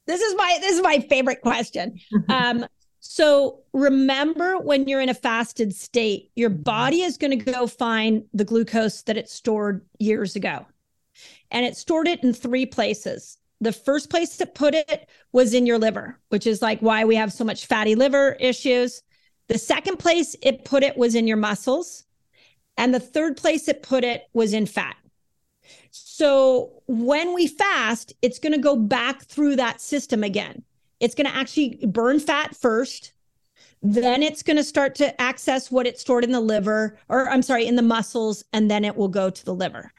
this 0.07 0.23
is 0.23 0.35
my 0.37 0.59
this 0.61 0.75
is 0.77 0.83
my 0.83 1.01
favorite 1.01 1.43
question. 1.43 1.99
Um, 2.29 2.67
so 3.01 3.61
remember 3.73 4.59
when 4.59 4.89
you're 4.89 5.01
in 5.01 5.09
a 5.09 5.15
fasted 5.15 5.75
state, 5.75 6.31
your 6.35 6.51
body 6.51 7.03
is 7.03 7.17
going 7.17 7.39
to 7.39 7.53
go 7.53 7.67
find 7.67 8.25
the 8.35 8.45
glucose 8.45 9.03
that 9.03 9.17
it 9.17 9.29
stored 9.29 9.85
years 9.99 10.37
ago. 10.37 10.67
And 11.51 11.65
it 11.65 11.77
stored 11.77 12.09
it 12.09 12.23
in 12.23 12.33
three 12.33 12.67
places. 12.67 13.39
The 13.61 13.73
first 13.73 14.11
place 14.11 14.41
it 14.41 14.55
put 14.55 14.75
it 14.75 15.09
was 15.33 15.55
in 15.55 15.67
your 15.67 15.79
liver, 15.79 16.19
which 16.29 16.47
is 16.47 16.63
like 16.63 16.81
why 16.81 17.05
we 17.05 17.17
have 17.17 17.33
so 17.33 17.45
much 17.45 17.67
fatty 17.67 17.95
liver 17.95 18.37
issues. 18.39 19.03
The 19.49 19.59
second 19.59 19.99
place 19.99 20.37
it 20.43 20.65
put 20.65 20.83
it 20.83 20.97
was 20.97 21.15
in 21.15 21.27
your 21.27 21.37
muscles. 21.37 22.05
And 22.77 22.95
the 22.95 23.01
third 23.01 23.37
place 23.37 23.69
it 23.69 23.83
put 23.83 24.05
it 24.05 24.29
was 24.33 24.53
in 24.53 24.67
fat. 24.67 24.97
So 25.91 26.83
when 26.87 27.35
we 27.35 27.47
fast, 27.47 28.13
it's 28.23 28.39
going 28.39 28.53
to 28.53 28.59
go 28.59 28.77
back 28.77 29.25
through 29.25 29.57
that 29.57 29.81
system 29.81 30.23
again. 30.23 30.63
It's 31.01 31.15
going 31.15 31.27
to 31.27 31.37
actually 31.37 31.79
burn 31.87 32.21
fat 32.21 32.57
first. 32.57 33.13
Then 33.83 34.23
it's 34.23 34.43
going 34.43 34.57
to 34.57 34.65
start 34.65 34.97
to 34.97 35.21
access 35.21 35.71
what 35.71 35.87
it 35.87 35.99
stored 35.99 36.25
in 36.25 36.33
the 36.33 36.41
liver, 36.41 36.99
or 37.09 37.29
I'm 37.29 37.43
sorry, 37.43 37.67
in 37.67 37.77
the 37.77 37.83
muscles, 37.83 38.45
and 38.53 38.71
then 38.71 38.85
it 38.85 38.97
will 38.97 39.09
go 39.09 39.31
to 39.31 39.45
the 39.45 39.55
liver. 39.55 39.93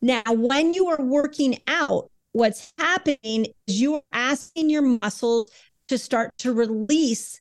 Now, 0.00 0.22
when 0.28 0.74
you 0.74 0.88
are 0.88 1.00
working 1.00 1.60
out, 1.68 2.10
what's 2.32 2.72
happening 2.78 3.46
is 3.66 3.80
you 3.80 3.94
are 3.94 4.02
asking 4.12 4.68
your 4.68 4.82
muscles 4.82 5.50
to 5.88 5.96
start 5.98 6.36
to 6.38 6.52
release 6.52 7.40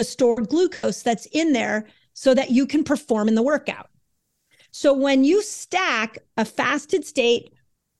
stored 0.00 0.48
glucose 0.48 1.02
that's 1.02 1.26
in 1.26 1.52
there 1.52 1.86
so 2.14 2.32
that 2.32 2.50
you 2.50 2.66
can 2.66 2.84
perform 2.84 3.28
in 3.28 3.34
the 3.34 3.42
workout. 3.42 3.90
So 4.70 4.92
when 4.92 5.24
you 5.24 5.42
stack 5.42 6.18
a 6.36 6.44
fasted 6.44 7.04
state 7.04 7.52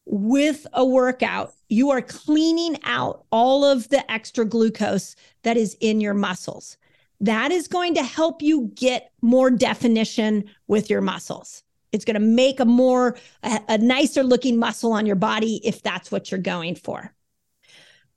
with 0.08 0.66
a 0.72 0.84
workout, 0.84 1.54
you 1.68 1.90
are 1.90 2.00
cleaning 2.00 2.78
out 2.84 3.24
all 3.30 3.64
of 3.64 3.88
the 3.90 4.10
extra 4.10 4.44
glucose 4.44 5.14
that 5.42 5.56
is 5.56 5.76
in 5.80 6.00
your 6.00 6.14
muscles. 6.14 6.78
That 7.20 7.52
is 7.52 7.68
going 7.68 7.94
to 7.94 8.02
help 8.02 8.40
you 8.40 8.70
get 8.74 9.12
more 9.20 9.50
definition 9.50 10.44
with 10.66 10.88
your 10.88 11.02
muscles. 11.02 11.62
It's 11.92 12.04
going 12.04 12.14
to 12.14 12.20
make 12.20 12.58
a 12.58 12.64
more 12.64 13.18
a, 13.42 13.60
a 13.68 13.78
nicer 13.78 14.22
looking 14.22 14.58
muscle 14.58 14.92
on 14.92 15.04
your 15.04 15.16
body 15.16 15.60
if 15.64 15.82
that's 15.82 16.10
what 16.10 16.30
you're 16.30 16.40
going 16.40 16.74
for. 16.74 17.12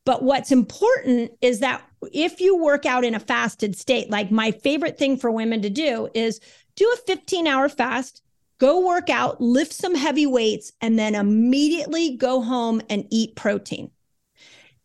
But 0.06 0.24
what's 0.24 0.52
important 0.52 1.32
is 1.42 1.60
that 1.60 1.84
if 2.12 2.42
you 2.42 2.58
work 2.58 2.86
out 2.86 3.04
in 3.04 3.16
a 3.16 3.20
fasted 3.20 3.76
state, 3.76 4.10
like 4.10 4.32
my 4.32 4.52
favorite 4.52 4.98
thing 4.98 5.18
for 5.18 5.30
women 5.30 5.62
to 5.62 5.70
do 5.70 6.10
is 6.14 6.40
do 6.76 6.92
a 6.94 6.98
15 7.06 7.48
hour 7.48 7.70
fast, 7.70 8.24
go 8.62 8.80
work 8.80 9.10
out, 9.10 9.42
lift 9.42 9.74
some 9.74 9.96
heavy 9.96 10.28
weights, 10.28 10.72
and 10.82 10.98
then 10.98 11.16
immediately 11.16 12.16
go 12.16 12.44
home 12.44 12.80
and 12.92 13.08
eat 13.10 13.36
protein. 13.36 13.90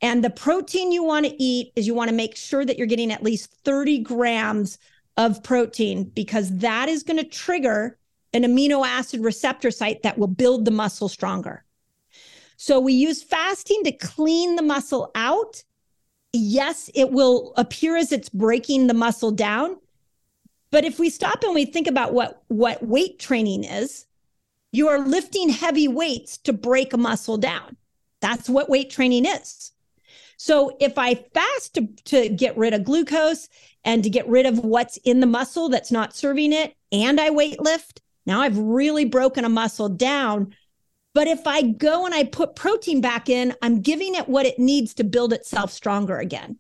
And 0.01 0.25
the 0.25 0.31
protein 0.31 0.93
you 0.93 1.05
want 1.05 1.27
to 1.27 1.43
eat 1.43 1.73
is 1.77 1.87
you 1.87 1.93
want 1.93 2.09
to 2.09 2.17
make 2.17 2.37
sure 2.37 2.65
that 2.65 2.79
you're 2.79 2.87
getting 2.87 3.13
at 3.13 3.23
least 3.23 3.53
30 3.65 3.99
grams 3.99 4.79
of 5.19 5.43
protein 5.43 6.05
because 6.05 6.57
that 6.57 6.89
is 6.89 7.03
going 7.03 7.19
to 7.19 7.29
trigger 7.29 7.99
an 8.33 8.45
amino 8.45 8.87
acid 8.87 9.21
receptor 9.21 9.71
site 9.71 10.03
that 10.03 10.17
will 10.17 10.27
build 10.27 10.65
the 10.65 10.71
muscle 10.71 11.11
stronger. 11.11 11.63
So 12.57 12.81
we 12.81 12.95
use 12.95 13.23
fasting 13.23 13.85
to 13.85 13.93
clean 13.93 14.57
the 14.57 14.63
muscle 14.63 15.11
out. 15.15 15.63
Yes, 16.33 16.89
it 16.95 17.11
will 17.11 17.53
appear 17.59 17.97
as 17.99 18.11
it's 18.11 18.31
breaking 18.31 18.87
the 18.87 18.95
muscle 18.95 19.33
down. 19.33 19.77
But 20.71 20.85
if 20.85 20.99
we 20.99 21.11
stop 21.11 21.43
and 21.43 21.55
we 21.55 21.65
think 21.65 21.87
about 21.87 22.13
what, 22.13 22.43
what 22.49 22.85
weight 22.85 23.19
training 23.19 23.65
is, 23.65 24.07
you 24.73 24.89
are 24.89 24.99
lifting 24.99 25.49
heavy 25.49 25.89
weights 25.89 26.37
to 26.39 26.53
break 26.53 26.93
a 26.93 26.99
muscle 26.99 27.39
down. 27.39 27.77
That's 28.21 28.49
what 28.49 28.69
weight 28.69 28.91
training 28.91 29.27
is. 29.27 29.73
So 30.37 30.77
if 30.81 30.99
I 30.99 31.15
fast 31.15 31.75
to, 31.75 31.87
to 32.05 32.29
get 32.29 32.57
rid 32.57 32.75
of 32.75 32.85
glucose 32.85 33.49
and 33.85 34.03
to 34.03 34.11
get 34.11 34.29
rid 34.29 34.45
of 34.45 34.59
what's 34.59 34.99
in 34.99 35.21
the 35.21 35.27
muscle 35.27 35.69
that's 35.69 35.93
not 35.93 36.15
serving 36.15 36.53
it, 36.53 36.75
and 36.93 37.21
I 37.21 37.31
weight 37.31 37.61
lift, 37.61 38.03
now 38.27 38.43
I've 38.43 38.59
really 38.59 39.05
broken 39.05 39.45
a 39.45 39.49
muscle 39.49 39.89
down. 39.89 40.55
But 41.15 41.29
if 41.29 41.47
I 41.47 41.63
go 41.63 42.05
and 42.05 42.15
I 42.15 42.25
put 42.25 42.57
protein 42.57 43.01
back 43.01 43.31
in, 43.31 43.55
I'm 43.63 43.81
giving 43.81 44.15
it 44.15 44.29
what 44.29 44.45
it 44.45 44.59
needs 44.59 44.93
to 44.95 45.05
build 45.05 45.33
itself 45.33 45.73
stronger 45.73 46.19
again. 46.19 46.59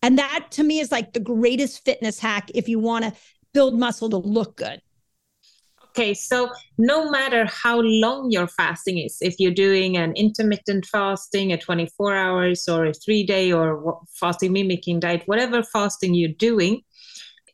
And 0.00 0.18
that 0.18 0.46
to 0.52 0.62
me 0.62 0.78
is 0.78 0.92
like 0.92 1.12
the 1.12 1.20
greatest 1.20 1.84
fitness 1.84 2.18
hack 2.18 2.50
if 2.54 2.68
you 2.68 2.78
want 2.78 3.04
to 3.04 3.12
build 3.58 3.76
muscle 3.76 4.08
to 4.08 4.18
look 4.18 4.54
good. 4.54 4.80
Okay, 5.88 6.14
so 6.14 6.48
no 6.78 7.10
matter 7.10 7.44
how 7.46 7.80
long 7.80 8.30
your 8.30 8.46
fasting 8.46 8.98
is, 8.98 9.18
if 9.20 9.34
you're 9.40 9.60
doing 9.66 9.96
an 9.96 10.12
intermittent 10.12 10.86
fasting, 10.86 11.52
a 11.52 11.58
24 11.58 12.14
hours 12.14 12.68
or 12.68 12.86
a 12.86 12.94
three 12.94 13.24
day 13.26 13.50
or 13.50 13.98
fasting 14.12 14.52
mimicking 14.52 15.00
diet, 15.00 15.24
whatever 15.26 15.64
fasting 15.64 16.14
you're 16.14 16.38
doing, 16.38 16.82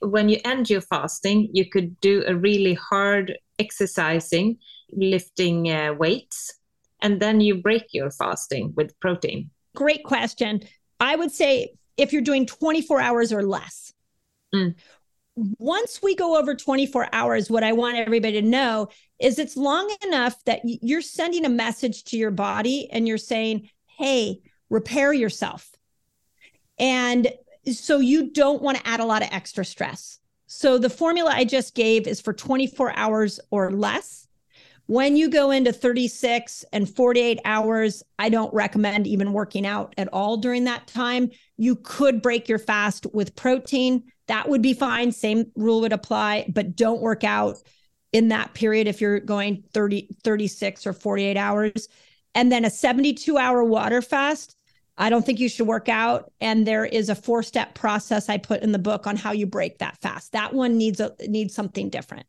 when 0.01 0.29
you 0.29 0.39
end 0.45 0.69
your 0.69 0.83
fasting, 0.83 1.49
you 1.55 1.71
could 1.71 1.99
do 2.01 2.23
a 2.27 2.37
really 2.37 2.75
hard 2.75 3.39
exercising, 3.59 4.59
lifting 4.93 5.71
uh, 5.71 5.95
weights, 5.95 6.53
and 7.01 7.19
then 7.19 7.41
you 7.41 7.63
break 7.63 7.85
your 7.95 8.11
fasting 8.11 8.75
with 8.77 8.93
protein. 9.01 9.49
Great 9.75 10.05
question. 10.05 10.61
I 11.01 11.17
would 11.17 11.33
say 11.33 11.73
if 11.97 12.13
you're 12.13 12.29
doing 12.31 12.45
24 12.45 13.01
hours 13.01 13.33
or 13.33 13.43
less. 13.43 13.95
Mm. 14.55 14.75
Once 15.37 16.01
we 16.03 16.15
go 16.15 16.39
over 16.39 16.55
24 16.55 17.09
hours, 17.13 17.51
what 17.51 17.65
I 17.65 17.73
want 17.73 17.97
everybody 17.97 18.41
to 18.41 18.47
know 18.47 18.89
is 19.19 19.39
it's 19.39 19.57
long 19.57 19.93
enough 20.05 20.43
that 20.45 20.61
you're 20.65 21.01
sending 21.01 21.45
a 21.45 21.49
message 21.49 22.05
to 22.05 22.17
your 22.17 22.31
body 22.31 22.89
and 22.93 23.09
you're 23.09 23.19
saying, 23.19 23.69
hey, 23.99 24.41
repair 24.71 25.13
yourself. 25.13 25.69
And 26.79 27.33
so 27.73 27.99
you 27.99 28.31
don't 28.31 28.63
want 28.63 28.79
to 28.79 28.87
add 28.87 29.01
a 29.01 29.05
lot 29.05 29.23
of 29.23 29.29
extra 29.33 29.65
stress. 29.65 30.19
So 30.47 30.79
the 30.79 30.91
formula 30.91 31.33
I 31.35 31.45
just 31.45 31.75
gave 31.75 32.07
is 32.07 32.21
for 32.21 32.33
24 32.33 32.97
hours 32.97 33.41
or 33.51 33.73
less. 33.73 34.29
When 34.87 35.17
you 35.17 35.31
go 35.31 35.51
into 35.51 35.73
36 35.73 36.65
and 36.73 36.89
48 36.89 37.41
hours, 37.45 38.03
I 38.19 38.29
don't 38.29 38.53
recommend 38.53 39.07
even 39.07 39.33
working 39.33 39.67
out 39.67 39.95
at 39.97 40.09
all 40.13 40.37
during 40.37 40.65
that 40.65 40.87
time. 40.87 41.31
You 41.57 41.77
could 41.77 42.21
break 42.21 42.49
your 42.49 42.59
fast 42.59 43.07
with 43.15 43.35
protein. 43.35 44.05
That 44.27 44.49
would 44.49 44.63
be 44.63 44.75
fine. 44.75 45.13
Same 45.13 45.51
rule 45.55 45.81
would 45.83 45.93
apply, 45.93 46.47
but 46.53 46.77
don't 46.77 47.03
work 47.03 47.25
out 47.25 47.59
in 48.13 48.29
that 48.29 48.55
period 48.55 48.87
if 48.87 49.01
you're 49.01 49.21
going 49.21 49.65
30, 49.73 50.09
36 50.23 50.87
or 50.87 50.93
48 50.93 51.37
hours. 51.37 51.89
And 52.35 52.51
then 52.51 52.65
a 52.65 52.71
72 52.71 53.37
hour 53.37 53.63
water 53.65 54.01
fast. 54.01 54.57
I 54.97 55.11
don't 55.11 55.27
think 55.27 55.41
you 55.41 55.49
should 55.49 55.67
work 55.67 55.89
out. 55.89 56.33
And 56.41 56.67
there 56.67 56.85
is 56.85 57.09
a 57.09 57.15
four 57.15 57.43
step 57.43 57.75
process 57.75 58.29
I 58.29 58.39
put 58.39 58.63
in 58.63 58.73
the 58.73 58.79
book 58.79 59.07
on 59.07 59.17
how 59.17 59.33
you 59.33 59.47
break 59.47 59.79
that 59.79 59.99
fast. 60.01 60.33
That 60.33 60.55
one 60.55 60.79
needs 60.79 61.01
a 61.01 61.13
needs 61.27 61.55
something 61.55 61.91
different. 61.91 62.27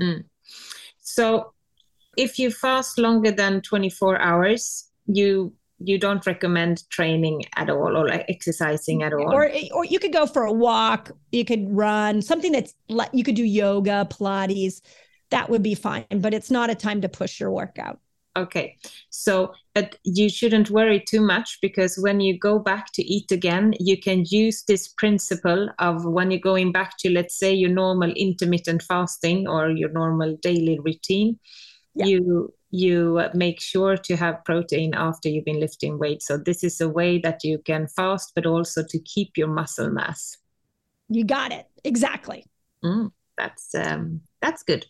Mm. 0.00 0.24
So 1.00 1.52
if 2.16 2.38
you 2.38 2.50
fast 2.50 2.98
longer 2.98 3.32
than 3.32 3.60
24 3.60 4.20
hours, 4.20 4.90
you 5.06 5.52
you 5.78 5.98
don't 5.98 6.24
recommend 6.26 6.88
training 6.90 7.44
at 7.56 7.68
all 7.68 7.96
or 7.96 8.08
like 8.08 8.24
exercising 8.28 9.02
at 9.02 9.12
all? 9.12 9.32
Or 9.32 9.50
or 9.72 9.84
you 9.84 9.98
could 9.98 10.12
go 10.12 10.26
for 10.26 10.44
a 10.44 10.52
walk 10.52 11.10
you 11.32 11.44
could 11.44 11.66
run 11.70 12.22
something 12.22 12.52
that's 12.52 12.74
like 12.88 13.10
you 13.12 13.24
could 13.24 13.34
do 13.34 13.44
yoga 13.44 14.06
pilates 14.10 14.80
that 15.30 15.50
would 15.50 15.62
be 15.62 15.74
fine 15.74 16.06
but 16.16 16.32
it's 16.32 16.50
not 16.50 16.70
a 16.70 16.74
time 16.74 17.00
to 17.00 17.08
push 17.08 17.40
your 17.40 17.50
workout. 17.50 17.98
Okay. 18.36 18.76
So 19.10 19.52
but 19.74 19.96
you 20.04 20.28
shouldn't 20.28 20.70
worry 20.70 21.00
too 21.00 21.20
much 21.20 21.58
because 21.60 21.96
when 21.98 22.20
you 22.20 22.38
go 22.38 22.58
back 22.58 22.92
to 22.94 23.02
eat 23.02 23.30
again 23.30 23.74
you 23.78 24.00
can 24.00 24.24
use 24.28 24.64
this 24.64 24.88
principle 24.88 25.68
of 25.78 26.04
when 26.04 26.30
you're 26.30 26.40
going 26.40 26.72
back 26.72 26.96
to 26.98 27.10
let's 27.10 27.38
say 27.38 27.52
your 27.52 27.70
normal 27.70 28.10
intermittent 28.12 28.82
fasting 28.82 29.46
or 29.46 29.70
your 29.70 29.90
normal 29.90 30.36
daily 30.42 30.78
routine 30.80 31.38
yeah. 31.94 32.06
you 32.06 32.52
you 32.74 33.22
make 33.34 33.60
sure 33.60 33.96
to 33.96 34.16
have 34.16 34.44
protein 34.44 34.94
after 34.94 35.28
you've 35.28 35.44
been 35.44 35.60
lifting 35.60 35.98
weights 35.98 36.26
so 36.26 36.36
this 36.36 36.64
is 36.64 36.80
a 36.80 36.88
way 36.88 37.18
that 37.18 37.44
you 37.44 37.58
can 37.58 37.86
fast 37.86 38.32
but 38.34 38.46
also 38.46 38.82
to 38.82 38.98
keep 39.00 39.36
your 39.36 39.48
muscle 39.48 39.90
mass. 39.90 40.36
You 41.08 41.24
got 41.24 41.52
it. 41.52 41.66
Exactly. 41.84 42.44
Mm, 42.84 43.12
that's 43.36 43.74
um, 43.74 44.20
that's 44.40 44.62
good. 44.62 44.86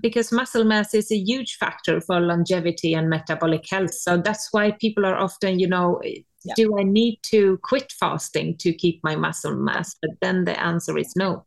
Because 0.00 0.32
muscle 0.32 0.64
mass 0.64 0.94
is 0.94 1.10
a 1.12 1.16
huge 1.16 1.56
factor 1.56 2.00
for 2.00 2.20
longevity 2.20 2.94
and 2.94 3.08
metabolic 3.08 3.68
health. 3.68 3.94
So 3.94 4.16
that's 4.16 4.48
why 4.52 4.72
people 4.72 5.06
are 5.06 5.16
often 5.16 5.58
you 5.58 5.68
know 5.68 6.00
yeah. 6.44 6.54
do 6.56 6.78
i 6.78 6.82
need 6.82 7.18
to 7.24 7.58
quit 7.62 7.92
fasting 7.92 8.56
to 8.58 8.72
keep 8.72 9.00
my 9.02 9.16
muscle 9.16 9.56
mass? 9.56 9.96
But 10.00 10.12
then 10.20 10.44
the 10.44 10.58
answer 10.60 10.96
is 10.98 11.14
no. 11.16 11.44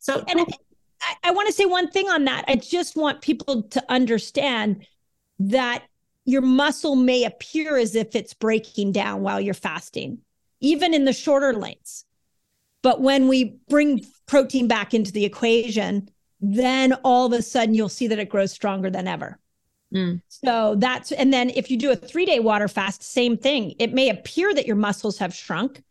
So 0.00 0.24
and 0.28 0.40
I, 0.40 1.14
I 1.24 1.30
want 1.32 1.46
to 1.48 1.52
say 1.52 1.66
one 1.66 1.90
thing 1.90 2.08
on 2.08 2.24
that. 2.24 2.44
I 2.48 2.56
just 2.56 2.96
want 2.96 3.20
people 3.20 3.62
to 3.62 3.84
understand 3.88 4.86
that 5.38 5.84
your 6.24 6.42
muscle 6.42 6.96
may 6.96 7.24
appear 7.24 7.76
as 7.76 7.94
if 7.94 8.14
it's 8.16 8.34
breaking 8.34 8.92
down 8.92 9.22
while 9.22 9.40
you're 9.40 9.54
fasting, 9.54 10.18
even 10.60 10.92
in 10.92 11.04
the 11.04 11.12
shorter 11.12 11.52
lengths. 11.54 12.04
But 12.82 13.00
when 13.00 13.28
we 13.28 13.58
bring 13.68 14.04
protein 14.26 14.68
back 14.68 14.92
into 14.92 15.12
the 15.12 15.24
equation, 15.24 16.08
then 16.40 16.92
all 17.04 17.26
of 17.26 17.32
a 17.32 17.42
sudden 17.42 17.74
you'll 17.74 17.88
see 17.88 18.08
that 18.08 18.18
it 18.18 18.28
grows 18.28 18.52
stronger 18.52 18.90
than 18.90 19.08
ever. 19.08 19.38
Mm. 19.94 20.20
So 20.28 20.74
that's, 20.76 21.12
and 21.12 21.32
then 21.32 21.50
if 21.50 21.70
you 21.70 21.76
do 21.76 21.92
a 21.92 21.96
three 21.96 22.26
day 22.26 22.40
water 22.40 22.68
fast, 22.68 23.02
same 23.02 23.36
thing. 23.36 23.74
It 23.78 23.92
may 23.92 24.08
appear 24.08 24.52
that 24.54 24.66
your 24.66 24.76
muscles 24.76 25.18
have 25.18 25.34
shrunk, 25.34 25.82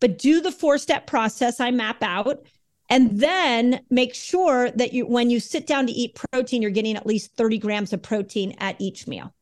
but 0.00 0.18
do 0.18 0.40
the 0.40 0.52
four 0.52 0.78
step 0.78 1.06
process 1.06 1.60
I 1.60 1.70
map 1.70 2.02
out 2.02 2.46
and 2.88 3.18
then 3.18 3.80
make 3.90 4.14
sure 4.14 4.70
that 4.72 4.92
you 4.92 5.06
when 5.06 5.30
you 5.30 5.40
sit 5.40 5.66
down 5.66 5.86
to 5.86 5.92
eat 5.92 6.18
protein 6.32 6.62
you're 6.62 6.70
getting 6.70 6.96
at 6.96 7.06
least 7.06 7.34
30 7.36 7.58
grams 7.58 7.92
of 7.92 8.02
protein 8.02 8.54
at 8.58 8.76
each 8.80 9.06
meal 9.06 9.34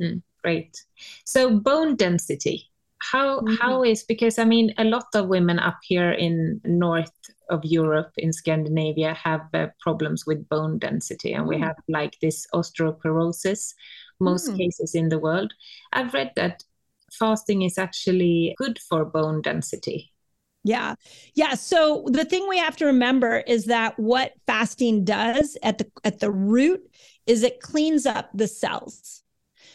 mm, 0.00 0.22
great 0.42 0.84
so 1.24 1.58
bone 1.58 1.96
density 1.96 2.70
how, 2.98 3.40
mm-hmm. 3.40 3.54
how 3.56 3.84
is 3.84 4.02
because 4.02 4.38
i 4.38 4.44
mean 4.44 4.72
a 4.78 4.84
lot 4.84 5.06
of 5.14 5.28
women 5.28 5.58
up 5.58 5.78
here 5.82 6.12
in 6.12 6.60
north 6.64 7.12
of 7.50 7.64
europe 7.64 8.10
in 8.16 8.32
scandinavia 8.32 9.14
have 9.14 9.46
uh, 9.52 9.66
problems 9.80 10.24
with 10.26 10.48
bone 10.48 10.78
density 10.78 11.32
and 11.32 11.44
mm. 11.44 11.48
we 11.48 11.58
have 11.58 11.76
like 11.88 12.16
this 12.20 12.46
osteoporosis 12.54 13.74
most 14.20 14.50
mm. 14.50 14.56
cases 14.56 14.94
in 14.94 15.08
the 15.08 15.18
world 15.18 15.52
i've 15.92 16.14
read 16.14 16.32
that 16.36 16.64
fasting 17.12 17.62
is 17.62 17.78
actually 17.78 18.54
good 18.58 18.78
for 18.78 19.04
bone 19.04 19.42
density 19.42 20.13
yeah. 20.64 20.94
Yeah, 21.34 21.54
so 21.54 22.04
the 22.06 22.24
thing 22.24 22.48
we 22.48 22.58
have 22.58 22.76
to 22.78 22.86
remember 22.86 23.44
is 23.46 23.66
that 23.66 23.98
what 23.98 24.32
fasting 24.46 25.04
does 25.04 25.58
at 25.62 25.78
the 25.78 25.86
at 26.02 26.20
the 26.20 26.30
root 26.30 26.90
is 27.26 27.42
it 27.42 27.60
cleans 27.60 28.06
up 28.06 28.30
the 28.34 28.48
cells. 28.48 29.22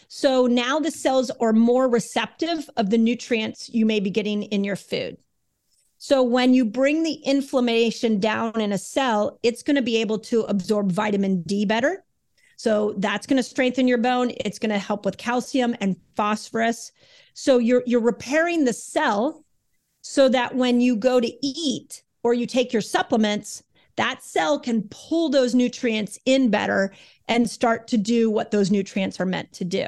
So 0.07 0.47
now 0.47 0.79
the 0.79 0.89
cells 0.89 1.29
are 1.39 1.53
more 1.53 1.87
receptive 1.87 2.67
of 2.75 2.89
the 2.89 2.97
nutrients 2.97 3.69
you 3.69 3.85
may 3.85 3.99
be 3.99 4.09
getting 4.09 4.43
in 4.43 4.63
your 4.63 4.75
food. 4.75 5.17
So 5.99 6.23
when 6.23 6.55
you 6.55 6.65
bring 6.65 7.03
the 7.03 7.21
inflammation 7.25 8.19
down 8.19 8.59
in 8.59 8.71
a 8.71 8.77
cell, 8.77 9.37
it's 9.43 9.61
going 9.61 9.75
to 9.75 9.83
be 9.83 9.97
able 9.97 10.17
to 10.19 10.41
absorb 10.43 10.91
vitamin 10.91 11.43
D 11.43 11.65
better. 11.65 12.03
So 12.55 12.95
that's 12.97 13.27
going 13.27 13.37
to 13.37 13.43
strengthen 13.43 13.87
your 13.87 13.99
bone. 13.99 14.31
It's 14.37 14.59
going 14.59 14.71
to 14.71 14.79
help 14.79 15.05
with 15.05 15.17
calcium 15.17 15.75
and 15.81 15.95
phosphorus. 16.15 16.91
So 17.35 17.59
you're 17.59 17.83
you're 17.85 18.01
repairing 18.01 18.65
the 18.65 18.73
cell 18.73 19.45
so 20.09 20.27
that 20.27 20.55
when 20.55 20.81
you 20.81 20.95
go 20.95 21.19
to 21.19 21.45
eat 21.45 22.01
or 22.23 22.33
you 22.33 22.47
take 22.47 22.73
your 22.73 22.81
supplements, 22.81 23.61
that 23.95 24.23
cell 24.23 24.59
can 24.59 24.81
pull 24.89 25.29
those 25.29 25.53
nutrients 25.53 26.17
in 26.25 26.49
better 26.49 26.91
and 27.27 27.47
start 27.47 27.87
to 27.89 27.95
do 27.95 28.31
what 28.31 28.49
those 28.49 28.71
nutrients 28.71 29.19
are 29.19 29.25
meant 29.27 29.53
to 29.53 29.63
do. 29.63 29.85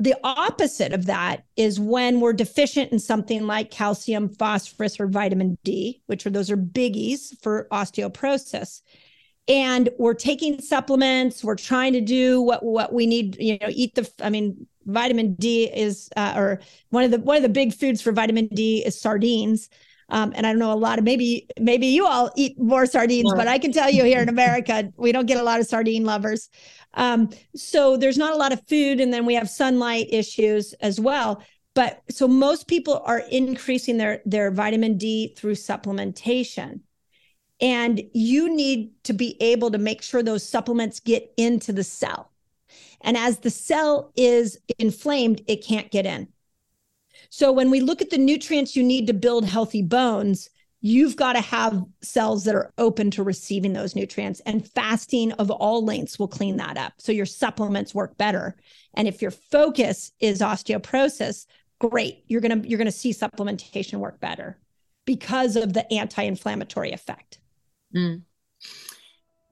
The 0.00 0.16
opposite 0.22 0.92
of 0.92 1.06
that 1.06 1.44
is 1.56 1.80
when 1.80 2.20
we're 2.20 2.34
deficient 2.34 2.92
in 2.92 2.98
something 2.98 3.46
like 3.46 3.70
calcium, 3.70 4.28
phosphorus, 4.28 5.00
or 5.00 5.06
vitamin 5.06 5.56
D, 5.64 6.02
which 6.04 6.26
are 6.26 6.30
those 6.30 6.50
are 6.50 6.58
biggies 6.58 7.40
for 7.42 7.68
osteoporosis. 7.72 8.82
And 9.48 9.88
we're 9.98 10.12
taking 10.12 10.60
supplements, 10.60 11.42
we're 11.42 11.56
trying 11.56 11.94
to 11.94 12.02
do 12.02 12.42
what 12.42 12.62
what 12.62 12.92
we 12.92 13.06
need, 13.06 13.38
you 13.40 13.56
know, 13.62 13.68
eat 13.70 13.94
the 13.94 14.10
I 14.20 14.28
mean, 14.28 14.66
vitamin 14.92 15.34
D 15.34 15.64
is, 15.64 16.08
uh, 16.16 16.34
or 16.36 16.60
one 16.90 17.04
of 17.04 17.10
the 17.10 17.18
one 17.18 17.36
of 17.36 17.42
the 17.42 17.48
big 17.48 17.72
foods 17.72 18.00
for 18.00 18.12
vitamin 18.12 18.48
D 18.48 18.84
is 18.84 19.00
sardines. 19.00 19.68
Um, 20.08 20.32
and 20.34 20.44
I 20.44 20.50
don't 20.50 20.58
know 20.58 20.72
a 20.72 20.74
lot 20.74 20.98
of 20.98 21.04
maybe 21.04 21.46
maybe 21.60 21.86
you 21.86 22.06
all 22.06 22.30
eat 22.36 22.58
more 22.58 22.84
sardines, 22.86 23.32
but 23.34 23.46
I 23.46 23.58
can 23.58 23.72
tell 23.72 23.90
you 23.90 24.04
here 24.04 24.20
in 24.20 24.28
America 24.28 24.92
we 24.96 25.12
don't 25.12 25.26
get 25.26 25.38
a 25.38 25.42
lot 25.42 25.60
of 25.60 25.66
sardine 25.66 26.04
lovers. 26.04 26.50
Um, 26.94 27.30
so 27.54 27.96
there's 27.96 28.18
not 28.18 28.34
a 28.34 28.36
lot 28.36 28.52
of 28.52 28.66
food, 28.66 29.00
and 29.00 29.12
then 29.12 29.24
we 29.24 29.34
have 29.34 29.48
sunlight 29.48 30.08
issues 30.10 30.72
as 30.74 31.00
well. 31.00 31.42
But 31.74 32.02
so 32.10 32.26
most 32.26 32.66
people 32.66 33.02
are 33.04 33.20
increasing 33.30 33.98
their 33.98 34.20
their 34.24 34.50
vitamin 34.50 34.98
D 34.98 35.34
through 35.36 35.54
supplementation. 35.54 36.80
And 37.60 38.02
you 38.14 38.54
need 38.54 38.92
to 39.04 39.12
be 39.12 39.36
able 39.40 39.70
to 39.70 39.78
make 39.78 40.02
sure 40.02 40.22
those 40.22 40.48
supplements 40.48 40.98
get 40.98 41.32
into 41.36 41.72
the 41.72 41.84
cell. 41.84 42.29
And 43.02 43.16
as 43.16 43.38
the 43.38 43.50
cell 43.50 44.12
is 44.16 44.58
inflamed, 44.78 45.42
it 45.46 45.64
can't 45.64 45.90
get 45.90 46.06
in. 46.06 46.28
So 47.30 47.52
when 47.52 47.70
we 47.70 47.80
look 47.80 48.02
at 48.02 48.10
the 48.10 48.18
nutrients 48.18 48.74
you 48.74 48.82
need 48.82 49.06
to 49.06 49.14
build 49.14 49.44
healthy 49.44 49.82
bones, 49.82 50.50
you've 50.80 51.16
got 51.16 51.34
to 51.34 51.40
have 51.40 51.84
cells 52.02 52.44
that 52.44 52.54
are 52.54 52.72
open 52.78 53.10
to 53.12 53.22
receiving 53.22 53.72
those 53.72 53.94
nutrients. 53.94 54.40
And 54.46 54.66
fasting 54.66 55.32
of 55.32 55.50
all 55.50 55.84
lengths 55.84 56.18
will 56.18 56.28
clean 56.28 56.56
that 56.56 56.78
up. 56.78 56.94
So 56.98 57.12
your 57.12 57.26
supplements 57.26 57.94
work 57.94 58.16
better. 58.16 58.56
And 58.94 59.06
if 59.06 59.20
your 59.20 59.30
focus 59.30 60.12
is 60.20 60.40
osteoporosis 60.40 61.46
great. 61.80 62.22
You're 62.28 62.40
going 62.40 62.62
to 62.62 62.68
you're 62.68 62.78
going 62.78 62.86
to 62.86 62.92
see 62.92 63.12
supplementation 63.12 63.98
work 63.98 64.20
better 64.20 64.58
because 65.04 65.56
of 65.56 65.72
the 65.72 65.90
anti-inflammatory 65.92 66.92
effect. 66.92 67.38
Mm. 67.96 68.22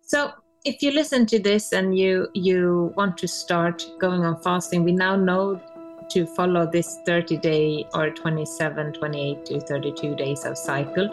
so 0.02 0.30
if 0.68 0.82
you 0.82 0.90
listen 0.90 1.24
to 1.24 1.38
this 1.38 1.72
and 1.72 1.98
you 1.98 2.28
you 2.34 2.92
want 2.94 3.16
to 3.16 3.26
start 3.26 3.84
going 3.98 4.22
on 4.22 4.38
fasting, 4.42 4.84
we 4.84 4.92
now 4.92 5.16
know 5.16 5.58
to 6.10 6.26
follow 6.26 6.70
this 6.70 6.98
30 7.06 7.38
day 7.38 7.86
or 7.94 8.10
27, 8.10 8.92
28 8.92 9.46
to 9.46 9.60
32 9.60 10.14
days 10.16 10.44
of 10.44 10.58
cycle. 10.58 11.08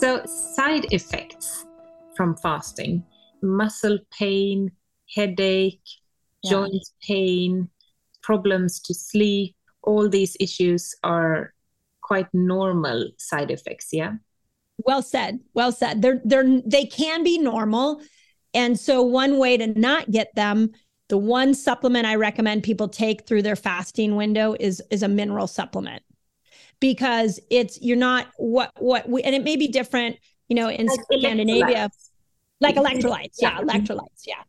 So, 0.00 0.24
side 0.24 0.86
effects 0.92 1.66
from 2.16 2.36
fasting 2.36 3.04
muscle 3.42 3.98
pain, 4.18 4.72
headache, 5.14 5.88
yeah. 6.42 6.50
joint 6.50 6.88
pain, 7.02 7.68
problems 8.22 8.80
to 8.80 8.94
sleep, 8.94 9.54
all 9.82 10.08
these 10.08 10.36
issues 10.40 10.94
are 11.02 11.54
quite 12.02 12.28
normal 12.32 13.10
side 13.18 13.50
effects, 13.50 13.88
yeah? 13.92 14.14
Well 14.78 15.02
said. 15.02 15.40
Well 15.54 15.72
said. 15.72 16.02
They're 16.02 16.20
they're 16.24 16.60
they 16.64 16.86
can 16.86 17.24
be 17.24 17.38
normal. 17.38 18.00
And 18.54 18.78
so, 18.78 19.02
one 19.02 19.38
way 19.38 19.56
to 19.56 19.66
not 19.78 20.10
get 20.10 20.34
them, 20.34 20.72
the 21.08 21.18
one 21.18 21.54
supplement 21.54 22.06
I 22.06 22.14
recommend 22.14 22.62
people 22.62 22.88
take 22.88 23.26
through 23.26 23.42
their 23.42 23.56
fasting 23.56 24.16
window 24.16 24.56
is, 24.58 24.82
is 24.90 25.02
a 25.02 25.08
mineral 25.08 25.46
supplement 25.46 26.02
because 26.80 27.40
it's, 27.50 27.80
you're 27.82 27.96
not 27.96 28.28
what, 28.36 28.72
what 28.78 29.08
we, 29.08 29.22
and 29.22 29.34
it 29.34 29.42
may 29.42 29.56
be 29.56 29.68
different, 29.68 30.16
you 30.48 30.56
know, 30.56 30.68
in 30.68 30.86
like 30.86 31.00
Scandinavia, 31.12 31.90
like 32.60 32.76
electrolytes. 32.76 33.36
Yeah, 33.38 33.60
electrolytes. 33.60 34.22
Yeah. 34.26 34.42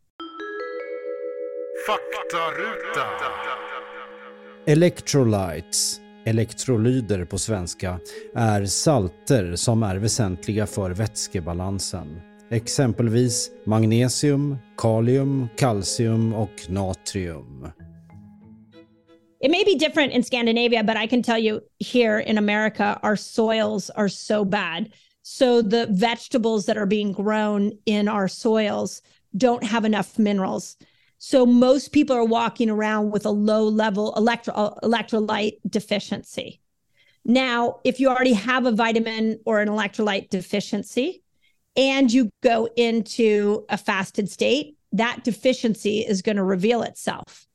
Electrolytes, 4.65 6.01
elektrolyder 6.25 7.25
på 7.25 7.38
svenska, 7.38 7.99
är 8.36 8.65
salter 8.65 9.55
som 9.55 9.84
är 9.84 9.95
väsentliga 9.95 10.67
för 10.67 10.91
vätskebalansen. 10.91 12.21
Exempelvis 12.51 13.51
magnesium, 13.65 14.57
kalium, 14.77 15.47
kalcium 15.57 16.34
och 16.34 16.69
natrium. 16.69 17.67
It 19.41 19.51
may 19.51 19.63
be 19.63 19.75
different 19.75 20.13
in 20.13 20.23
Scandinavia, 20.23 20.84
but 20.84 20.97
I 20.97 21.07
can 21.07 21.23
tell 21.23 21.39
you 21.39 21.61
here 21.80 22.19
in 22.19 22.38
America, 22.38 22.99
our 23.03 23.15
soils 23.15 23.89
are 23.89 24.09
so 24.09 24.45
bad. 24.45 24.91
So 25.21 25.61
the 25.61 25.88
vegetables 25.89 26.65
that 26.65 26.77
are 26.77 26.86
being 26.86 27.13
grown 27.13 27.71
in 27.86 28.09
our 28.09 28.27
soils 28.27 29.01
don't 29.38 29.63
have 29.63 29.86
enough 29.86 30.17
minerals. 30.17 30.75
So 31.20 31.45
most 31.45 31.91
people 31.91 32.15
are 32.15 32.26
walking 32.26 32.70
around 32.70 33.11
with 33.11 33.26
a 33.26 33.30
low 33.30 33.65
level 33.67 34.13
electro- 34.15 34.78
electrolyte 34.84 35.57
deficiency. 35.70 36.61
Now, 37.26 37.80
if 37.84 37.99
you 37.99 38.09
already 38.09 38.34
have 38.34 38.65
a 38.65 38.72
vitamin 38.72 39.39
or 39.45 39.59
an 39.59 39.67
electrolyte 39.67 40.30
deficiency, 40.30 41.22
and 41.76 42.11
you 42.11 42.30
go 42.41 42.67
into 42.76 43.65
a 43.70 43.78
fasted 43.78 44.30
state, 44.30 44.76
that 44.93 45.24
deficiency 45.24 45.99
is 45.99 46.22
going 46.22 46.36
to 46.38 46.43
reveal 46.43 46.82
itself. 46.82 47.47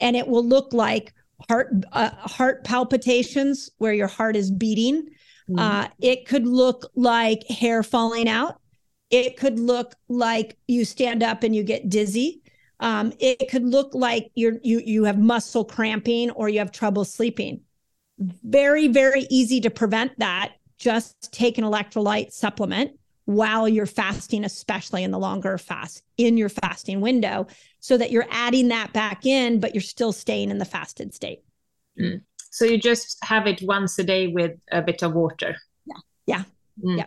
And 0.00 0.16
it 0.16 0.26
will 0.26 0.44
look 0.44 0.72
like 0.72 1.14
heart 1.48 1.72
uh, 1.92 2.10
heart 2.10 2.64
palpitations 2.64 3.70
where 3.78 3.92
your 3.92 4.08
heart 4.08 4.36
is 4.36 4.50
beating. 4.50 5.08
Mm-hmm. 5.48 5.58
Uh, 5.58 5.88
it 6.00 6.26
could 6.26 6.46
look 6.46 6.90
like 6.94 7.46
hair 7.48 7.82
falling 7.82 8.28
out. 8.28 8.60
It 9.10 9.36
could 9.36 9.58
look 9.58 9.94
like 10.08 10.56
you 10.66 10.84
stand 10.84 11.22
up 11.22 11.42
and 11.42 11.54
you 11.54 11.62
get 11.62 11.88
dizzy. 11.88 12.41
Um, 12.82 13.12
it 13.20 13.48
could 13.48 13.64
look 13.64 13.94
like 13.94 14.30
you're 14.34 14.58
you 14.62 14.82
you 14.84 15.04
have 15.04 15.18
muscle 15.18 15.64
cramping 15.64 16.30
or 16.32 16.48
you 16.48 16.58
have 16.58 16.72
trouble 16.72 17.04
sleeping. 17.04 17.60
Very 18.18 18.88
very 18.88 19.26
easy 19.30 19.60
to 19.60 19.70
prevent 19.70 20.18
that. 20.18 20.54
Just 20.78 21.32
take 21.32 21.58
an 21.58 21.64
electrolyte 21.64 22.32
supplement 22.32 22.98
while 23.24 23.68
you're 23.68 23.86
fasting, 23.86 24.44
especially 24.44 25.04
in 25.04 25.12
the 25.12 25.18
longer 25.18 25.56
fast 25.58 26.02
in 26.18 26.36
your 26.36 26.48
fasting 26.48 27.00
window, 27.00 27.46
so 27.78 27.96
that 27.96 28.10
you're 28.10 28.26
adding 28.30 28.68
that 28.68 28.92
back 28.92 29.24
in, 29.24 29.60
but 29.60 29.74
you're 29.74 29.80
still 29.80 30.12
staying 30.12 30.50
in 30.50 30.58
the 30.58 30.64
fasted 30.64 31.14
state. 31.14 31.44
Mm. 31.98 32.22
So 32.50 32.64
you 32.64 32.78
just 32.78 33.24
have 33.24 33.46
it 33.46 33.62
once 33.62 33.96
a 34.00 34.04
day 34.04 34.26
with 34.26 34.58
a 34.72 34.82
bit 34.82 35.02
of 35.02 35.14
water. 35.14 35.56
Yeah. 35.86 35.94
Yeah. 36.26 36.44
Mm. 36.84 36.98
Yeah. 36.98 37.06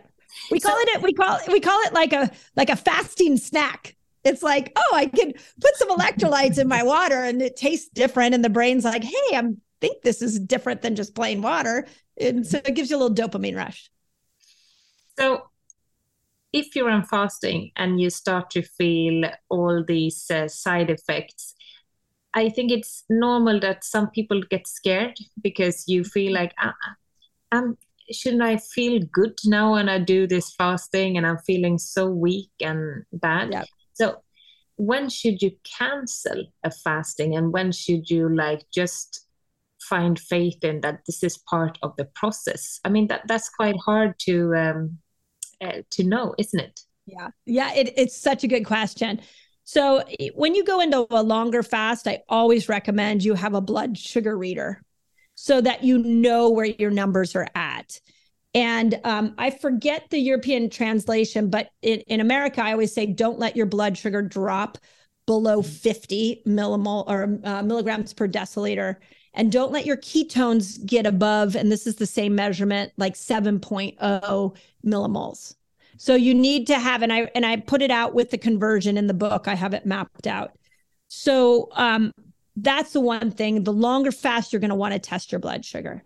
We 0.52 0.60
call 0.60 0.72
so, 0.72 0.82
it 0.82 1.02
we 1.02 1.14
call 1.14 1.38
we 1.50 1.60
call 1.60 1.82
it 1.82 1.94
like 1.94 2.14
a 2.14 2.32
like 2.56 2.70
a 2.70 2.76
fasting 2.76 3.38
snack. 3.38 3.95
It's 4.26 4.44
like, 4.44 4.74
oh, 4.76 4.96
I 4.96 5.06
can 5.06 5.34
put 5.62 5.76
some 5.76 5.90
electrolytes 5.90 6.58
in 6.58 6.68
my 6.68 6.84
water 6.84 7.24
and 7.24 7.42
it 7.42 7.56
tastes 7.56 7.90
different. 7.90 8.34
And 8.34 8.44
the 8.44 8.50
brain's 8.50 8.84
like, 8.84 9.04
hey, 9.04 9.36
I 9.36 9.44
think 9.80 10.02
this 10.02 10.22
is 10.22 10.40
different 10.40 10.82
than 10.82 10.96
just 10.96 11.16
plain 11.16 11.42
water. 11.42 11.88
And 12.20 12.46
so 12.46 12.58
it 12.58 12.74
gives 12.74 12.90
you 12.90 12.98
a 12.98 13.00
little 13.00 13.16
dopamine 13.16 13.56
rush. 13.56 13.90
So 15.18 15.44
if 16.52 16.76
you're 16.76 16.90
on 16.90 17.04
fasting 17.04 17.72
and 17.76 18.02
you 18.02 18.10
start 18.10 18.50
to 18.52 18.62
feel 18.62 19.30
all 19.50 19.84
these 19.86 20.30
uh, 20.32 20.48
side 20.48 20.90
effects, 20.90 21.54
I 22.34 22.50
think 22.50 22.72
it's 22.72 23.04
normal 23.10 23.60
that 23.60 23.84
some 23.84 24.10
people 24.10 24.42
get 24.50 24.68
scared 24.68 25.18
because 25.42 25.88
you 25.88 26.04
feel 26.04 26.34
like, 26.34 26.54
ah, 26.60 26.74
um, 27.52 27.78
shouldn't 28.12 28.42
I 28.42 28.58
feel 28.58 29.02
good 29.12 29.38
now 29.46 29.74
when 29.74 29.90
I 29.90 30.00
do 30.00 30.28
this 30.28 30.54
fasting 30.54 31.18
and 31.18 31.26
I'm 31.26 31.38
feeling 31.40 31.78
so 31.78 32.08
weak 32.08 32.52
and 32.62 33.06
bad? 33.14 33.52
Yeah. 33.52 33.64
So 33.96 34.22
when 34.78 35.10
should 35.10 35.42
you 35.42 35.52
cancel 35.78 36.46
a 36.64 36.72
fasting 36.72 37.36
and 37.36 37.52
when 37.52 37.72
should 37.72 38.10
you 38.10 38.30
like 38.30 38.66
just 38.74 39.26
find 39.82 40.20
faith 40.20 40.64
in 40.64 40.82
that 40.82 41.02
this 41.06 41.24
is 41.24 41.38
part 41.50 41.78
of 41.82 41.96
the 41.98 42.06
process? 42.06 42.80
I 42.86 42.90
mean 42.90 43.08
that 43.08 43.24
that's 43.28 43.50
quite 43.50 43.78
hard 43.78 44.20
to 44.20 44.56
um, 44.56 45.00
uh, 45.62 45.82
to 45.92 46.04
know, 46.04 46.36
isn't 46.38 46.60
it? 46.60 46.82
Yeah, 47.06 47.30
yeah, 47.46 47.74
it, 47.74 47.94
it's 47.96 48.18
such 48.18 48.44
a 48.44 48.48
good 48.48 48.66
question. 48.66 49.22
So 49.64 50.04
when 50.36 50.54
you 50.54 50.64
go 50.64 50.80
into 50.82 51.08
a 51.10 51.24
longer 51.24 51.64
fast, 51.64 52.08
I 52.08 52.22
always 52.30 52.70
recommend 52.70 53.24
you 53.24 53.34
have 53.34 53.54
a 53.54 53.62
blood 53.62 53.98
sugar 53.98 54.38
reader 54.38 54.82
so 55.36 55.62
that 55.62 55.84
you 55.84 55.98
know 56.00 56.50
where 56.50 56.66
your 56.66 56.92
numbers 56.92 57.36
are 57.36 57.48
at. 57.56 58.00
And 58.56 59.02
um, 59.04 59.36
I 59.38 59.52
forget 59.52 60.10
the 60.10 60.18
European 60.18 60.70
translation, 60.70 61.50
but 61.50 61.70
in, 61.82 62.00
in 62.08 62.22
America, 62.22 62.64
I 62.64 62.72
always 62.72 62.94
say 62.94 63.06
don't 63.06 63.38
let 63.38 63.58
your 63.58 63.66
blood 63.66 63.98
sugar 63.98 64.22
drop 64.22 64.78
below 65.28 65.62
50 65.62 66.44
millimol 66.48 67.04
or 67.08 67.38
uh, 67.44 67.62
milligrams 67.64 68.14
per 68.14 68.30
deciliter. 68.30 68.96
And 69.34 69.52
don't 69.52 69.74
let 69.74 69.86
your 69.86 69.98
ketones 69.98 70.84
get 70.86 71.06
above, 71.06 71.58
and 71.58 71.70
this 71.70 71.86
is 71.86 71.98
the 71.98 72.06
same 72.06 72.34
measurement, 72.34 72.94
like 72.96 73.16
7.0 73.16 74.56
millimoles. 74.86 75.56
So 75.98 76.16
you 76.16 76.34
need 76.34 76.68
to 76.68 76.80
have, 76.80 77.02
and 77.02 77.12
I 77.12 77.30
and 77.36 77.46
I 77.46 77.58
put 77.58 77.82
it 77.82 77.92
out 77.92 78.14
with 78.14 78.30
the 78.30 78.38
conversion 78.38 78.98
in 78.98 79.08
the 79.08 79.14
book. 79.14 79.50
I 79.50 79.56
have 79.56 79.74
it 79.74 79.86
mapped 79.86 80.28
out. 80.28 80.52
So 81.10 81.68
um, 81.74 82.14
that's 82.56 82.94
the 82.94 83.02
one 83.02 83.32
thing. 83.32 83.64
The 83.64 83.74
longer 83.74 84.14
fast, 84.14 84.54
you're 84.54 84.62
going 84.62 84.70
to 84.70 84.76
want 84.76 84.94
to 84.94 85.00
test 85.00 85.34
your 85.34 85.40
blood 85.40 85.66
sugar. 85.66 86.02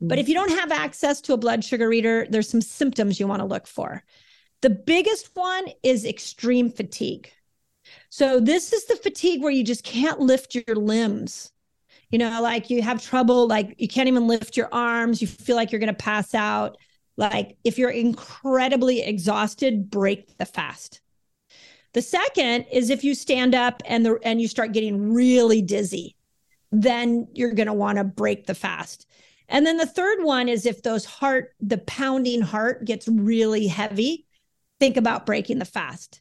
But 0.00 0.18
if 0.18 0.28
you 0.28 0.34
don't 0.34 0.50
have 0.50 0.72
access 0.72 1.20
to 1.22 1.32
a 1.32 1.38
blood 1.38 1.64
sugar 1.64 1.88
reader, 1.88 2.26
there's 2.28 2.48
some 2.48 2.60
symptoms 2.60 3.18
you 3.18 3.26
want 3.26 3.40
to 3.40 3.46
look 3.46 3.66
for. 3.66 4.02
The 4.60 4.70
biggest 4.70 5.30
one 5.34 5.66
is 5.82 6.04
extreme 6.04 6.70
fatigue. 6.70 7.30
So 8.10 8.40
this 8.40 8.72
is 8.72 8.86
the 8.86 8.96
fatigue 8.96 9.42
where 9.42 9.52
you 9.52 9.64
just 9.64 9.84
can't 9.84 10.20
lift 10.20 10.54
your 10.54 10.76
limbs 10.76 11.52
you 12.14 12.18
know, 12.18 12.40
like 12.40 12.70
you 12.70 12.80
have 12.80 13.02
trouble, 13.02 13.48
like 13.48 13.74
you 13.76 13.88
can't 13.88 14.06
even 14.06 14.28
lift 14.28 14.56
your 14.56 14.68
arms, 14.72 15.20
you 15.20 15.26
feel 15.26 15.56
like 15.56 15.72
you're 15.72 15.80
going 15.80 15.88
to 15.88 15.94
pass 15.94 16.32
out. 16.32 16.76
Like 17.16 17.56
if 17.64 17.76
you're 17.76 17.90
incredibly 17.90 19.02
exhausted, 19.02 19.90
break 19.90 20.38
the 20.38 20.46
fast. 20.46 21.00
The 21.92 22.02
second 22.02 22.66
is 22.70 22.90
if 22.90 23.02
you 23.02 23.16
stand 23.16 23.56
up 23.56 23.82
and 23.84 24.06
the 24.06 24.20
and 24.22 24.40
you 24.40 24.46
start 24.46 24.70
getting 24.70 25.12
really 25.12 25.60
dizzy, 25.60 26.14
then 26.70 27.26
you're 27.32 27.52
going 27.52 27.66
to 27.66 27.72
want 27.72 27.98
to 27.98 28.04
break 28.04 28.46
the 28.46 28.54
fast. 28.54 29.06
And 29.48 29.66
then 29.66 29.76
the 29.76 29.86
third 29.86 30.22
one 30.22 30.48
is 30.48 30.66
if 30.66 30.82
those 30.82 31.04
heart 31.04 31.54
the 31.60 31.78
pounding 31.78 32.40
heart 32.40 32.84
gets 32.84 33.08
really 33.08 33.66
heavy, 33.66 34.26
think 34.80 34.96
about 34.96 35.26
breaking 35.26 35.58
the 35.58 35.64
fast. 35.64 36.20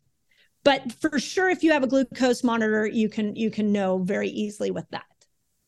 But 0.63 0.93
for 0.93 1.19
sure 1.19 1.49
if 1.49 1.63
you 1.63 1.71
have 1.71 1.83
a 1.83 1.87
glucose 1.87 2.43
monitor, 2.43 2.85
you 2.85 3.09
can 3.09 3.35
you 3.35 3.49
can 3.49 3.71
know 3.71 3.99
very 3.99 4.29
easily 4.29 4.71
with 4.71 4.89
that. 4.91 5.05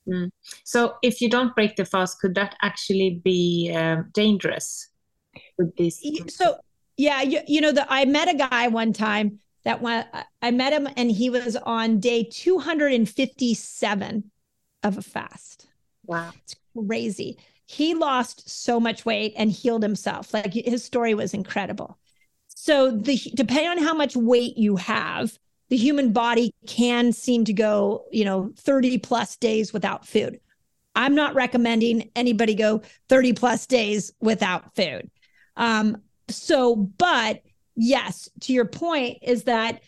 Mm. 0.08 0.30
So 0.64 0.96
if 1.02 1.22
you 1.22 1.30
don't 1.30 1.56
break 1.56 1.76
the 1.76 1.86
fast, 1.86 2.20
could 2.20 2.36
that 2.36 2.56
actually 2.62 3.22
be 3.24 3.74
uh, 3.76 4.04
dangerous 4.14 4.90
with 5.58 5.76
this? 5.76 6.06
So 6.28 6.58
yeah, 6.98 7.22
you, 7.22 7.42
you 7.48 7.62
know, 7.62 7.72
the, 7.72 7.86
I 7.90 8.06
met 8.06 8.30
a 8.30 8.36
guy 8.36 8.68
one 8.68 8.94
time 8.94 9.40
that 9.64 9.82
when 9.82 10.06
I 10.42 10.52
met 10.52 10.74
him 10.74 10.88
and 10.96 11.12
he 11.12 11.30
was 11.30 11.56
on 11.58 12.00
day 12.00 12.24
257 12.24 14.32
of 14.84 14.98
a 14.98 15.02
fast. 15.02 15.68
Wow. 16.06 16.32
It's 16.44 16.56
crazy. 16.88 17.38
He 17.68 17.96
lost 17.96 18.50
so 18.50 18.80
much 18.80 19.06
weight 19.06 19.34
and 19.38 19.52
healed 19.52 19.84
himself. 19.84 20.34
Like 20.34 20.54
his 20.54 20.84
story 20.84 21.14
was 21.14 21.34
incredible. 21.34 21.98
So 22.48 22.92
the 22.92 23.18
depending 23.34 23.70
on 23.70 23.78
how 23.78 23.94
much 23.94 24.16
weight 24.16 24.58
you 24.58 24.76
have, 24.76 25.38
the 25.70 25.78
human 25.78 26.14
body 26.14 26.54
can 26.68 27.12
seem 27.12 27.46
to 27.46 27.54
go, 27.54 28.06
you 28.12 28.26
know, 28.26 28.52
30 28.58 29.00
plus 29.00 29.36
days 29.38 29.74
without 29.74 30.08
food. 30.08 30.40
I'm 30.96 31.16
not 31.16 31.36
recommending 31.36 32.10
anybody 32.16 32.56
go 32.56 32.82
30 33.10 33.34
plus 33.34 33.66
days 33.66 34.14
without 34.22 34.76
food. 34.76 35.10
Um, 35.58 35.98
so, 36.30 36.76
but 36.76 37.42
yes, 37.76 38.30
to 38.42 38.54
your 38.54 38.66
point, 38.66 39.20
is 39.22 39.44
that 39.44 39.82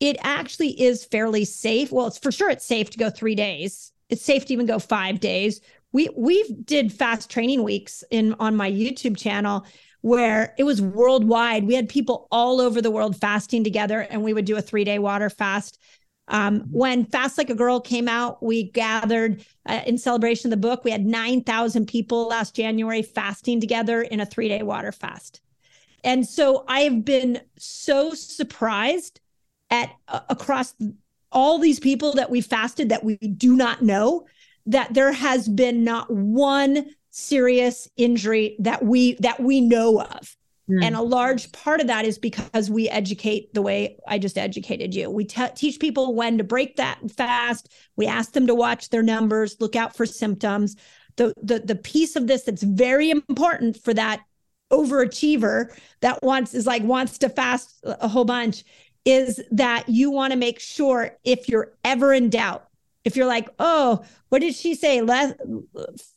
it 0.00 0.16
actually 0.20 0.80
is 0.80 1.04
fairly 1.04 1.44
safe. 1.44 1.92
Well, 1.92 2.06
it's 2.06 2.18
for 2.18 2.32
sure 2.32 2.50
it's 2.50 2.64
safe 2.64 2.90
to 2.90 2.98
go 2.98 3.10
three 3.10 3.34
days. 3.34 3.92
It's 4.08 4.22
safe 4.24 4.44
to 4.46 4.52
even 4.52 4.66
go 4.66 4.78
five 4.78 5.20
days. 5.20 5.60
We 5.92 6.08
we 6.16 6.42
did 6.64 6.92
fast 6.92 7.30
training 7.30 7.62
weeks 7.62 8.02
in 8.10 8.34
on 8.40 8.56
my 8.56 8.70
YouTube 8.70 9.16
channel 9.16 9.66
where 10.00 10.54
it 10.58 10.64
was 10.64 10.82
worldwide. 10.82 11.64
We 11.64 11.74
had 11.74 11.88
people 11.88 12.26
all 12.30 12.60
over 12.60 12.82
the 12.82 12.90
world 12.90 13.16
fasting 13.16 13.62
together, 13.64 14.00
and 14.00 14.22
we 14.22 14.34
would 14.34 14.44
do 14.44 14.56
a 14.56 14.62
three 14.62 14.84
day 14.84 14.98
water 14.98 15.30
fast. 15.30 15.78
Um, 16.28 16.60
when 16.70 17.04
Fast 17.04 17.36
Like 17.36 17.50
a 17.50 17.54
Girl 17.54 17.80
came 17.80 18.08
out, 18.08 18.42
we 18.42 18.70
gathered 18.70 19.44
uh, 19.66 19.80
in 19.86 19.98
celebration 19.98 20.48
of 20.48 20.50
the 20.52 20.68
book. 20.68 20.84
We 20.84 20.92
had 20.92 21.04
9,000 21.04 21.86
people 21.86 22.28
last 22.28 22.54
January 22.54 23.02
fasting 23.02 23.60
together 23.60 24.02
in 24.02 24.20
a 24.20 24.26
three 24.26 24.48
day 24.48 24.62
water 24.62 24.92
fast. 24.92 25.40
And 26.04 26.26
so 26.26 26.64
I 26.68 26.80
have 26.80 27.04
been 27.04 27.40
so 27.58 28.14
surprised 28.14 29.20
at 29.70 29.90
uh, 30.08 30.20
across 30.28 30.74
all 31.32 31.58
these 31.58 31.80
people 31.80 32.12
that 32.12 32.30
we 32.30 32.40
fasted 32.40 32.88
that 32.90 33.04
we 33.04 33.16
do 33.16 33.56
not 33.56 33.82
know 33.82 34.26
that 34.66 34.94
there 34.94 35.12
has 35.12 35.48
been 35.48 35.84
not 35.84 36.10
one 36.10 36.86
serious 37.10 37.88
injury 37.96 38.56
that 38.58 38.84
we 38.84 39.14
that 39.16 39.40
we 39.40 39.60
know 39.60 40.00
of. 40.00 40.36
Mm. 40.70 40.84
and 40.84 40.94
a 40.94 41.02
large 41.02 41.50
part 41.50 41.80
of 41.80 41.88
that 41.88 42.04
is 42.04 42.18
because 42.18 42.70
we 42.70 42.88
educate 42.88 43.52
the 43.52 43.60
way 43.60 43.98
i 44.06 44.16
just 44.16 44.38
educated 44.38 44.94
you. 44.94 45.10
We 45.10 45.24
te- 45.24 45.48
teach 45.56 45.80
people 45.80 46.14
when 46.14 46.38
to 46.38 46.44
break 46.44 46.76
that 46.76 46.98
fast. 47.10 47.68
We 47.96 48.06
ask 48.06 48.32
them 48.32 48.46
to 48.46 48.54
watch 48.54 48.90
their 48.90 49.02
numbers 49.02 49.56
look 49.58 49.74
out 49.74 49.96
for 49.96 50.06
symptoms. 50.06 50.76
The 51.16 51.34
the, 51.42 51.58
the 51.58 51.74
piece 51.74 52.14
of 52.14 52.28
this 52.28 52.44
that's 52.44 52.62
very 52.62 53.10
important 53.10 53.76
for 53.82 53.92
that 53.94 54.22
overachiever 54.72 55.76
that 56.00 56.22
wants 56.22 56.54
is 56.54 56.66
like 56.66 56.82
wants 56.84 57.18
to 57.18 57.28
fast 57.28 57.84
a 57.84 58.08
whole 58.08 58.24
bunch 58.24 58.64
is 59.04 59.42
that 59.50 59.88
you 59.88 60.10
want 60.10 60.32
to 60.32 60.38
make 60.38 60.60
sure 60.60 61.10
if 61.24 61.48
you're 61.48 61.72
ever 61.84 62.12
in 62.12 62.30
doubt, 62.30 62.68
if 63.04 63.16
you're 63.16 63.26
like, 63.26 63.48
oh, 63.58 64.04
what 64.28 64.40
did 64.40 64.54
she 64.54 64.74
say? 64.74 65.00
Less 65.00 65.34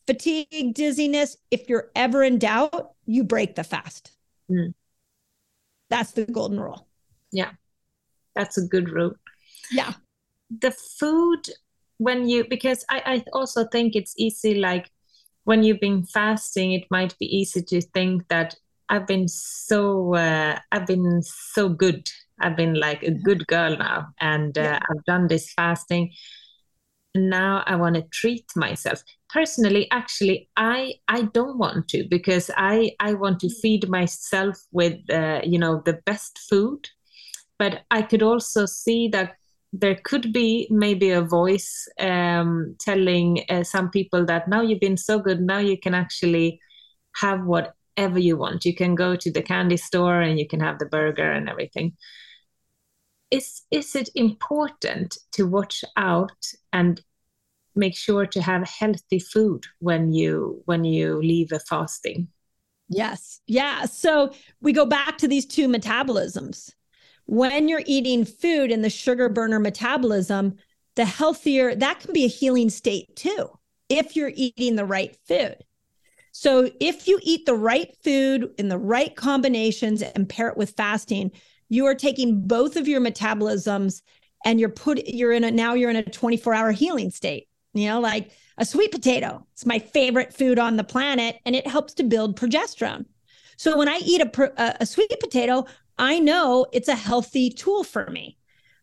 fatigue, 0.05 0.73
dizziness. 0.73 1.37
If 1.51 1.69
you're 1.69 1.89
ever 1.95 2.23
in 2.23 2.39
doubt, 2.39 2.91
you 3.05 3.23
break 3.23 3.55
the 3.55 3.63
fast. 3.63 4.11
Mm. 4.49 4.73
That's 5.89 6.11
the 6.11 6.25
golden 6.25 6.59
rule. 6.59 6.87
Yeah, 7.31 7.51
that's 8.35 8.57
a 8.57 8.65
good 8.65 8.89
rule. 8.89 9.13
Yeah. 9.71 9.93
The 10.59 10.71
food, 10.71 11.49
when 11.97 12.27
you, 12.27 12.45
because 12.47 12.85
I, 12.89 13.01
I 13.05 13.23
also 13.33 13.65
think 13.65 13.95
it's 13.95 14.13
easy, 14.17 14.55
like 14.55 14.89
when 15.43 15.63
you've 15.63 15.79
been 15.79 16.05
fasting, 16.05 16.73
it 16.73 16.85
might 16.89 17.17
be 17.17 17.25
easy 17.25 17.61
to 17.63 17.81
think 17.81 18.27
that 18.29 18.55
I've 18.89 19.07
been 19.07 19.27
so, 19.27 20.13
uh, 20.13 20.59
I've 20.71 20.85
been 20.85 21.21
so 21.23 21.69
good 21.69 22.09
I've 22.39 22.57
been 22.57 22.73
like 22.73 23.03
a 23.03 23.11
good 23.11 23.47
girl 23.47 23.77
now, 23.77 24.09
and 24.19 24.57
uh, 24.57 24.61
yeah. 24.61 24.79
I've 24.89 25.03
done 25.05 25.27
this 25.27 25.51
fasting. 25.53 26.11
Now 27.15 27.63
I 27.65 27.75
want 27.77 27.95
to 27.95 28.03
treat 28.11 28.45
myself. 28.55 29.01
Personally, 29.29 29.87
actually, 29.91 30.49
I 30.57 30.95
I 31.07 31.23
don't 31.33 31.57
want 31.57 31.87
to 31.89 32.05
because 32.09 32.51
I 32.57 32.91
I 32.99 33.13
want 33.13 33.39
to 33.39 33.49
feed 33.61 33.89
myself 33.89 34.57
with 34.71 34.99
uh, 35.09 35.41
you 35.43 35.57
know 35.57 35.81
the 35.85 35.99
best 36.05 36.39
food, 36.49 36.89
but 37.57 37.83
I 37.89 38.01
could 38.01 38.21
also 38.21 38.65
see 38.65 39.07
that 39.09 39.35
there 39.71 39.95
could 40.03 40.31
be 40.33 40.67
maybe 40.69 41.11
a 41.11 41.21
voice 41.21 41.87
um, 41.99 42.75
telling 42.79 43.43
uh, 43.49 43.63
some 43.63 43.89
people 43.89 44.25
that 44.25 44.47
now 44.47 44.61
you've 44.61 44.79
been 44.79 44.97
so 44.97 45.19
good, 45.19 45.41
now 45.41 45.57
you 45.57 45.77
can 45.77 45.93
actually 45.93 46.59
have 47.15 47.43
whatever 47.45 48.19
you 48.19 48.37
want. 48.37 48.65
You 48.65 48.75
can 48.75 48.95
go 48.95 49.15
to 49.15 49.31
the 49.31 49.41
candy 49.41 49.77
store 49.77 50.21
and 50.21 50.39
you 50.39 50.47
can 50.47 50.59
have 50.59 50.79
the 50.79 50.85
burger 50.85 51.29
and 51.31 51.49
everything 51.49 51.93
is 53.31 53.63
is 53.71 53.95
it 53.95 54.09
important 54.15 55.17
to 55.33 55.47
watch 55.47 55.83
out 55.97 56.45
and 56.71 57.01
make 57.75 57.95
sure 57.95 58.25
to 58.25 58.41
have 58.41 58.67
healthy 58.67 59.19
food 59.19 59.65
when 59.79 60.13
you 60.13 60.61
when 60.65 60.83
you 60.83 61.21
leave 61.21 61.51
a 61.51 61.59
fasting? 61.59 62.27
Yes. 62.87 63.41
Yeah. 63.47 63.85
So 63.85 64.31
we 64.61 64.71
go 64.71 64.85
back 64.85 65.17
to 65.19 65.27
these 65.27 65.45
two 65.45 65.67
metabolisms. 65.67 66.71
When 67.25 67.67
you're 67.67 67.83
eating 67.85 68.23
food 68.23 68.71
in 68.71 68.83
the 68.83 68.89
sugar 68.89 69.29
burner 69.29 69.59
metabolism 69.59 70.55
the 70.95 71.05
healthier 71.05 71.75
that 71.75 71.99
can 71.99 72.13
be 72.13 72.25
a 72.25 72.29
healing 72.29 72.69
state 72.69 73.15
too 73.15 73.49
if 73.89 74.15
you're 74.15 74.31
eating 74.33 74.75
the 74.75 74.85
right 74.85 75.15
food. 75.27 75.57
So 76.31 76.69
if 76.79 77.07
you 77.07 77.19
eat 77.21 77.45
the 77.45 77.55
right 77.55 77.95
food 78.03 78.53
in 78.57 78.67
the 78.67 78.77
right 78.77 79.15
combinations 79.15 80.01
and 80.01 80.27
pair 80.27 80.49
it 80.49 80.57
with 80.57 80.71
fasting 80.71 81.31
you 81.69 81.85
are 81.85 81.95
taking 81.95 82.41
both 82.47 82.75
of 82.75 82.87
your 82.87 83.01
metabolisms 83.01 84.01
and 84.45 84.59
you're 84.59 84.69
put 84.69 85.05
you're 85.07 85.31
in 85.31 85.43
a 85.43 85.51
now 85.51 85.73
you're 85.73 85.89
in 85.89 85.95
a 85.95 86.03
24 86.03 86.53
hour 86.53 86.71
healing 86.71 87.09
state 87.09 87.47
you 87.73 87.87
know 87.87 87.99
like 87.99 88.31
a 88.57 88.65
sweet 88.65 88.91
potato. 88.91 89.45
It's 89.51 89.65
my 89.65 89.79
favorite 89.79 90.33
food 90.33 90.59
on 90.59 90.77
the 90.77 90.83
planet 90.83 91.39
and 91.45 91.55
it 91.55 91.67
helps 91.67 91.93
to 91.95 92.03
build 92.03 92.39
progesterone. 92.39 93.05
So 93.57 93.77
when 93.77 93.89
i 93.89 93.99
eat 94.03 94.21
a, 94.21 94.75
a 94.81 94.85
sweet 94.85 95.11
potato 95.19 95.65
i 95.97 96.19
know 96.19 96.65
it's 96.73 96.89
a 96.89 96.95
healthy 96.95 97.49
tool 97.49 97.83
for 97.83 98.09
me. 98.09 98.37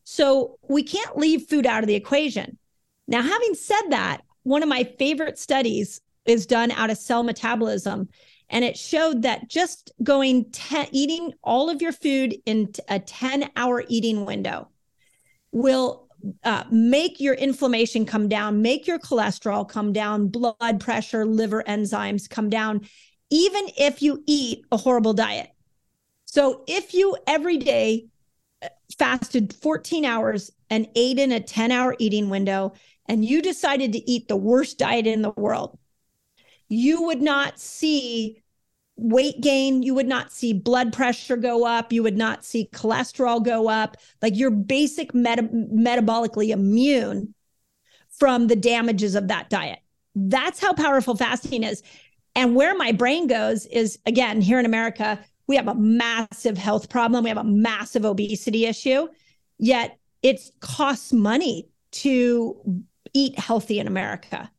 So 0.04 0.58
we 0.68 0.82
can't 0.82 1.16
leave 1.16 1.48
food 1.48 1.66
out 1.66 1.82
of 1.82 1.86
the 1.86 1.94
equation. 1.94 2.58
Now 3.06 3.22
having 3.22 3.54
said 3.54 3.82
that 3.90 4.22
one 4.42 4.62
of 4.62 4.68
my 4.68 4.84
favorite 4.98 5.38
studies 5.38 6.00
is 6.24 6.46
done 6.46 6.70
out 6.72 6.90
of 6.90 6.98
cell 6.98 7.22
metabolism 7.22 8.08
and 8.52 8.64
it 8.64 8.76
showed 8.76 9.22
that 9.22 9.48
just 9.48 9.90
going 10.02 10.50
te- 10.52 10.88
eating 10.92 11.32
all 11.42 11.70
of 11.70 11.80
your 11.80 11.90
food 11.90 12.36
in 12.44 12.70
a 12.88 13.00
10 13.00 13.50
hour 13.56 13.82
eating 13.88 14.26
window 14.26 14.68
will 15.50 16.06
uh, 16.44 16.64
make 16.70 17.18
your 17.18 17.34
inflammation 17.34 18.04
come 18.04 18.28
down, 18.28 18.62
make 18.62 18.86
your 18.86 18.98
cholesterol 18.98 19.68
come 19.68 19.92
down, 19.92 20.28
blood 20.28 20.78
pressure, 20.78 21.24
liver 21.24 21.64
enzymes 21.66 22.28
come 22.28 22.48
down, 22.48 22.82
even 23.30 23.64
if 23.78 24.02
you 24.02 24.22
eat 24.26 24.64
a 24.70 24.76
horrible 24.76 25.14
diet. 25.14 25.50
So 26.26 26.62
if 26.68 26.94
you 26.94 27.16
every 27.26 27.56
day 27.56 28.06
uh, 28.62 28.68
fasted 28.98 29.54
14 29.54 30.04
hours 30.04 30.50
and 30.70 30.86
ate 30.94 31.18
in 31.18 31.32
a 31.32 31.40
10 31.40 31.72
hour 31.72 31.96
eating 31.98 32.28
window, 32.28 32.74
and 33.06 33.24
you 33.24 33.42
decided 33.42 33.92
to 33.94 34.10
eat 34.10 34.28
the 34.28 34.36
worst 34.36 34.78
diet 34.78 35.06
in 35.06 35.22
the 35.22 35.30
world, 35.30 35.78
you 36.68 37.02
would 37.02 37.20
not 37.20 37.58
see 37.58 38.41
weight 38.96 39.40
gain, 39.40 39.82
you 39.82 39.94
would 39.94 40.06
not 40.06 40.32
see 40.32 40.52
blood 40.52 40.92
pressure 40.92 41.36
go 41.36 41.66
up, 41.66 41.92
you 41.92 42.02
would 42.02 42.16
not 42.16 42.44
see 42.44 42.68
cholesterol 42.72 43.42
go 43.42 43.68
up. 43.68 43.96
Like 44.20 44.36
you're 44.36 44.50
basic 44.50 45.14
meta- 45.14 45.42
metabolically 45.42 46.50
immune 46.50 47.34
from 48.10 48.46
the 48.46 48.56
damages 48.56 49.14
of 49.14 49.28
that 49.28 49.50
diet. 49.50 49.80
That's 50.14 50.60
how 50.60 50.74
powerful 50.74 51.16
fasting 51.16 51.64
is. 51.64 51.82
And 52.34 52.54
where 52.54 52.76
my 52.76 52.92
brain 52.92 53.26
goes 53.26 53.66
is 53.66 53.98
again, 54.06 54.40
here 54.40 54.58
in 54.58 54.66
America, 54.66 55.18
we 55.46 55.56
have 55.56 55.68
a 55.68 55.74
massive 55.74 56.56
health 56.56 56.88
problem, 56.88 57.24
we 57.24 57.30
have 57.30 57.38
a 57.38 57.44
massive 57.44 58.04
obesity 58.04 58.66
issue, 58.66 59.08
yet 59.58 59.98
it 60.22 60.40
costs 60.60 61.12
money 61.12 61.68
to 61.90 62.84
eat 63.12 63.38
healthy 63.38 63.78
in 63.78 63.86
America. 63.86 64.50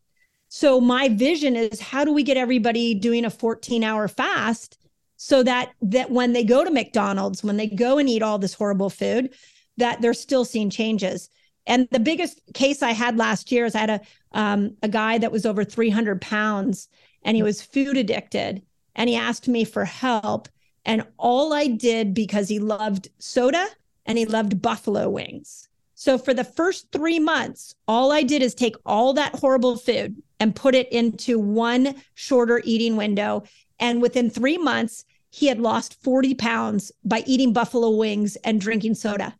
So 0.56 0.80
my 0.80 1.10
vision 1.10 1.56
is 1.56 1.80
how 1.80 2.06
do 2.06 2.14
we 2.14 2.22
get 2.22 2.38
everybody 2.38 2.94
doing 2.94 3.26
a 3.26 3.32
14 3.32 3.84
hour 3.84 4.08
fast 4.08 4.78
so 5.18 5.42
that 5.42 5.72
that 5.82 6.12
when 6.12 6.34
they 6.34 6.44
go 6.44 6.64
to 6.64 6.70
McDonald's, 6.70 7.44
when 7.44 7.58
they 7.58 7.66
go 7.66 7.98
and 7.98 8.08
eat 8.08 8.22
all 8.22 8.38
this 8.38 8.54
horrible 8.54 8.92
food, 8.92 9.34
that 9.78 10.00
they're 10.00 10.14
still 10.14 10.46
seeing 10.46 10.70
changes. 10.70 11.28
And 11.66 11.88
the 11.90 12.00
biggest 12.00 12.40
case 12.54 12.84
I 12.84 12.92
had 12.92 13.18
last 13.18 13.52
year 13.52 13.66
is 13.66 13.74
I 13.74 13.80
had 13.80 13.90
a 13.90 14.02
um, 14.34 14.78
a 14.84 14.88
guy 14.88 15.18
that 15.18 15.32
was 15.32 15.48
over 15.48 15.64
300 15.64 16.22
pounds 16.22 16.88
and 17.24 17.36
he 17.36 17.42
was 17.42 17.64
food 17.64 17.98
addicted 17.98 18.62
and 18.94 19.10
he 19.10 19.16
asked 19.16 19.48
me 19.48 19.64
for 19.64 19.86
help. 19.86 20.50
And 20.86 21.04
all 21.18 21.52
I 21.52 21.66
did 21.66 22.14
because 22.14 22.48
he 22.48 22.60
loved 22.60 23.10
soda 23.18 23.66
and 24.06 24.20
he 24.20 24.28
loved 24.28 24.62
buffalo 24.62 25.10
wings. 25.10 25.68
So 26.04 26.18
for 26.18 26.34
the 26.34 26.44
first 26.44 26.92
three 26.92 27.18
months, 27.18 27.76
all 27.88 28.12
I 28.12 28.24
did 28.24 28.42
is 28.42 28.54
take 28.54 28.76
all 28.86 29.14
that 29.14 29.36
horrible 29.36 29.78
food 29.78 30.22
and 30.38 30.54
put 30.54 30.76
it 30.76 30.92
into 30.92 31.40
one 31.40 31.96
shorter 32.14 32.62
eating 32.66 32.98
window. 32.98 33.44
And 33.80 34.02
within 34.02 34.30
three 34.30 34.58
months, 34.58 35.06
he 35.30 35.48
had 35.48 35.62
lost 35.62 36.04
40 36.04 36.34
pounds 36.34 36.92
by 37.06 37.24
eating 37.26 37.54
buffalo 37.54 37.92
wings 37.92 38.36
and 38.44 38.60
drinking 38.60 38.96
soda. 38.96 39.34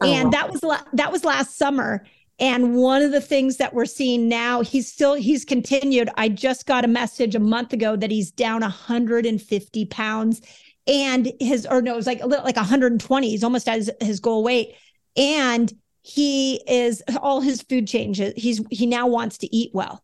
Oh, 0.00 0.10
and 0.10 0.32
that 0.32 0.50
was 0.50 0.62
la- 0.62 0.80
that 0.94 1.12
was 1.12 1.22
last 1.22 1.58
summer. 1.58 2.06
And 2.38 2.76
one 2.76 3.02
of 3.02 3.12
the 3.12 3.20
things 3.20 3.58
that 3.58 3.74
we're 3.74 3.84
seeing 3.84 4.26
now, 4.26 4.62
he's 4.62 4.90
still 4.90 5.12
he's 5.12 5.44
continued. 5.44 6.08
I 6.16 6.30
just 6.30 6.64
got 6.64 6.86
a 6.86 6.88
message 6.88 7.34
a 7.34 7.40
month 7.40 7.74
ago 7.74 7.94
that 7.96 8.10
he's 8.10 8.30
down 8.30 8.62
150 8.62 9.84
pounds, 9.84 10.40
and 10.86 11.30
his 11.40 11.66
or 11.66 11.82
no, 11.82 11.92
it 11.92 11.96
was 11.96 12.06
like 12.06 12.22
a 12.22 12.26
little 12.26 12.46
like 12.46 12.56
120. 12.56 13.28
He's 13.28 13.44
almost 13.44 13.68
at 13.68 13.76
his, 13.76 13.90
his 14.00 14.20
goal 14.20 14.42
weight, 14.42 14.76
and 15.14 15.70
he 16.02 16.62
is 16.66 17.02
all 17.20 17.40
his 17.40 17.62
food 17.62 17.86
changes. 17.86 18.32
He's 18.36 18.62
he 18.70 18.86
now 18.86 19.06
wants 19.06 19.38
to 19.38 19.54
eat 19.54 19.70
well. 19.74 20.02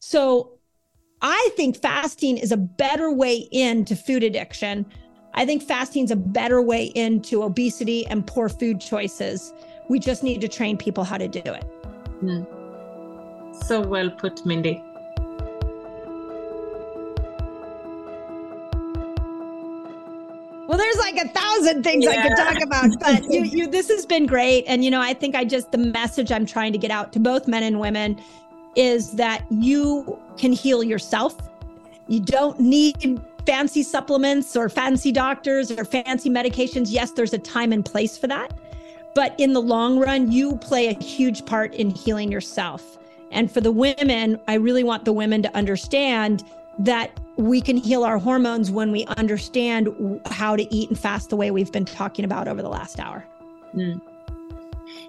So 0.00 0.58
I 1.20 1.50
think 1.56 1.76
fasting 1.76 2.36
is 2.38 2.50
a 2.50 2.56
better 2.56 3.12
way 3.12 3.36
into 3.52 3.94
food 3.94 4.24
addiction. 4.24 4.86
I 5.34 5.46
think 5.46 5.62
fasting 5.62 6.04
is 6.04 6.10
a 6.10 6.16
better 6.16 6.60
way 6.60 6.86
into 6.86 7.42
obesity 7.42 8.04
and 8.06 8.26
poor 8.26 8.48
food 8.48 8.80
choices. 8.80 9.54
We 9.88 9.98
just 9.98 10.22
need 10.22 10.40
to 10.40 10.48
train 10.48 10.76
people 10.76 11.04
how 11.04 11.18
to 11.18 11.28
do 11.28 11.40
it. 11.40 11.64
Mm. 12.22 13.64
So 13.64 13.80
well 13.80 14.10
put, 14.10 14.44
Mindy. 14.44 14.82
Like 21.14 21.26
a 21.26 21.28
thousand 21.28 21.82
things 21.82 22.04
yeah. 22.04 22.10
I 22.10 22.28
could 22.28 22.36
talk 22.36 22.62
about, 22.62 22.90
but 23.00 23.24
you, 23.30 23.42
you, 23.44 23.66
this 23.66 23.88
has 23.88 24.06
been 24.06 24.26
great. 24.26 24.64
And, 24.66 24.84
you 24.84 24.90
know, 24.90 25.00
I 25.00 25.14
think 25.14 25.34
I 25.34 25.44
just, 25.44 25.72
the 25.72 25.78
message 25.78 26.32
I'm 26.32 26.46
trying 26.46 26.72
to 26.72 26.78
get 26.78 26.90
out 26.90 27.12
to 27.14 27.20
both 27.20 27.46
men 27.46 27.62
and 27.62 27.78
women 27.80 28.20
is 28.76 29.12
that 29.12 29.44
you 29.50 30.18
can 30.36 30.52
heal 30.52 30.82
yourself. 30.82 31.36
You 32.08 32.20
don't 32.20 32.58
need 32.58 33.20
fancy 33.46 33.82
supplements 33.82 34.56
or 34.56 34.68
fancy 34.68 35.12
doctors 35.12 35.70
or 35.70 35.84
fancy 35.84 36.30
medications. 36.30 36.86
Yes, 36.90 37.10
there's 37.12 37.32
a 37.32 37.38
time 37.38 37.72
and 37.72 37.84
place 37.84 38.16
for 38.16 38.26
that. 38.28 38.52
but 39.14 39.38
in 39.38 39.52
the 39.52 39.60
long 39.60 39.98
run, 39.98 40.30
you 40.30 40.56
play 40.56 40.88
a 40.88 40.94
huge 40.94 41.44
part 41.44 41.74
in 41.74 41.90
healing 41.90 42.32
yourself. 42.32 42.98
And 43.30 43.50
for 43.50 43.60
the 43.60 43.72
women, 43.72 44.40
I 44.48 44.54
really 44.54 44.84
want 44.84 45.04
the 45.04 45.12
women 45.12 45.42
to 45.42 45.54
understand 45.56 46.44
that 46.78 47.18
we 47.36 47.60
can 47.60 47.76
heal 47.76 48.04
our 48.04 48.18
hormones 48.18 48.70
when 48.70 48.92
we 48.92 49.04
understand 49.16 49.88
how 50.26 50.56
to 50.56 50.74
eat 50.74 50.88
and 50.90 50.98
fast 50.98 51.30
the 51.30 51.36
way 51.36 51.50
we've 51.50 51.72
been 51.72 51.84
talking 51.84 52.24
about 52.24 52.48
over 52.48 52.62
the 52.62 52.68
last 52.68 52.98
hour. 53.00 53.24
Mm. 53.74 54.00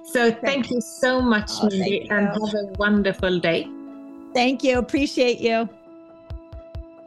So 0.05 0.31
thank 0.31 0.71
you 0.71 0.81
so 0.81 1.21
much, 1.21 1.51
oh, 1.61 1.69
Mindy, 1.69 2.07
and 2.09 2.27
have 2.27 2.53
a 2.53 2.73
wonderful 2.77 3.39
day. 3.39 3.67
Thank 4.33 4.63
you. 4.63 4.79
Appreciate 4.79 5.39
you. 5.41 5.67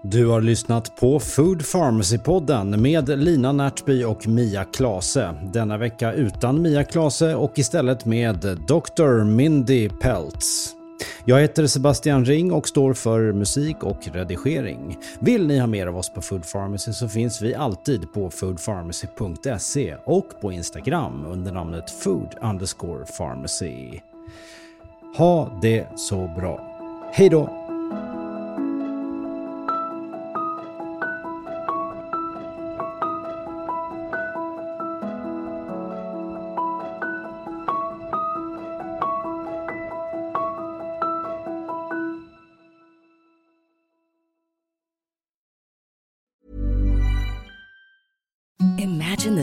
Du 0.03 0.27
har 0.27 0.41
lyssnat 0.41 0.97
på 0.97 1.21
Food 1.21 1.63
Pharmacy-podden 1.63 2.77
med 2.77 3.09
Lina 3.09 3.53
Närtby 3.53 4.05
och 4.05 4.27
Mia 4.29 4.65
Klase. 4.65 5.35
Denna 5.53 5.79
vecka 5.79 6.13
utan 6.13 6.63
Mia 6.63 6.85
Klase 6.85 7.35
och 7.35 7.59
istället 7.59 8.05
med 8.05 8.37
Dr. 8.69 9.25
Mindy 9.25 9.89
Peltz. 9.89 10.76
Jag 11.25 11.41
heter 11.41 11.67
Sebastian 11.67 12.25
Ring 12.25 12.53
och 12.53 12.69
står 12.69 12.95
för 12.95 13.33
musik 13.33 13.83
och 13.83 14.09
redigering. 14.13 14.99
Vill 15.21 15.47
ni 15.47 15.59
ha 15.59 15.67
mer 15.67 15.87
av 15.87 15.97
oss 15.97 16.11
på 16.11 16.23
Food 16.23 16.53
Pharmacy 16.53 16.93
så 16.93 17.09
finns 17.09 17.43
vi 17.43 17.55
alltid 17.55 18.13
på 18.13 18.31
foodpharmacy.se 18.31 19.97
och 20.05 20.41
på 20.41 20.53
Instagram 20.53 21.27
under 21.27 21.53
namnet 21.53 21.91
food 21.91 22.35
underscore 22.43 23.05
pharmacy. 23.19 24.01
Ha 25.17 25.59
det 25.63 25.87
så 25.97 26.31
bra. 26.37 26.61
Hej 27.13 27.29
då! 27.29 27.66